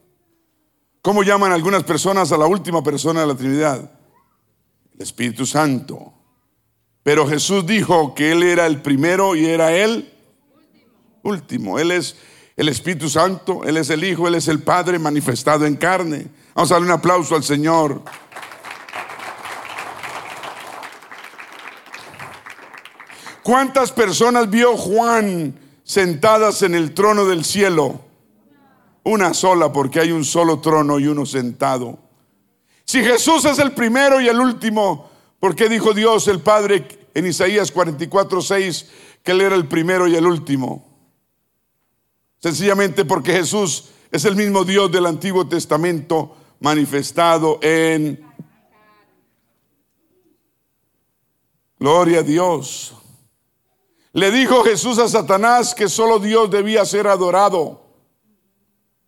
¿Cómo 1.02 1.24
llaman 1.24 1.52
algunas 1.52 1.84
personas 1.84 2.32
a 2.32 2.38
la 2.38 2.46
última 2.46 2.84
persona 2.84 3.22
de 3.22 3.28
la 3.28 3.36
Trinidad? 3.36 3.92
El 4.94 5.02
Espíritu 5.02 5.48
Santo. 5.48 6.14
Pero 7.02 7.28
Jesús 7.28 7.66
dijo 7.66 8.14
que 8.14 8.32
Él 8.32 8.44
era 8.44 8.68
el 8.68 8.82
primero 8.84 9.36
y 9.36 9.46
era 9.46 9.74
Él 9.74 10.12
último. 11.24 11.80
Él 11.80 11.92
es 11.92 12.16
el 12.56 12.70
Espíritu 12.70 13.10
Santo, 13.10 13.64
Él 13.64 13.78
es 13.78 13.90
el 13.90 14.04
Hijo, 14.04 14.28
Él 14.28 14.36
es 14.36 14.48
el 14.48 14.62
Padre 14.62 15.00
manifestado 15.00 15.66
en 15.66 15.76
carne. 15.76 16.28
Vamos 16.54 16.72
a 16.72 16.76
darle 16.76 16.88
un 16.88 16.94
aplauso 16.94 17.36
al 17.36 17.44
Señor. 17.44 18.02
¿Cuántas 23.44 23.92
personas 23.92 24.50
vio 24.50 24.78
Juan 24.78 25.60
sentadas 25.84 26.62
en 26.62 26.76
el 26.76 26.94
trono 26.94 27.26
del 27.26 27.44
cielo? 27.44 28.02
Una 29.04 29.34
sola, 29.34 29.74
porque 29.74 30.00
hay 30.00 30.12
un 30.12 30.24
solo 30.24 30.60
trono 30.60 31.00
y 31.00 31.08
uno 31.08 31.26
sentado. 31.26 31.98
Si 32.86 33.04
Jesús 33.04 33.46
es 33.46 33.58
el 33.58 33.72
primero 33.72 34.22
y 34.22 34.28
el 34.28 34.40
último, 34.40 35.10
¿por 35.40 35.56
qué 35.56 35.70
dijo 35.70 35.94
Dios 35.94 36.28
el 36.28 36.42
Padre 36.42 36.88
en 37.16 37.26
Isaías 37.26 37.72
44, 37.72 38.42
6 38.42 38.90
que 39.24 39.32
Él 39.32 39.42
era 39.42 39.56
el 39.56 39.68
primero 39.68 40.08
y 40.08 40.16
el 40.16 40.28
último? 40.28 40.91
Sencillamente 42.42 43.06
porque 43.06 43.34
Jesús 43.34 43.90
es 44.12 44.26
el 44.26 44.36
mismo 44.36 44.64
Dios 44.64 44.92
del 44.92 45.06
Antiguo 45.06 45.48
Testamento 45.48 46.36
manifestado 46.60 47.60
en... 47.62 48.26
Gloria 51.80 52.20
a 52.20 52.24
Dios. 52.24 52.94
Le 54.14 54.30
dijo 54.30 54.64
Jesús 54.64 55.00
a 55.00 55.08
Satanás 55.08 55.74
que 55.74 55.88
solo 55.88 56.20
Dios 56.20 56.52
debía 56.52 56.86
ser 56.86 57.08
adorado. 57.08 57.82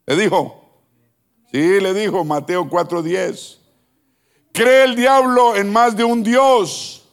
Le 0.06 0.16
dijo. 0.16 0.82
Sí, 1.52 1.80
le 1.80 1.94
dijo 1.94 2.24
Mateo 2.24 2.68
4:10. 2.68 3.60
¿Cree 4.52 4.86
el 4.86 4.96
diablo 4.96 5.56
en 5.56 5.72
más 5.72 5.96
de 5.96 6.04
un 6.04 6.24
Dios? 6.24 7.08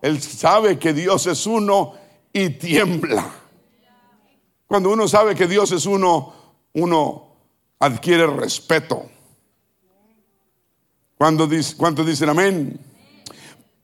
Él 0.00 0.22
sabe 0.22 0.78
que 0.78 0.94
Dios 0.94 1.26
es 1.26 1.44
uno 1.46 1.94
y 2.32 2.48
tiembla. 2.50 3.47
Cuando 4.68 4.90
uno 4.90 5.08
sabe 5.08 5.34
que 5.34 5.48
Dios 5.48 5.72
es 5.72 5.86
uno, 5.86 6.32
uno 6.74 7.24
adquiere 7.80 8.26
respeto. 8.26 9.02
Cuando 11.16 11.46
dice, 11.46 11.74
¿Cuántos 11.76 12.06
dicen 12.06 12.28
amén? 12.28 12.78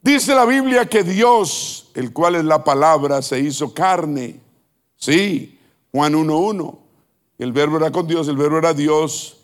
Dice 0.03 0.35
la 0.35 0.45
Biblia 0.45 0.87
que 0.87 1.03
Dios, 1.03 1.91
el 1.95 2.13
cual 2.13 2.35
es 2.37 2.45
la 2.45 2.63
palabra, 2.63 3.23
se 3.23 3.41
hizo 3.41 3.73
carne. 3.73 4.39
Sí, 4.97 5.59
Juan 5.91 6.13
1.1. 6.13 6.79
El 7.39 7.53
verbo 7.53 7.79
era 7.79 7.91
con 7.91 8.07
Dios, 8.07 8.29
el 8.29 8.37
verbo 8.37 8.59
era 8.59 8.75
Dios. 8.75 9.39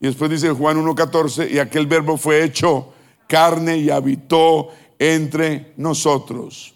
Y 0.00 0.06
después 0.06 0.28
dice 0.28 0.50
Juan 0.50 0.84
1.14, 0.84 1.48
y 1.48 1.60
aquel 1.60 1.86
verbo 1.86 2.16
fue 2.16 2.42
hecho 2.42 2.92
carne 3.28 3.78
y 3.78 3.88
habitó 3.88 4.70
entre 4.98 5.72
nosotros. 5.76 6.74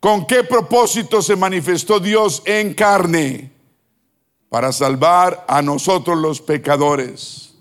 ¿Con 0.00 0.26
qué 0.26 0.44
propósito 0.44 1.22
se 1.22 1.34
manifestó 1.34 1.98
Dios 1.98 2.42
en 2.44 2.74
carne? 2.74 3.52
Para 4.48 4.72
salvar 4.72 5.44
a 5.48 5.60
nosotros 5.60 6.16
los 6.16 6.40
pecadores. 6.40 7.54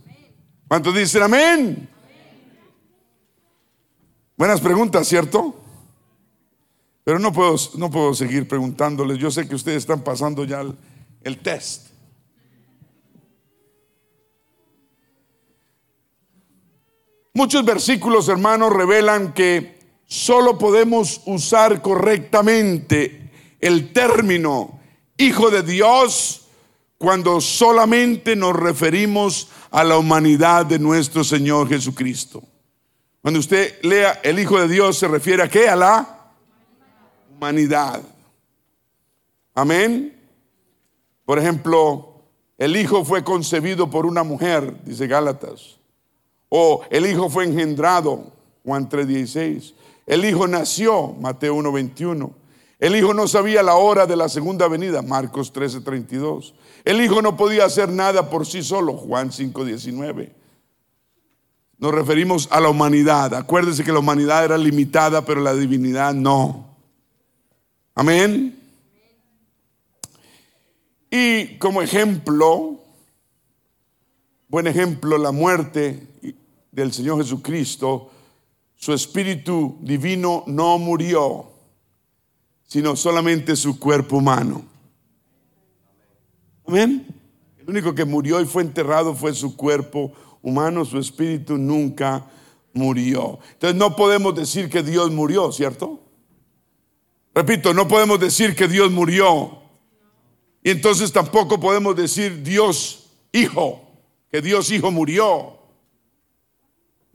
¿Cuántos 0.67 0.95
dicen 0.95 1.23
amén? 1.23 1.89
Buenas 4.37 4.61
preguntas, 4.61 5.07
¿cierto? 5.07 5.55
Pero 7.03 7.19
no 7.19 7.33
puedo, 7.33 7.55
no 7.77 7.89
puedo 7.89 8.13
seguir 8.13 8.47
preguntándoles. 8.47 9.17
Yo 9.17 9.31
sé 9.31 9.47
que 9.47 9.55
ustedes 9.55 9.77
están 9.79 10.01
pasando 10.01 10.43
ya 10.43 10.61
el, 10.61 10.77
el 11.23 11.39
test. 11.39 11.87
Muchos 17.33 17.63
versículos, 17.65 18.29
hermanos, 18.29 18.73
revelan 18.73 19.33
que 19.33 19.76
solo 20.07 20.57
podemos 20.57 21.21
usar 21.25 21.81
correctamente 21.81 23.29
el 23.59 23.93
término 23.93 24.79
Hijo 25.19 25.49
de 25.49 25.63
Dios 25.63 26.47
cuando 26.97 27.41
solamente 27.41 28.35
nos 28.35 28.55
referimos 28.55 29.49
a 29.71 29.83
la 29.83 29.97
humanidad 29.97 30.65
de 30.65 30.79
nuestro 30.79 31.23
Señor 31.23 31.67
Jesucristo. 31.67 32.43
Cuando 33.21 33.39
usted 33.39 33.81
lea 33.81 34.19
el 34.23 34.39
Hijo 34.39 34.59
de 34.59 34.67
Dios, 34.67 34.97
se 34.97 35.07
refiere 35.07 35.43
a 35.43 35.49
qué? 35.49 35.67
A 35.67 35.75
la 35.75 36.31
humanidad. 37.35 38.01
Amén. 39.53 40.15
Por 41.25 41.39
ejemplo, 41.39 42.23
el 42.57 42.77
Hijo 42.77 43.03
fue 43.03 43.23
concebido 43.23 43.89
por 43.89 44.05
una 44.05 44.23
mujer, 44.23 44.83
dice 44.83 45.07
Gálatas. 45.07 45.77
O 46.49 46.83
el 46.89 47.05
Hijo 47.05 47.29
fue 47.29 47.43
engendrado, 47.43 48.31
Juan 48.63 48.87
3:16. 48.87 49.73
El 50.07 50.23
Hijo 50.23 50.47
nació, 50.47 51.13
Mateo 51.19 51.55
1:21. 51.55 52.31
El 52.79 52.95
Hijo 52.95 53.13
no 53.13 53.27
sabía 53.27 53.61
la 53.61 53.75
hora 53.75 54.07
de 54.07 54.15
la 54.15 54.29
segunda 54.29 54.69
venida, 54.69 55.01
Marcos 55.01 55.51
13:32. 55.51 56.53
El 56.85 57.01
Hijo 57.01 57.21
no 57.21 57.35
podía 57.35 57.65
hacer 57.65 57.89
nada 57.89 58.29
por 58.29 58.45
sí 58.45 58.63
solo, 58.63 58.93
Juan 58.93 59.31
5:19. 59.31 60.31
Nos 61.77 61.93
referimos 61.93 62.47
a 62.51 62.61
la 62.61 62.69
humanidad. 62.69 63.33
Acuérdense 63.33 63.83
que 63.83 63.91
la 63.91 63.99
humanidad 63.99 64.45
era 64.45 64.57
limitada, 64.57 65.25
pero 65.25 65.41
la 65.41 65.53
divinidad 65.53 66.13
no. 66.13 66.77
Amén. 67.93 68.57
Y 71.11 71.57
como 71.57 71.81
ejemplo, 71.81 72.79
buen 74.47 74.67
ejemplo, 74.67 75.17
la 75.17 75.31
muerte 75.31 76.07
del 76.71 76.93
Señor 76.93 77.17
Jesucristo, 77.17 78.11
su 78.77 78.93
espíritu 78.93 79.77
divino 79.81 80.43
no 80.47 80.77
murió, 80.77 81.47
sino 82.65 82.95
solamente 82.95 83.55
su 83.55 83.77
cuerpo 83.79 84.17
humano. 84.17 84.63
Amén. 86.65 87.07
El 87.59 87.69
único 87.69 87.93
que 87.93 88.05
murió 88.05 88.39
y 88.39 88.45
fue 88.45 88.61
enterrado 88.61 89.13
fue 89.13 89.33
su 89.33 89.57
cuerpo 89.57 90.13
humano, 90.41 90.85
su 90.85 90.99
espíritu 90.99 91.57
nunca 91.57 92.25
murió. 92.73 93.39
Entonces 93.53 93.75
no 93.77 93.95
podemos 93.95 94.35
decir 94.35 94.69
que 94.69 94.83
Dios 94.83 95.11
murió, 95.11 95.51
¿cierto? 95.51 95.99
Repito, 97.33 97.73
no 97.73 97.87
podemos 97.87 98.19
decir 98.19 98.55
que 98.55 98.67
Dios 98.67 98.91
murió. 98.91 99.59
Y 100.63 100.69
entonces 100.69 101.11
tampoco 101.11 101.59
podemos 101.59 101.95
decir 101.95 102.43
Dios 102.43 103.09
Hijo, 103.31 103.81
que 104.31 104.41
Dios 104.41 104.71
Hijo 104.71 104.91
murió. 104.91 105.56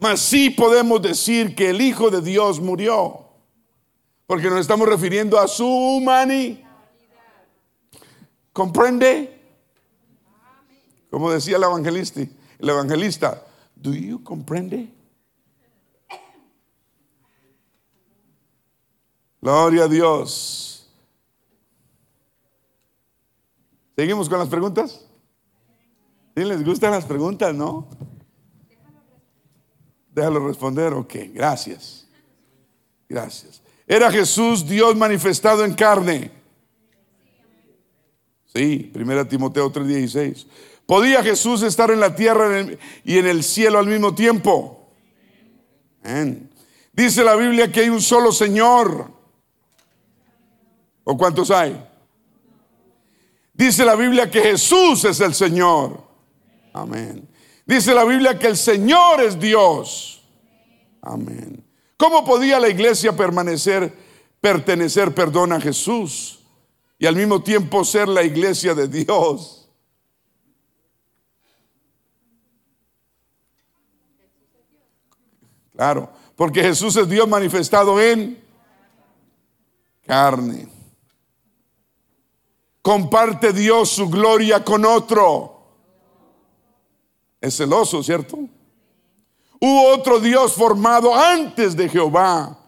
Mas 0.03 0.19
sí 0.19 0.51
podemos 0.51 1.01
decir 1.01 1.55
que 1.55 1.71
el 1.71 1.81
Hijo 1.81 2.11
de 2.11 2.21
Dios 2.21 2.59
murió. 2.59 3.21
Porque 4.27 4.51
nos 4.51 4.59
estamos 4.59 4.89
refiriendo 4.89 5.39
a 5.39 5.47
su 5.47 5.65
humanidad. 5.65 6.59
¿Comprende? 8.53 9.41
Como 11.09 11.31
decía 11.31 11.57
el 11.57 11.63
evangelista, 11.63 12.21
el 12.21 12.69
evangelista, 12.69 13.47
¿do 13.77 13.95
you 13.95 14.21
comprende? 14.25 14.93
Gloria 19.41 19.85
a 19.85 19.89
Dios. 19.89 20.91
¿Seguimos 23.95 24.29
con 24.29 24.41
las 24.41 24.49
preguntas? 24.49 25.07
¿Sí 26.37 26.43
les 26.43 26.65
gustan 26.65 26.91
las 26.91 27.05
preguntas, 27.05 27.55
no? 27.55 27.87
Déjalo 30.13 30.47
responder, 30.47 30.93
ok, 30.93 31.15
gracias. 31.33 32.07
Gracias. 33.09 33.63
Era 33.87 34.11
Jesús 34.11 34.67
Dios 34.67 34.97
manifestado 34.97 35.65
en 35.65 35.75
carne. 35.75 36.31
Sí, 38.55 38.93
1 38.95 39.27
Timoteo 39.29 39.73
3:16. 39.73 40.47
¿Podía 40.87 41.23
Jesús 41.23 41.63
estar 41.63 41.91
en 41.91 42.01
la 42.01 42.15
tierra 42.15 42.67
y 43.05 43.19
en 43.19 43.27
el 43.27 43.43
cielo 43.43 43.79
al 43.79 43.87
mismo 43.87 44.15
tiempo? 44.15 44.91
Dice 46.93 47.25
la 47.25 47.35
Biblia 47.37 47.71
que 47.73 47.81
hay 47.81 47.89
un 47.89 48.03
solo 48.03 48.33
Señor. 48.33 49.11
¿O 51.05 51.17
cuántos 51.17 51.51
hay? 51.51 51.83
Dice 53.55 53.85
la 53.85 53.95
Biblia 53.95 54.31
que 54.31 54.41
Jesús 54.41 55.05
es 55.05 55.21
el 55.21 55.35
Señor. 55.35 56.03
Amén. 56.73 57.29
Dice 57.73 57.95
la 57.95 58.05
Biblia 58.05 58.39
que 58.39 58.49
el 58.49 58.57
Señor 58.59 59.23
es 59.23 59.41
Dios. 59.41 60.23
Amén. 61.01 61.65
¿Cómo 61.97 62.23
podía 62.23 62.61
la 62.61 62.69
iglesia 62.69 63.17
permanecer, 63.17 63.91
pertenecer, 64.43 65.15
perdón, 65.15 65.55
a 65.55 65.61
Jesús 65.61 66.41
y 66.99 67.07
al 67.07 67.17
mismo 67.17 67.43
tiempo 67.43 67.83
ser 67.83 68.09
la 68.09 68.25
iglesia 68.25 68.75
de 68.75 68.89
Dios? 68.89 69.71
Claro, 75.75 76.13
porque 76.37 76.61
Jesús 76.61 76.95
es 76.97 77.09
Dios 77.09 77.27
manifestado 77.27 77.99
en 77.99 78.39
carne. 80.05 80.69
Comparte 82.83 83.51
Dios 83.55 83.89
su 83.89 84.11
gloria 84.11 84.63
con 84.63 84.85
otro. 84.85 85.62
Es 87.43 87.57
celoso, 87.57 88.03
¿cierto? 88.03 88.39
¿Hubo 89.61 89.89
otro 89.93 90.19
Dios 90.19 90.55
formado 90.55 91.15
antes 91.15 91.77
de 91.77 91.89
Jehová? 91.89 92.59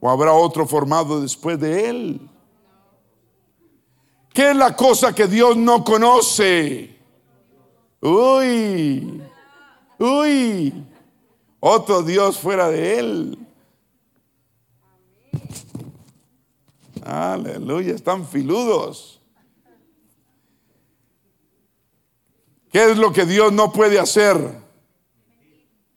¿O 0.00 0.10
habrá 0.10 0.32
otro 0.32 0.66
formado 0.66 1.20
después 1.20 1.60
de 1.60 1.88
él? 1.88 2.20
¿Qué 4.32 4.50
es 4.50 4.56
la 4.56 4.74
cosa 4.74 5.14
que 5.14 5.28
Dios 5.28 5.56
no 5.56 5.84
conoce? 5.84 6.98
Uy, 8.00 9.22
uy, 9.98 10.84
otro 11.60 12.02
Dios 12.02 12.38
fuera 12.38 12.68
de 12.68 12.98
él. 12.98 13.38
Aleluya, 17.04 17.94
están 17.94 18.26
filudos. 18.26 19.21
¿Qué 22.72 22.90
es 22.90 22.96
lo 22.96 23.12
que 23.12 23.26
Dios 23.26 23.52
no 23.52 23.70
puede 23.70 24.00
hacer? 24.00 24.34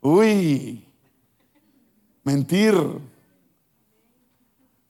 Uy, 0.02 0.86
mentir. 2.22 2.74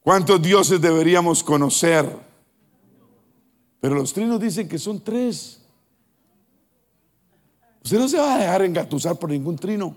¿Cuántos 0.03 0.43
dioses 0.43 0.81
deberíamos 0.81 1.45
conocer? 1.45 2.11
Pero 3.81 3.95
los 3.95 4.13
trinos 4.13 4.41
dicen 4.41 4.69
que 4.69 4.81
son 4.81 5.03
tres. 5.03 5.63
Usted 7.85 7.99
no 8.01 8.09
se 8.09 8.19
va 8.19 8.35
a 8.35 8.39
dejar 8.39 8.63
engatusar 8.63 9.17
por 9.17 9.31
ningún 9.31 9.55
trino. 9.55 9.97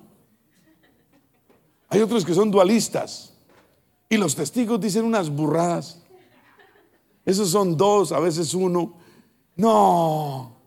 Hay 1.87 2.01
otros 2.01 2.23
que 2.23 2.35
son 2.35 2.51
dualistas. 2.51 3.33
Y 4.07 4.17
los 4.17 4.35
testigos 4.35 4.79
dicen 4.79 5.05
unas 5.05 5.27
burradas. 5.27 6.03
Esos 7.25 7.49
son 7.49 7.75
dos, 7.75 8.11
a 8.11 8.19
veces 8.19 8.53
uno. 8.53 8.93
No. 9.55 10.58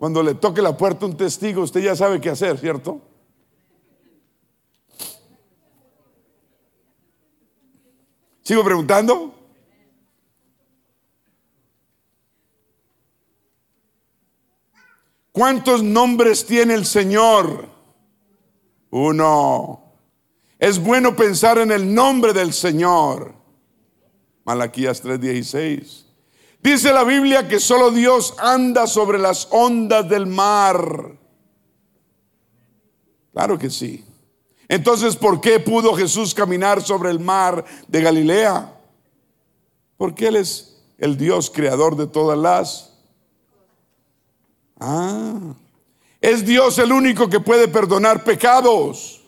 Cuando 0.00 0.22
le 0.22 0.34
toque 0.34 0.62
la 0.62 0.74
puerta 0.74 1.04
un 1.04 1.14
testigo, 1.14 1.60
usted 1.60 1.82
ya 1.82 1.94
sabe 1.94 2.22
qué 2.22 2.30
hacer, 2.30 2.56
¿cierto? 2.56 3.02
¿Sigo 8.40 8.64
preguntando? 8.64 9.34
¿Cuántos 15.32 15.82
nombres 15.82 16.46
tiene 16.46 16.72
el 16.72 16.86
Señor? 16.86 17.68
Uno. 18.88 19.82
Es 20.58 20.82
bueno 20.82 21.14
pensar 21.14 21.58
en 21.58 21.72
el 21.72 21.94
nombre 21.94 22.32
del 22.32 22.54
Señor. 22.54 23.34
Malaquías 24.46 25.04
3:16. 25.04 26.09
Dice 26.62 26.92
la 26.92 27.04
Biblia 27.04 27.48
que 27.48 27.58
solo 27.58 27.90
Dios 27.90 28.34
anda 28.38 28.86
sobre 28.86 29.18
las 29.18 29.48
ondas 29.50 30.08
del 30.08 30.26
mar. 30.26 31.18
Claro 33.32 33.58
que 33.58 33.70
sí. 33.70 34.04
Entonces, 34.68 35.16
¿por 35.16 35.40
qué 35.40 35.58
pudo 35.58 35.94
Jesús 35.94 36.34
caminar 36.34 36.82
sobre 36.82 37.10
el 37.10 37.18
mar 37.18 37.64
de 37.88 38.02
Galilea? 38.02 38.78
Porque 39.96 40.28
Él 40.28 40.36
es 40.36 40.82
el 40.98 41.16
Dios 41.16 41.50
creador 41.50 41.96
de 41.96 42.06
todas 42.06 42.38
las. 42.38 42.94
Ah, 44.78 45.54
es 46.20 46.44
Dios 46.44 46.78
el 46.78 46.92
único 46.92 47.28
que 47.28 47.40
puede 47.40 47.68
perdonar 47.68 48.22
pecados. 48.22 49.22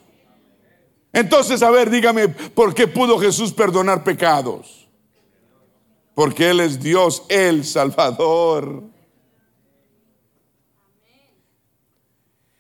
Entonces, 1.13 1.63
a 1.63 1.71
ver, 1.71 1.91
dígame, 1.91 2.29
¿por 2.29 2.75
qué 2.75 2.87
pudo 2.87 3.19
Jesús 3.19 3.53
perdonar 3.53 4.05
pecados? 4.05 4.82
Porque 6.15 6.51
Él 6.51 6.61
es 6.61 6.81
Dios, 6.81 7.25
el 7.29 7.65
Salvador. 7.65 8.83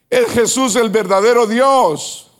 Es 0.08 0.28
Jesús 0.28 0.76
el 0.76 0.90
verdadero 0.90 1.46
Dios. 1.46 2.30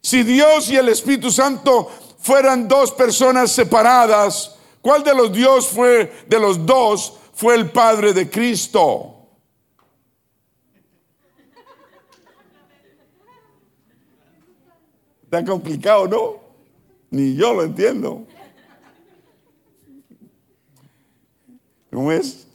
Si 0.00 0.22
Dios 0.22 0.70
y 0.70 0.76
el 0.76 0.88
Espíritu 0.88 1.30
Santo 1.30 1.90
fueran 2.18 2.68
dos 2.68 2.92
personas 2.92 3.52
separadas, 3.52 4.56
¿cuál 4.80 5.02
de 5.04 5.14
los 5.14 5.32
Dios 5.32 5.68
fue 5.68 6.24
de 6.26 6.38
los 6.38 6.64
dos 6.64 7.14
fue 7.34 7.54
el 7.54 7.70
Padre 7.70 8.12
de 8.12 8.30
Cristo? 8.30 9.14
Está 15.22 15.44
complicado, 15.44 16.08
¿no? 16.08 16.40
Ni 17.10 17.34
yo 17.34 17.52
lo 17.52 17.64
entiendo. 17.64 18.26
¿Cómo 21.98 22.12
es? 22.12 22.46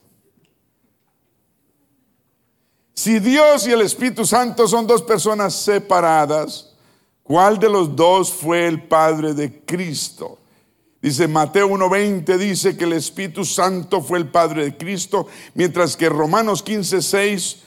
Si 2.93 3.19
Dios 3.19 3.67
y 3.67 3.71
el 3.71 3.81
Espíritu 3.81 4.25
Santo 4.25 4.69
son 4.69 4.87
dos 4.87 5.01
personas 5.01 5.53
separadas, 5.53 6.69
¿Cuál 7.23 7.59
de 7.59 7.67
los 7.67 7.93
dos 7.93 8.31
fue 8.31 8.67
el 8.67 8.83
Padre 8.83 9.33
de 9.33 9.65
Cristo? 9.65 10.39
Dice 11.01 11.27
Mateo 11.27 11.69
1.20, 11.69 12.37
dice 12.37 12.77
que 12.77 12.85
el 12.85 12.93
Espíritu 12.93 13.43
Santo 13.43 14.01
fue 14.01 14.17
el 14.17 14.29
Padre 14.29 14.63
de 14.63 14.77
Cristo, 14.77 15.27
mientras 15.53 15.97
que 15.97 16.07
Romanos 16.07 16.63
15.6 16.63 17.57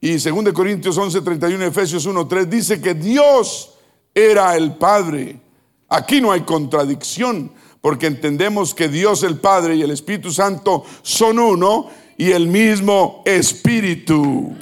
y 0.00 0.16
2 0.16 0.52
Corintios 0.52 0.98
11.31 0.98 1.62
Efesios 1.62 2.08
1.3 2.08 2.46
dice 2.46 2.80
que 2.80 2.94
Dios 2.94 3.74
era 4.12 4.56
el 4.56 4.74
Padre. 4.74 5.40
Aquí 5.88 6.20
no 6.20 6.32
hay 6.32 6.40
contradicción, 6.40 7.52
porque 7.80 8.06
entendemos 8.06 8.74
que 8.74 8.88
Dios 8.88 9.22
el 9.22 9.38
Padre 9.38 9.76
y 9.76 9.82
el 9.82 9.90
Espíritu 9.90 10.30
Santo 10.30 10.84
son 11.02 11.38
uno 11.38 11.88
y 12.16 12.32
el 12.32 12.46
mismo 12.46 13.22
Espíritu. 13.24 14.54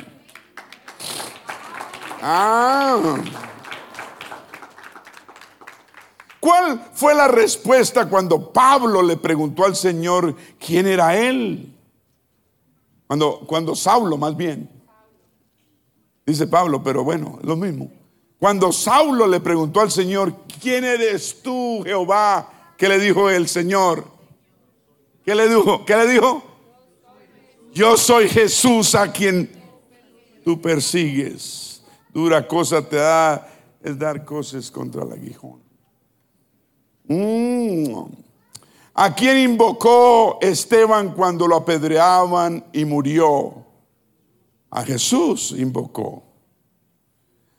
Ah. 2.22 3.16
¿Cuál 6.38 6.80
fue 6.94 7.14
la 7.14 7.28
respuesta 7.28 8.08
cuando 8.08 8.52
Pablo 8.52 9.02
le 9.02 9.16
preguntó 9.16 9.64
al 9.64 9.74
Señor 9.74 10.36
quién 10.58 10.86
era 10.86 11.16
él? 11.16 11.74
Cuando, 13.06 13.40
cuando 13.40 13.74
Saulo, 13.74 14.16
más 14.16 14.36
bien. 14.36 14.70
Dice 16.24 16.46
Pablo, 16.46 16.82
pero 16.82 17.02
bueno, 17.02 17.38
lo 17.42 17.56
mismo. 17.56 17.90
Cuando 18.38 18.70
Saulo 18.70 19.26
le 19.26 19.40
preguntó 19.40 19.80
al 19.80 19.90
Señor, 19.90 20.32
¿quién 20.60 20.84
eres 20.84 21.42
tú, 21.42 21.82
Jehová? 21.84 22.57
¿Qué 22.78 22.88
le 22.88 23.00
dijo 23.00 23.28
el 23.28 23.48
Señor? 23.48 24.04
¿Qué 25.24 25.34
le 25.34 25.48
dijo? 25.48 25.84
¿Qué 25.84 25.96
le 25.96 26.06
dijo? 26.06 26.44
Yo 27.74 27.96
soy 27.96 28.28
Jesús 28.28 28.94
a 28.94 29.10
quien 29.12 29.50
tú 30.44 30.60
persigues. 30.62 31.82
Dura 32.14 32.46
cosa 32.46 32.80
te 32.88 32.96
da 32.96 33.46
es 33.82 33.98
dar 33.98 34.24
cosas 34.24 34.70
contra 34.70 35.02
el 35.02 35.12
aguijón. 35.12 35.60
Mm. 37.08 38.04
¿A 38.94 39.12
quién 39.12 39.38
invocó 39.38 40.38
Esteban 40.40 41.14
cuando 41.14 41.48
lo 41.48 41.56
apedreaban 41.56 42.64
y 42.72 42.84
murió? 42.84 43.66
A 44.70 44.84
Jesús 44.84 45.52
invocó. 45.58 46.22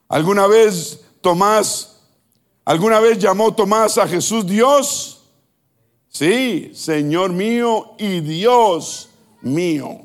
¿Alguna 0.08 0.48
vez 0.48 1.04
Tomás, 1.20 1.99
alguna 2.70 3.00
vez 3.00 3.18
llamó 3.18 3.56
Tomás 3.56 3.98
a 3.98 4.08
Jesús 4.08 4.46
Dios? 4.46 5.24
Sí, 6.08 6.72
Señor 6.76 7.34
mío 7.34 7.96
y 7.98 8.20
Dios 8.20 9.10
mío. 9.42 10.02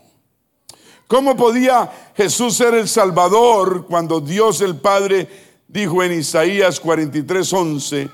¿Cómo 1.06 1.36
podía 1.36 1.92
Jesús 2.16 2.56
ser 2.56 2.72
el 2.72 2.88
Salvador 2.88 3.84
cuando 3.86 4.18
Dios 4.18 4.62
el 4.62 4.76
Padre 4.76 5.28
dijo 5.68 6.02
en 6.02 6.12
Isaías 6.12 6.80
43, 6.80 7.52
11, 7.52 8.08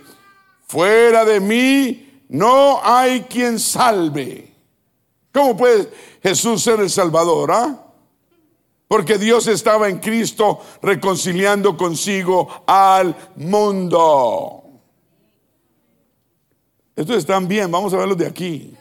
fuera 0.67 1.25
de 1.25 1.39
mí 1.39 2.25
no 2.29 2.81
hay 2.83 3.21
quien 3.23 3.57
salve? 3.57 4.53
¿Cómo 5.33 5.57
puede 5.57 5.89
Jesús 6.25 6.61
ser 6.61 6.81
el 6.81 6.91
Salvador? 6.91 7.53
Ah? 7.53 7.90
Porque 8.91 9.19
Dios 9.19 9.47
estaba 9.47 9.89
en 9.89 10.01
Cristo 10.01 10.61
reconciliando 10.83 11.77
consigo 11.77 12.65
al 12.67 13.15
mundo. 13.37 14.65
Esto 16.97 17.15
están 17.15 17.47
bien, 17.47 17.71
vamos 17.71 17.95
a 17.95 17.99
verlo 17.99 18.17
de 18.17 18.27
aquí. 18.27 18.75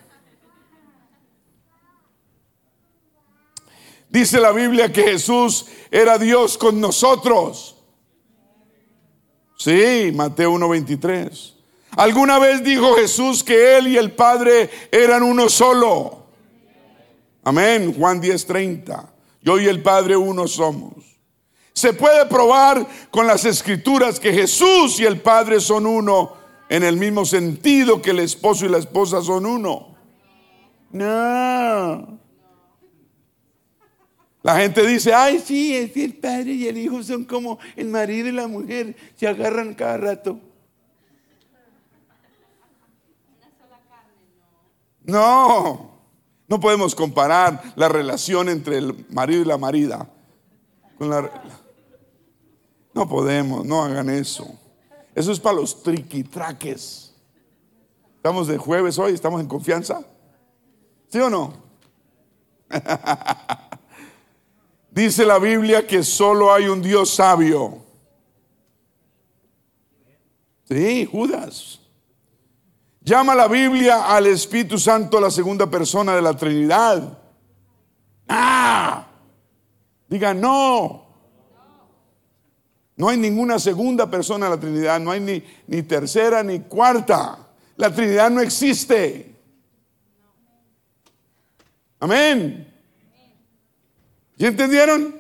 Dice 4.10 4.40
la 4.40 4.52
Biblia 4.52 4.92
que 4.92 5.04
Jesús 5.04 5.68
era 5.92 6.18
Dios 6.18 6.58
con 6.58 6.82
nosotros. 6.82 7.76
Sí, 9.60 10.12
Mateo 10.16 10.54
1:23. 10.54 11.54
Alguna 11.98 12.40
vez 12.40 12.64
dijo 12.64 12.96
Jesús 12.96 13.44
que 13.44 13.78
Él 13.78 13.90
y 13.90 13.98
el 13.98 14.12
Padre 14.14 14.72
eran 14.92 15.22
uno 15.22 15.50
solo. 15.50 16.24
Amén, 17.44 17.94
Juan 17.94 18.20
10:30. 18.20 19.09
Yo 19.42 19.60
y 19.60 19.66
el 19.68 19.82
Padre 19.82 20.18
uno 20.18 20.48
somos. 20.48 20.94
Se 21.74 21.94
puede 21.94 22.26
probar 22.26 22.86
con 23.10 23.26
las 23.26 23.46
escrituras 23.46 24.20
que 24.20 24.34
Jesús 24.34 25.00
y 25.00 25.06
el 25.06 25.22
Padre 25.22 25.60
son 25.60 25.86
uno 25.86 26.34
en 26.68 26.84
el 26.84 26.98
mismo 26.98 27.26
sentido 27.26 28.02
que 28.02 28.12
el 28.12 28.20
esposo 28.20 28.66
y 28.66 28.70
la 28.70 28.78
esposa 28.78 29.22
son 29.22 29.46
uno. 29.46 29.96
No. 30.92 32.20
La 34.42 34.58
gente 34.58 34.86
dice, 34.86 35.14
ay, 35.14 35.40
sí, 35.40 35.76
es 35.76 35.96
el 35.98 36.14
padre 36.16 36.54
y 36.54 36.68
el 36.68 36.78
hijo 36.78 37.04
son 37.04 37.26
como 37.26 37.60
el 37.76 37.88
marido 37.90 38.30
y 38.30 38.32
la 38.32 38.48
mujer, 38.48 38.96
se 39.16 39.28
agarran 39.28 39.74
cada 39.74 39.98
rato. 39.98 40.40
No, 45.04 45.89
no 46.50 46.60
podemos 46.60 46.96
comparar 46.96 47.74
la 47.76 47.88
relación 47.88 48.50
entre 48.50 48.80
el 48.80 49.06
marido 49.10 49.44
y 49.44 49.46
la 49.46 49.60
marida. 49.60 50.10
Con 50.98 51.10
la, 51.10 51.32
no 52.94 53.08
podemos, 53.08 53.64
no 53.66 53.84
hagan 53.84 54.10
eso. 54.10 54.48
Eso 55.14 55.32
es 55.32 55.40
para 55.40 55.58
los 55.58 55.84
triquitraques. 55.84 57.14
Estamos 58.16 58.48
de 58.48 58.58
jueves 58.58 58.98
hoy, 58.98 59.14
estamos 59.14 59.40
en 59.40 59.48
confianza. 59.48 60.02
¿Sí 61.08 61.20
o 61.20 61.30
no? 61.30 61.54
Dice 64.92 65.26
la 65.26 65.38
Biblia 65.38 65.86
que 65.86 66.04
solo 66.04 66.52
hay 66.52 66.68
un 66.68 66.82
Dios 66.82 67.12
sabio. 67.12 67.78
Sí, 70.68 71.06
Judas. 71.06 71.79
Llama 73.10 73.34
la 73.34 73.48
Biblia 73.48 74.06
al 74.06 74.28
Espíritu 74.28 74.78
Santo 74.78 75.20
la 75.20 75.32
segunda 75.32 75.66
persona 75.66 76.16
de 76.16 76.22
la 76.22 76.38
Trinidad. 76.38 77.18
Ah, 78.28 79.08
diga 80.08 80.32
no. 80.36 81.08
No 82.96 83.10
hay 83.10 83.18
ninguna 83.18 83.58
segunda 83.58 84.08
persona 84.12 84.46
de 84.46 84.56
la 84.56 84.60
Trinidad, 84.62 85.00
no 85.00 85.10
hay 85.10 85.22
ni, 85.22 85.44
ni 85.66 85.82
tercera 85.82 86.44
ni 86.44 86.60
cuarta. 86.60 87.50
La 87.78 87.92
Trinidad 87.92 88.30
no 88.30 88.42
existe. 88.42 89.36
Amén. 92.00 92.72
¿Ya 94.38 94.50
entendieron? 94.50 95.20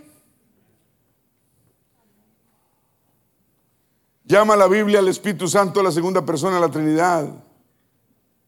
Llama 4.26 4.56
la 4.56 4.68
Biblia 4.68 5.00
al 5.00 5.08
Espíritu 5.08 5.48
Santo 5.48 5.82
la 5.82 5.92
segunda 5.92 6.24
persona 6.24 6.58
de 6.58 6.62
la 6.62 6.70
Trinidad. 6.70 7.49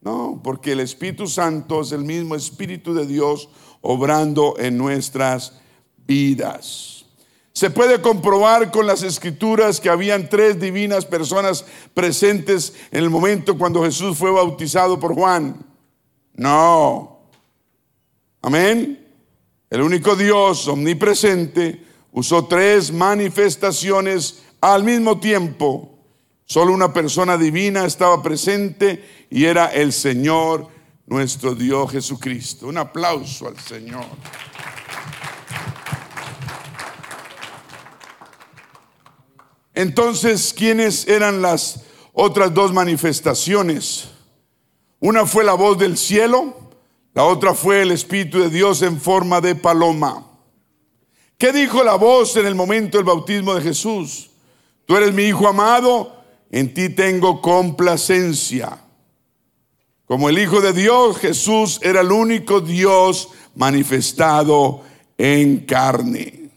No, 0.02 0.40
porque 0.42 0.72
el 0.72 0.80
Espíritu 0.80 1.28
Santo 1.28 1.80
es 1.80 1.92
el 1.92 2.04
mismo 2.04 2.34
Espíritu 2.34 2.92
de 2.92 3.06
Dios 3.06 3.48
obrando 3.80 4.56
en 4.58 4.76
nuestras 4.76 5.60
vidas. 6.06 7.06
Se 7.52 7.70
puede 7.70 8.00
comprobar 8.00 8.72
con 8.72 8.86
las 8.86 9.02
escrituras 9.02 9.80
que 9.80 9.90
habían 9.90 10.28
tres 10.28 10.58
divinas 10.58 11.04
personas 11.04 11.64
presentes 11.94 12.74
en 12.90 13.04
el 13.04 13.10
momento 13.10 13.56
cuando 13.56 13.84
Jesús 13.84 14.16
fue 14.16 14.30
bautizado 14.30 14.98
por 14.98 15.14
Juan. 15.14 15.64
No. 16.34 17.20
Amén. 18.40 19.06
El 19.70 19.82
único 19.82 20.16
Dios 20.16 20.66
omnipresente 20.66 21.84
usó 22.10 22.46
tres 22.46 22.90
manifestaciones 22.90 24.42
al 24.60 24.82
mismo 24.82 25.20
tiempo. 25.20 25.91
Solo 26.52 26.74
una 26.74 26.92
persona 26.92 27.38
divina 27.38 27.86
estaba 27.86 28.22
presente 28.22 29.26
y 29.30 29.46
era 29.46 29.72
el 29.72 29.90
Señor, 29.90 30.68
nuestro 31.06 31.54
Dios 31.54 31.90
Jesucristo. 31.90 32.66
Un 32.66 32.76
aplauso 32.76 33.48
al 33.48 33.58
Señor. 33.58 34.04
Entonces, 39.72 40.52
¿quiénes 40.52 41.08
eran 41.08 41.40
las 41.40 41.84
otras 42.12 42.52
dos 42.52 42.70
manifestaciones? 42.70 44.10
Una 45.00 45.24
fue 45.24 45.44
la 45.44 45.54
voz 45.54 45.78
del 45.78 45.96
cielo 45.96 46.54
la 47.14 47.24
otra 47.24 47.54
fue 47.54 47.80
el 47.80 47.92
Espíritu 47.92 48.40
de 48.40 48.50
Dios 48.50 48.82
en 48.82 49.00
forma 49.00 49.40
de 49.40 49.54
paloma. 49.54 50.26
¿Qué 51.38 51.50
dijo 51.50 51.82
la 51.82 51.94
voz 51.94 52.36
en 52.36 52.44
el 52.44 52.54
momento 52.54 52.98
del 52.98 53.06
bautismo 53.06 53.54
de 53.54 53.62
Jesús? 53.62 54.28
Tú 54.84 54.96
eres 54.96 55.14
mi 55.14 55.22
Hijo 55.24 55.48
amado, 55.48 56.21
en 56.52 56.74
ti 56.74 56.90
tengo 56.90 57.40
complacencia. 57.40 58.78
Como 60.06 60.28
el 60.28 60.38
Hijo 60.38 60.60
de 60.60 60.74
Dios, 60.74 61.16
Jesús 61.16 61.80
era 61.82 62.02
el 62.02 62.12
único 62.12 62.60
Dios 62.60 63.30
manifestado 63.56 64.82
en 65.16 65.60
carne. 65.64 66.50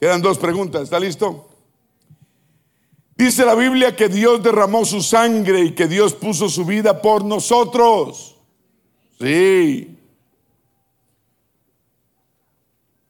Quedan 0.00 0.22
dos 0.22 0.38
preguntas, 0.38 0.82
¿está 0.82 0.98
listo? 0.98 1.48
Dice 3.14 3.44
la 3.44 3.54
Biblia 3.54 3.94
que 3.94 4.08
Dios 4.08 4.42
derramó 4.42 4.84
su 4.86 5.02
sangre 5.02 5.60
y 5.60 5.72
que 5.72 5.86
Dios 5.86 6.14
puso 6.14 6.48
su 6.48 6.64
vida 6.64 7.02
por 7.02 7.24
nosotros. 7.24 8.36
Sí. 9.20 9.98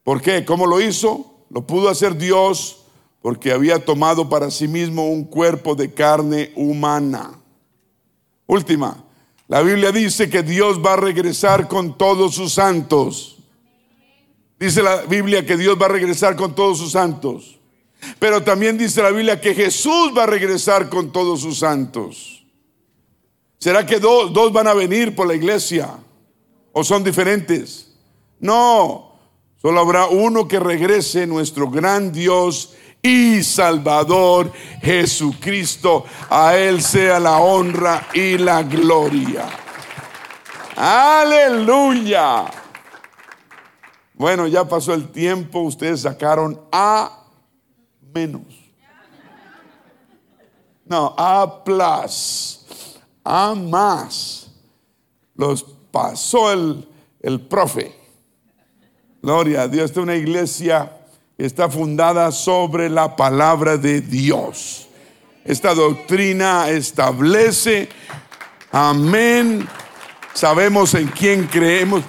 ¿Por 0.03 0.21
qué? 0.21 0.43
¿Cómo 0.43 0.65
lo 0.65 0.81
hizo? 0.81 1.45
Lo 1.49 1.65
pudo 1.65 1.87
hacer 1.87 2.17
Dios 2.17 2.78
porque 3.21 3.51
había 3.51 3.83
tomado 3.83 4.29
para 4.29 4.49
sí 4.51 4.67
mismo 4.67 5.09
un 5.09 5.25
cuerpo 5.25 5.75
de 5.75 5.93
carne 5.93 6.51
humana. 6.55 7.39
Última, 8.47 9.03
la 9.47 9.61
Biblia 9.61 9.91
dice 9.91 10.29
que 10.29 10.43
Dios 10.43 10.79
va 10.83 10.93
a 10.93 10.97
regresar 10.97 11.67
con 11.67 11.97
todos 11.97 12.35
sus 12.35 12.53
santos. 12.53 13.37
Dice 14.59 14.83
la 14.83 15.03
Biblia 15.03 15.45
que 15.45 15.57
Dios 15.57 15.77
va 15.81 15.85
a 15.85 15.89
regresar 15.89 16.35
con 16.35 16.53
todos 16.53 16.77
sus 16.77 16.91
santos. 16.91 17.59
Pero 18.19 18.43
también 18.43 18.77
dice 18.77 19.01
la 19.01 19.11
Biblia 19.11 19.41
que 19.41 19.53
Jesús 19.53 20.13
va 20.17 20.23
a 20.23 20.27
regresar 20.27 20.89
con 20.89 21.11
todos 21.11 21.41
sus 21.41 21.59
santos. 21.59 22.45
¿Será 23.57 23.85
que 23.85 23.99
dos, 23.99 24.53
van 24.53 24.67
a 24.67 24.73
venir 24.73 25.15
por 25.15 25.27
la 25.27 25.35
iglesia? 25.35 25.89
¿O 26.71 26.83
son 26.83 27.03
diferentes? 27.03 27.91
No, 28.39 29.19
solo 29.61 29.81
habrá 29.81 30.07
uno 30.07 30.47
que 30.47 30.59
regrese, 30.59 31.27
nuestro 31.27 31.69
gran 31.69 32.13
Dios 32.13 32.73
y 33.01 33.43
Salvador 33.43 34.51
Jesucristo. 34.81 36.05
A 36.29 36.55
Él 36.55 36.81
sea 36.81 37.19
la 37.19 37.37
honra 37.37 38.07
y 38.13 38.37
la 38.37 38.63
gloria. 38.63 39.47
Aleluya. 40.75 42.45
Bueno, 44.13 44.47
ya 44.47 44.67
pasó 44.67 44.93
el 44.93 45.09
tiempo, 45.09 45.61
ustedes 45.61 46.01
sacaron 46.01 46.59
A 46.71 47.23
menos. 48.13 48.41
No, 50.85 51.13
A 51.17 51.63
plus, 51.63 52.97
A 53.23 53.53
más. 53.55 54.51
Los 55.35 55.63
pasó 55.63 56.51
el, 56.51 56.87
el 57.21 57.39
profe. 57.39 57.95
Gloria 59.21 59.63
a 59.63 59.67
Dios. 59.67 59.85
Esta 59.85 59.99
es 59.99 60.03
una 60.03 60.15
iglesia 60.15 60.98
está 61.45 61.69
fundada 61.69 62.31
sobre 62.33 62.89
la 62.89 63.15
palabra 63.15 63.77
de 63.77 64.01
Dios. 64.01 64.89
Esta 65.45 65.73
doctrina 65.73 66.69
establece, 66.69 67.87
amén, 68.73 69.67
sabemos 70.33 70.93
en 70.95 71.07
quién 71.07 71.47
creemos. 71.47 72.03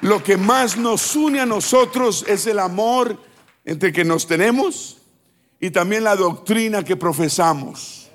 Lo 0.00 0.22
que 0.22 0.36
más 0.36 0.76
nos 0.76 1.14
une 1.14 1.38
a 1.40 1.46
nosotros 1.46 2.24
es 2.26 2.48
el 2.48 2.58
amor 2.58 3.16
entre 3.64 3.92
que 3.92 4.04
nos 4.04 4.26
tenemos 4.26 4.98
y 5.60 5.70
también 5.70 6.02
la 6.02 6.16
doctrina 6.16 6.82
que 6.82 6.96
profesamos. 6.96 8.10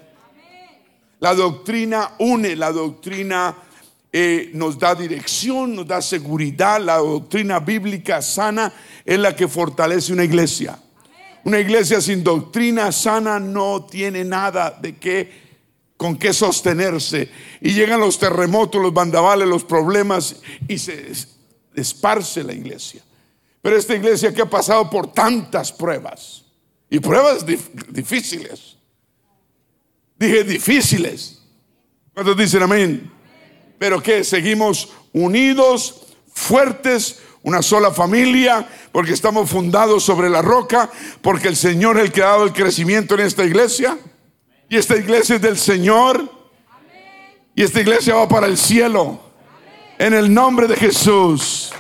La 1.20 1.34
doctrina 1.34 2.12
une, 2.20 2.58
la 2.58 2.74
doctrina 2.74 3.56
eh, 4.12 4.52
nos 4.54 4.80
da 4.80 4.96
dirección, 4.96 5.76
nos 5.76 5.88
da 5.88 6.02
seguridad. 6.02 6.82
La 6.82 6.98
doctrina 6.98 7.60
bíblica 7.60 8.22
sana 8.22 8.74
es 9.06 9.20
la 9.20 9.36
que 9.36 9.48
fortalece 9.48 10.14
una 10.14 10.24
iglesia. 10.24 10.80
Una 11.44 11.60
iglesia 11.60 12.02
sin 12.02 12.24
doctrina 12.24 12.92
sana 12.92 13.40
no 13.40 13.86
tiene 13.86 14.24
nada 14.24 14.72
de 14.72 14.98
qué 14.98 15.50
con 16.00 16.18
qué 16.18 16.34
sostenerse. 16.34 17.30
Y 17.60 17.74
llegan 17.74 18.00
los 18.00 18.18
terremotos, 18.18 18.82
los 18.82 18.94
bandavales, 18.94 19.48
los 19.48 19.66
problemas 19.66 20.38
y 20.68 20.78
se 20.78 21.12
esparce 21.76 22.44
la 22.44 22.54
iglesia. 22.54 23.04
Pero 23.62 23.76
esta 23.76 23.96
iglesia 23.96 24.34
que 24.34 24.42
ha 24.42 24.50
pasado 24.50 24.90
por 24.90 25.12
tantas 25.12 25.72
pruebas 25.74 26.46
y 26.90 27.00
pruebas 27.00 27.46
difíciles. 27.90 28.78
Dije 30.18 30.44
difíciles. 30.46 31.42
¿Cuántos 32.14 32.38
dicen 32.38 32.64
amén? 32.64 33.19
Pero 33.80 34.04
que 34.04 34.24
seguimos 34.24 34.90
unidos, 35.14 36.02
fuertes, 36.34 37.20
una 37.42 37.62
sola 37.62 37.92
familia, 37.92 38.68
porque 38.92 39.14
estamos 39.14 39.50
fundados 39.50 40.04
sobre 40.04 40.30
la 40.30 40.42
roca, 40.42 40.90
porque 41.22 41.48
el 41.48 41.56
Señor 41.56 41.98
es 41.98 42.04
el 42.04 42.12
que 42.12 42.22
ha 42.22 42.28
dado 42.28 42.44
el 42.44 42.54
crecimiento 42.54 43.16
en 43.16 43.22
esta 43.22 43.46
iglesia. 43.46 43.98
Y 44.68 44.78
esta 44.78 44.96
iglesia 44.98 45.38
es 45.38 45.42
del 45.42 45.58
Señor. 45.58 46.30
Y 47.56 47.64
esta 47.64 47.82
iglesia 47.82 48.16
va 48.16 48.28
para 48.28 48.46
el 48.46 48.58
cielo. 48.58 49.20
En 49.98 50.14
el 50.14 50.32
nombre 50.32 50.68
de 50.68 50.76
Jesús. 50.76 51.72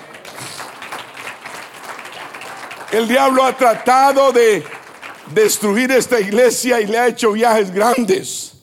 El 2.91 3.07
diablo 3.07 3.43
ha 3.43 3.55
tratado 3.55 4.31
de 4.31 4.63
destruir 5.33 5.91
esta 5.91 6.19
iglesia 6.19 6.81
y 6.81 6.87
le 6.87 6.97
ha 6.97 7.07
hecho 7.07 7.33
viajes 7.33 7.71
grandes. 7.71 8.53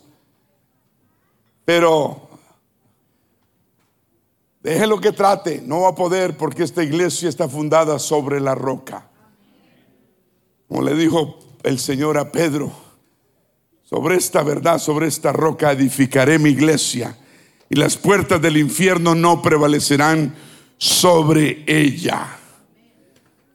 Pero 1.64 2.25
Deje 4.66 4.88
lo 4.88 5.00
que 5.00 5.12
trate, 5.12 5.62
no 5.64 5.82
va 5.82 5.90
a 5.90 5.94
poder 5.94 6.36
porque 6.36 6.64
esta 6.64 6.82
iglesia 6.82 7.28
está 7.28 7.48
fundada 7.48 8.00
sobre 8.00 8.40
la 8.40 8.56
roca. 8.56 9.08
Como 10.66 10.82
le 10.82 10.96
dijo 10.96 11.38
el 11.62 11.78
Señor 11.78 12.18
a 12.18 12.32
Pedro, 12.32 12.72
sobre 13.84 14.16
esta 14.16 14.42
verdad, 14.42 14.80
sobre 14.80 15.06
esta 15.06 15.32
roca 15.32 15.70
edificaré 15.70 16.40
mi 16.40 16.50
iglesia 16.50 17.16
y 17.70 17.76
las 17.76 17.96
puertas 17.96 18.42
del 18.42 18.56
infierno 18.56 19.14
no 19.14 19.40
prevalecerán 19.40 20.34
sobre 20.78 21.62
ella. 21.68 22.26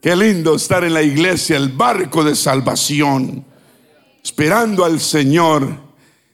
Qué 0.02 0.16
lindo 0.16 0.56
estar 0.56 0.86
en 0.86 0.94
la 0.94 1.02
iglesia, 1.02 1.58
el 1.58 1.74
barco 1.74 2.24
de 2.24 2.38
salvación, 2.38 3.44
esperando 4.24 4.86
al 4.86 5.02
Señor 5.02 5.91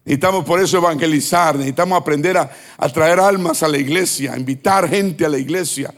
Necesitamos 0.08 0.46
por 0.46 0.62
eso 0.62 0.78
evangelizar, 0.78 1.58
necesitamos 1.58 2.00
aprender 2.00 2.38
a, 2.38 2.50
traer 2.94 3.20
almas 3.20 3.62
a 3.62 3.68
la 3.68 3.78
iglesia, 3.78 4.38
invitar 4.38 4.88
gente 4.88 5.26
a 5.26 5.30
la 5.30 5.38
iglesia. 5.38 5.94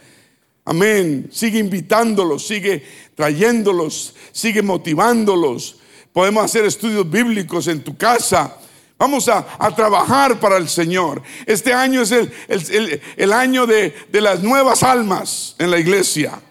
Amén. 0.66 1.30
Sigue 1.32 1.60
invitándolos, 1.60 2.48
sigue 2.48 2.84
trayéndolos, 3.14 4.16
sigue 4.32 4.64
motivándolos. 4.64 5.78
Podemos 6.12 6.44
hacer 6.44 6.66
estudios 6.66 7.08
bíblicos 7.08 7.68
en 7.68 7.84
tu 7.84 7.96
casa. 7.98 8.58
Vamos 8.98 9.30
a, 9.30 9.46
trabajar 9.76 10.40
para 10.40 10.58
el 10.58 10.68
Señor. 10.68 11.22
Este 11.46 11.72
año 11.72 12.02
es 12.02 12.12
el, 12.12 13.32
año 13.32 13.68
de, 13.68 13.94
de, 14.12 14.22
las 14.22 14.42
nuevas 14.42 14.82
almas 14.82 15.56
en 15.60 15.70
la 15.70 15.78
iglesia. 15.78 16.42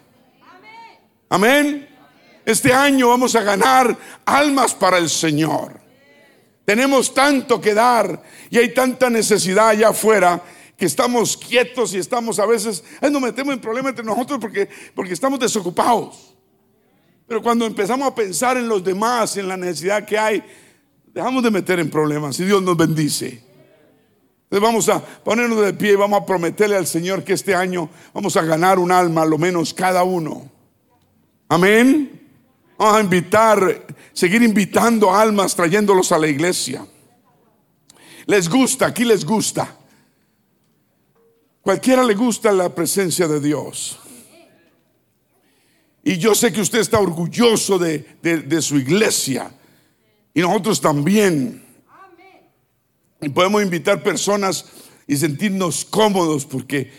Amén. 1.29 1.89
Este 2.45 2.73
año 2.73 3.09
vamos 3.09 3.35
a 3.35 3.43
ganar 3.43 3.99
almas 4.25 4.75
para 4.75 4.99
el 4.99 5.11
Señor. 5.11 5.78
Tenemos 6.69 7.15
tanto 7.15 7.59
que 7.63 7.73
dar 7.73 8.23
y 8.51 8.59
hay 8.59 8.75
tanta 8.75 9.09
necesidad 9.09 9.71
allá 9.71 9.89
afuera 9.89 10.43
que 10.77 10.85
estamos 10.85 11.35
quietos 11.35 11.95
y 11.95 11.97
estamos 11.97 12.39
a 12.39 12.45
veces, 12.45 12.85
nos 13.01 13.23
metemos 13.23 13.55
en 13.55 13.61
problemas 13.63 13.93
entre 13.93 14.05
nosotros 14.05 14.39
porque, 14.39 14.69
porque 14.95 15.15
estamos 15.15 15.41
desocupados. 15.41 16.37
Pero 17.27 17.43
cuando 17.43 17.65
empezamos 17.65 18.07
a 18.07 18.15
pensar 18.15 18.59
en 18.59 18.69
los 18.69 18.85
demás, 18.85 19.39
en 19.39 19.49
la 19.49 19.57
necesidad 19.57 20.05
que 20.05 20.19
hay, 20.19 20.45
dejamos 21.07 21.43
de 21.43 21.51
meter 21.51 21.81
en 21.81 21.89
problemas 21.89 22.39
y 22.39 22.45
Dios 22.45 22.63
nos 22.63 22.77
bendice. 22.77 23.43
Entonces 24.43 24.61
vamos 24.61 24.91
a 24.91 25.03
ponernos 25.03 25.63
de 25.63 25.73
pie 25.73 25.93
y 25.93 25.97
vamos 25.97 26.21
a 26.21 26.27
prometerle 26.27 26.77
al 26.77 26.87
Señor 26.87 27.25
que 27.25 27.33
este 27.33 27.55
año 27.55 27.89
vamos 28.13 28.37
a 28.37 28.43
ganar 28.43 28.79
un 28.79 28.93
alma, 28.93 29.25
lo 29.25 29.39
menos 29.39 29.73
cada 29.73 30.03
uno. 30.03 30.51
Amén. 31.49 32.29
Vamos 32.77 32.95
a 32.95 33.01
invitar, 33.01 33.87
seguir 34.19 34.43
invitando 34.43 35.15
almas, 35.15 35.55
trayéndolos 35.55 36.11
a 36.11 36.19
la 36.19 36.27
iglesia. 36.27 36.85
Les 38.27 38.49
gusta, 38.49 38.87
aquí 38.87 39.05
les 39.05 39.25
gusta. 39.25 39.77
Cualquiera 41.63 42.03
le 42.03 42.15
gusta 42.15 42.51
la 42.51 42.75
presencia 42.75 43.29
de 43.29 43.39
Dios. 43.39 43.97
Y 46.03 46.19
yo 46.19 46.35
sé 46.35 46.53
que 46.53 46.61
usted 46.61 46.81
está 46.81 46.99
orgulloso 46.99 47.79
de, 47.79 48.19
de 48.21 48.61
su 48.61 48.77
iglesia. 48.77 49.53
Y 50.35 50.41
nosotros 50.41 50.81
también. 50.81 51.65
Y 53.21 53.29
podemos 53.29 53.63
invitar 53.63 54.03
personas 54.03 54.65
y 55.07 55.17
sentirnos 55.17 55.85
cómodos 55.85 56.45
porque, 56.45 56.91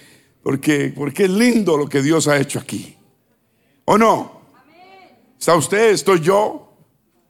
porque, 0.42 0.94
porque 0.96 1.26
es 1.26 1.32
lindo 1.32 1.76
lo 1.76 1.90
que 1.90 2.02
Dios 2.02 2.30
ha 2.30 2.40
hecho 2.40 2.60
aquí. 2.60 2.96
¿O 3.84 3.98
no? 3.98 4.40
¿Está 5.38 5.56
usted? 5.56 5.90
¿Estoy 5.90 6.22
yo? 6.22 6.69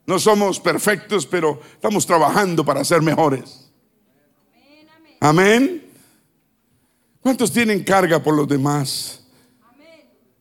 No 0.09 0.17
somos 0.17 0.59
perfectos, 0.59 1.27
pero 1.27 1.61
estamos 1.73 2.03
trabajando 2.03 2.65
para 2.65 2.83
ser 2.83 2.99
mejores. 2.99 3.69
Amén. 5.19 5.85
¿Cuántos 7.21 7.51
tienen 7.51 7.83
carga 7.83 8.17
por 8.17 8.35
los 8.35 8.47
demás? 8.47 9.23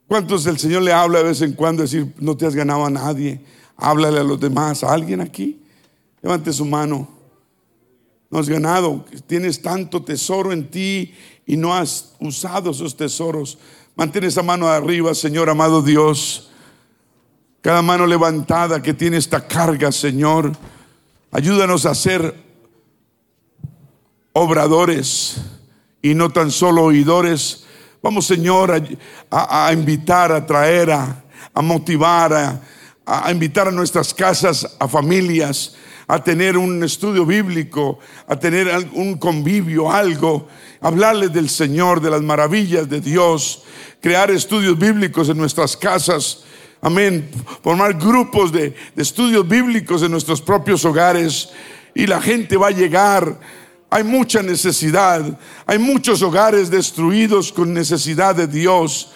¿Cuántos 0.07 0.47
el 0.47 0.59
Señor 0.59 0.81
le 0.81 0.91
habla 0.95 1.19
de 1.19 1.25
vez 1.25 1.43
en 1.43 1.53
cuando 1.53 1.83
decir, 1.83 2.15
no 2.19 2.35
te 2.35 2.47
has 2.47 2.55
ganado 2.55 2.87
a 2.87 2.89
nadie? 2.89 3.45
Háblale 3.77 4.21
a 4.21 4.23
los 4.23 4.41
demás. 4.41 4.83
¿A 4.83 4.91
alguien 4.91 5.21
aquí? 5.21 5.61
Levante 6.23 6.51
su 6.51 6.65
mano. 6.65 7.07
No 8.31 8.39
has 8.39 8.49
ganado. 8.49 9.05
Tienes 9.27 9.61
tanto 9.61 10.03
tesoro 10.03 10.51
en 10.51 10.71
ti 10.71 11.13
y 11.45 11.59
no 11.59 11.75
has 11.75 12.15
usado 12.21 12.71
esos 12.71 12.97
tesoros. 12.97 13.59
Mantén 13.95 14.25
esa 14.25 14.43
mano 14.43 14.67
arriba, 14.67 15.15
Señor 15.15 15.51
amado 15.51 15.83
Dios. 15.83 16.49
Cada 17.61 17.83
mano 17.83 18.07
levantada 18.07 18.81
que 18.81 18.95
tiene 18.95 19.17
esta 19.17 19.49
carga, 19.49 19.91
Señor, 19.91 20.53
ayúdanos 21.33 21.87
a 21.87 21.95
ser 21.95 22.33
obradores 24.33 25.41
y 26.01 26.15
no 26.15 26.31
tan 26.31 26.53
solo 26.53 26.85
oidores. 26.85 27.65
Vamos, 28.01 28.29
Señor, 28.29 28.81
a, 29.29 29.73
invitar, 29.73 30.31
a 30.31 30.47
traer, 30.47 30.93
a, 30.93 31.61
motivar, 31.61 32.61
a, 33.05 33.33
invitar 33.33 33.67
a 33.67 33.73
nuestras 33.73 34.15
casas, 34.15 34.77
a 34.79 34.87
familias, 34.87 35.75
a 36.07 36.23
tener 36.23 36.57
un 36.57 36.85
estudio 36.85 37.27
bíblico, 37.27 37.99
a 38.29 38.37
tener 38.37 38.69
un 38.93 39.19
convivio, 39.19 39.91
algo, 39.91 40.47
hablarles 40.81 41.33
del 41.33 41.49
Señor, 41.49 42.01
de 42.01 42.11
las 42.11 42.23
maravillas 42.23 42.89
de 42.89 43.01
Dios, 43.01 43.65
crear 44.01 44.31
estudios 44.31 44.79
bíblicos 44.79 45.29
en 45.29 45.39
nuestras 45.39 45.77
casas 45.77 46.45
Amén. 46.81 47.29
Formar 47.63 47.95
grupos 47.95 48.53
de, 48.53 48.75
estudios 48.97 49.47
bíblicos 49.47 50.03
en 50.03 50.13
nuestros 50.13 50.41
propios 50.41 50.85
hogares 50.85 51.51
y 51.95 52.07
la 52.07 52.21
gente 52.21 52.57
va 52.57 52.69
a 52.69 52.73
llegar. 52.73 53.41
Hay 53.91 54.05
mucha 54.05 54.43
necesidad. 54.43 55.39
Hay 55.67 55.79
muchos 55.79 56.23
hogares 56.23 56.71
destruidos 56.71 57.53
con 57.53 57.75
necesidad 57.75 58.35
de 58.37 58.47
Dios. 58.47 59.13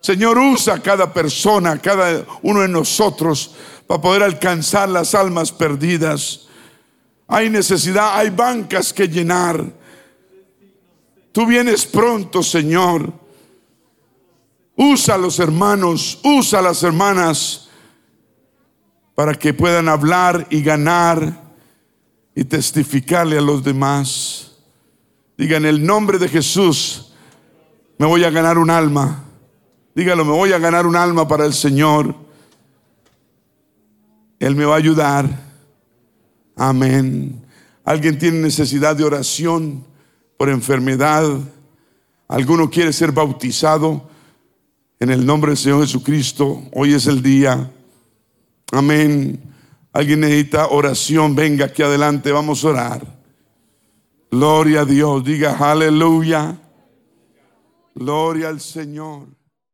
Señor, 0.00 0.38
usa 0.38 0.80
cada 0.82 1.12
persona, 1.12 1.78
cada 1.78 2.24
uno 2.42 2.60
de 2.60 2.68
nosotros 2.68 3.54
para 3.86 4.00
poder 4.00 4.22
alcanzar 4.22 4.88
las 4.88 5.14
almas 5.14 5.50
perdidas. 5.50 6.48
Hay 7.28 7.48
necesidad, 7.48 8.18
hay 8.18 8.30
bancas 8.30 8.92
que 8.92 9.08
llenar. 9.08 9.64
Tú 11.32 11.46
vienes 11.46 11.86
pronto, 11.86 12.42
Señor. 12.42 13.25
Usa 14.76 15.14
a 15.14 15.18
los 15.18 15.38
hermanos, 15.38 16.20
usa 16.22 16.58
a 16.58 16.62
las 16.62 16.82
hermanas 16.82 17.68
para 19.14 19.34
que 19.34 19.54
puedan 19.54 19.88
hablar 19.88 20.46
y 20.50 20.62
ganar 20.62 21.42
y 22.34 22.44
testificarle 22.44 23.38
a 23.38 23.40
los 23.40 23.64
demás. 23.64 24.52
Diga 25.38 25.56
en 25.56 25.64
el 25.64 25.84
nombre 25.84 26.18
de 26.18 26.28
Jesús, 26.28 27.12
me 27.98 28.06
voy 28.06 28.24
a 28.24 28.30
ganar 28.30 28.58
un 28.58 28.68
alma. 28.68 29.24
Dígalo, 29.94 30.26
me 30.26 30.32
voy 30.32 30.52
a 30.52 30.58
ganar 30.58 30.86
un 30.86 30.96
alma 30.96 31.26
para 31.26 31.46
el 31.46 31.54
Señor. 31.54 32.14
Él 34.38 34.54
me 34.54 34.66
va 34.66 34.74
a 34.74 34.78
ayudar. 34.78 35.26
Amén. 36.54 37.42
Alguien 37.82 38.18
tiene 38.18 38.40
necesidad 38.40 38.94
de 38.94 39.04
oración 39.04 39.86
por 40.36 40.50
enfermedad. 40.50 41.24
Alguno 42.28 42.68
quiere 42.68 42.92
ser 42.92 43.12
bautizado 43.12 44.10
en 44.98 45.10
el 45.10 45.26
nombre 45.26 45.50
del 45.50 45.58
Señor 45.58 45.82
Jesucristo. 45.82 46.62
Hoy 46.72 46.94
es 46.94 47.06
el 47.06 47.22
día. 47.22 47.70
Amén. 48.72 49.40
Alguien 49.92 50.20
necesita 50.20 50.68
oración. 50.68 51.34
Venga 51.34 51.66
aquí 51.66 51.82
adelante. 51.82 52.32
Vamos 52.32 52.64
a 52.64 52.68
orar. 52.68 53.18
Gloria 54.30 54.80
a 54.80 54.84
Dios. 54.84 55.24
Diga 55.24 55.56
aleluya. 55.58 56.58
Gloria 57.94 58.48
al 58.48 58.60
Señor. 58.60 59.28